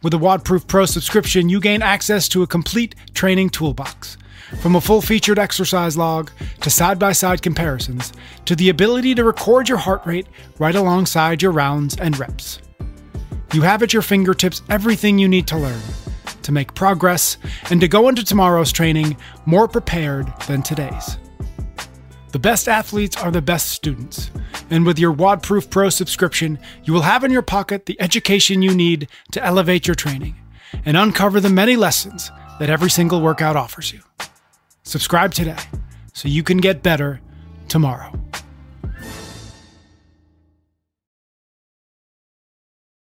With 0.00 0.14
a 0.14 0.16
WODProof 0.16 0.68
Pro 0.68 0.86
subscription, 0.86 1.48
you 1.48 1.58
gain 1.58 1.82
access 1.82 2.28
to 2.28 2.44
a 2.44 2.46
complete 2.46 2.94
training 3.14 3.50
toolbox. 3.50 4.16
From 4.60 4.76
a 4.76 4.80
full 4.80 5.02
featured 5.02 5.40
exercise 5.40 5.96
log 5.96 6.30
to 6.60 6.70
side 6.70 7.00
by 7.00 7.10
side 7.10 7.42
comparisons 7.42 8.12
to 8.44 8.54
the 8.54 8.68
ability 8.68 9.12
to 9.16 9.24
record 9.24 9.68
your 9.68 9.78
heart 9.78 10.06
rate 10.06 10.28
right 10.60 10.76
alongside 10.76 11.42
your 11.42 11.50
rounds 11.50 11.96
and 11.96 12.16
reps. 12.20 12.60
You 13.52 13.62
have 13.62 13.82
at 13.82 13.92
your 13.92 14.02
fingertips 14.02 14.62
everything 14.70 15.18
you 15.18 15.26
need 15.26 15.48
to 15.48 15.58
learn 15.58 15.82
to 16.42 16.52
make 16.52 16.74
progress 16.74 17.38
and 17.70 17.80
to 17.80 17.88
go 17.88 18.08
into 18.08 18.22
tomorrow's 18.22 18.70
training 18.70 19.16
more 19.46 19.66
prepared 19.66 20.32
than 20.46 20.62
today's. 20.62 21.18
The 22.32 22.38
best 22.38 22.66
athletes 22.66 23.14
are 23.18 23.30
the 23.30 23.42
best 23.42 23.68
students. 23.68 24.30
And 24.70 24.86
with 24.86 24.98
your 24.98 25.12
WODproof 25.12 25.68
Pro 25.68 25.90
subscription, 25.90 26.58
you 26.82 26.94
will 26.94 27.02
have 27.02 27.24
in 27.24 27.30
your 27.30 27.42
pocket 27.42 27.84
the 27.84 28.00
education 28.00 28.62
you 28.62 28.74
need 28.74 29.08
to 29.32 29.44
elevate 29.44 29.86
your 29.86 29.94
training 29.94 30.36
and 30.86 30.96
uncover 30.96 31.40
the 31.40 31.50
many 31.50 31.76
lessons 31.76 32.30
that 32.58 32.70
every 32.70 32.88
single 32.88 33.20
workout 33.20 33.54
offers 33.54 33.92
you. 33.92 34.00
Subscribe 34.82 35.34
today 35.34 35.58
so 36.14 36.26
you 36.26 36.42
can 36.42 36.56
get 36.56 36.82
better 36.82 37.20
tomorrow. 37.68 38.10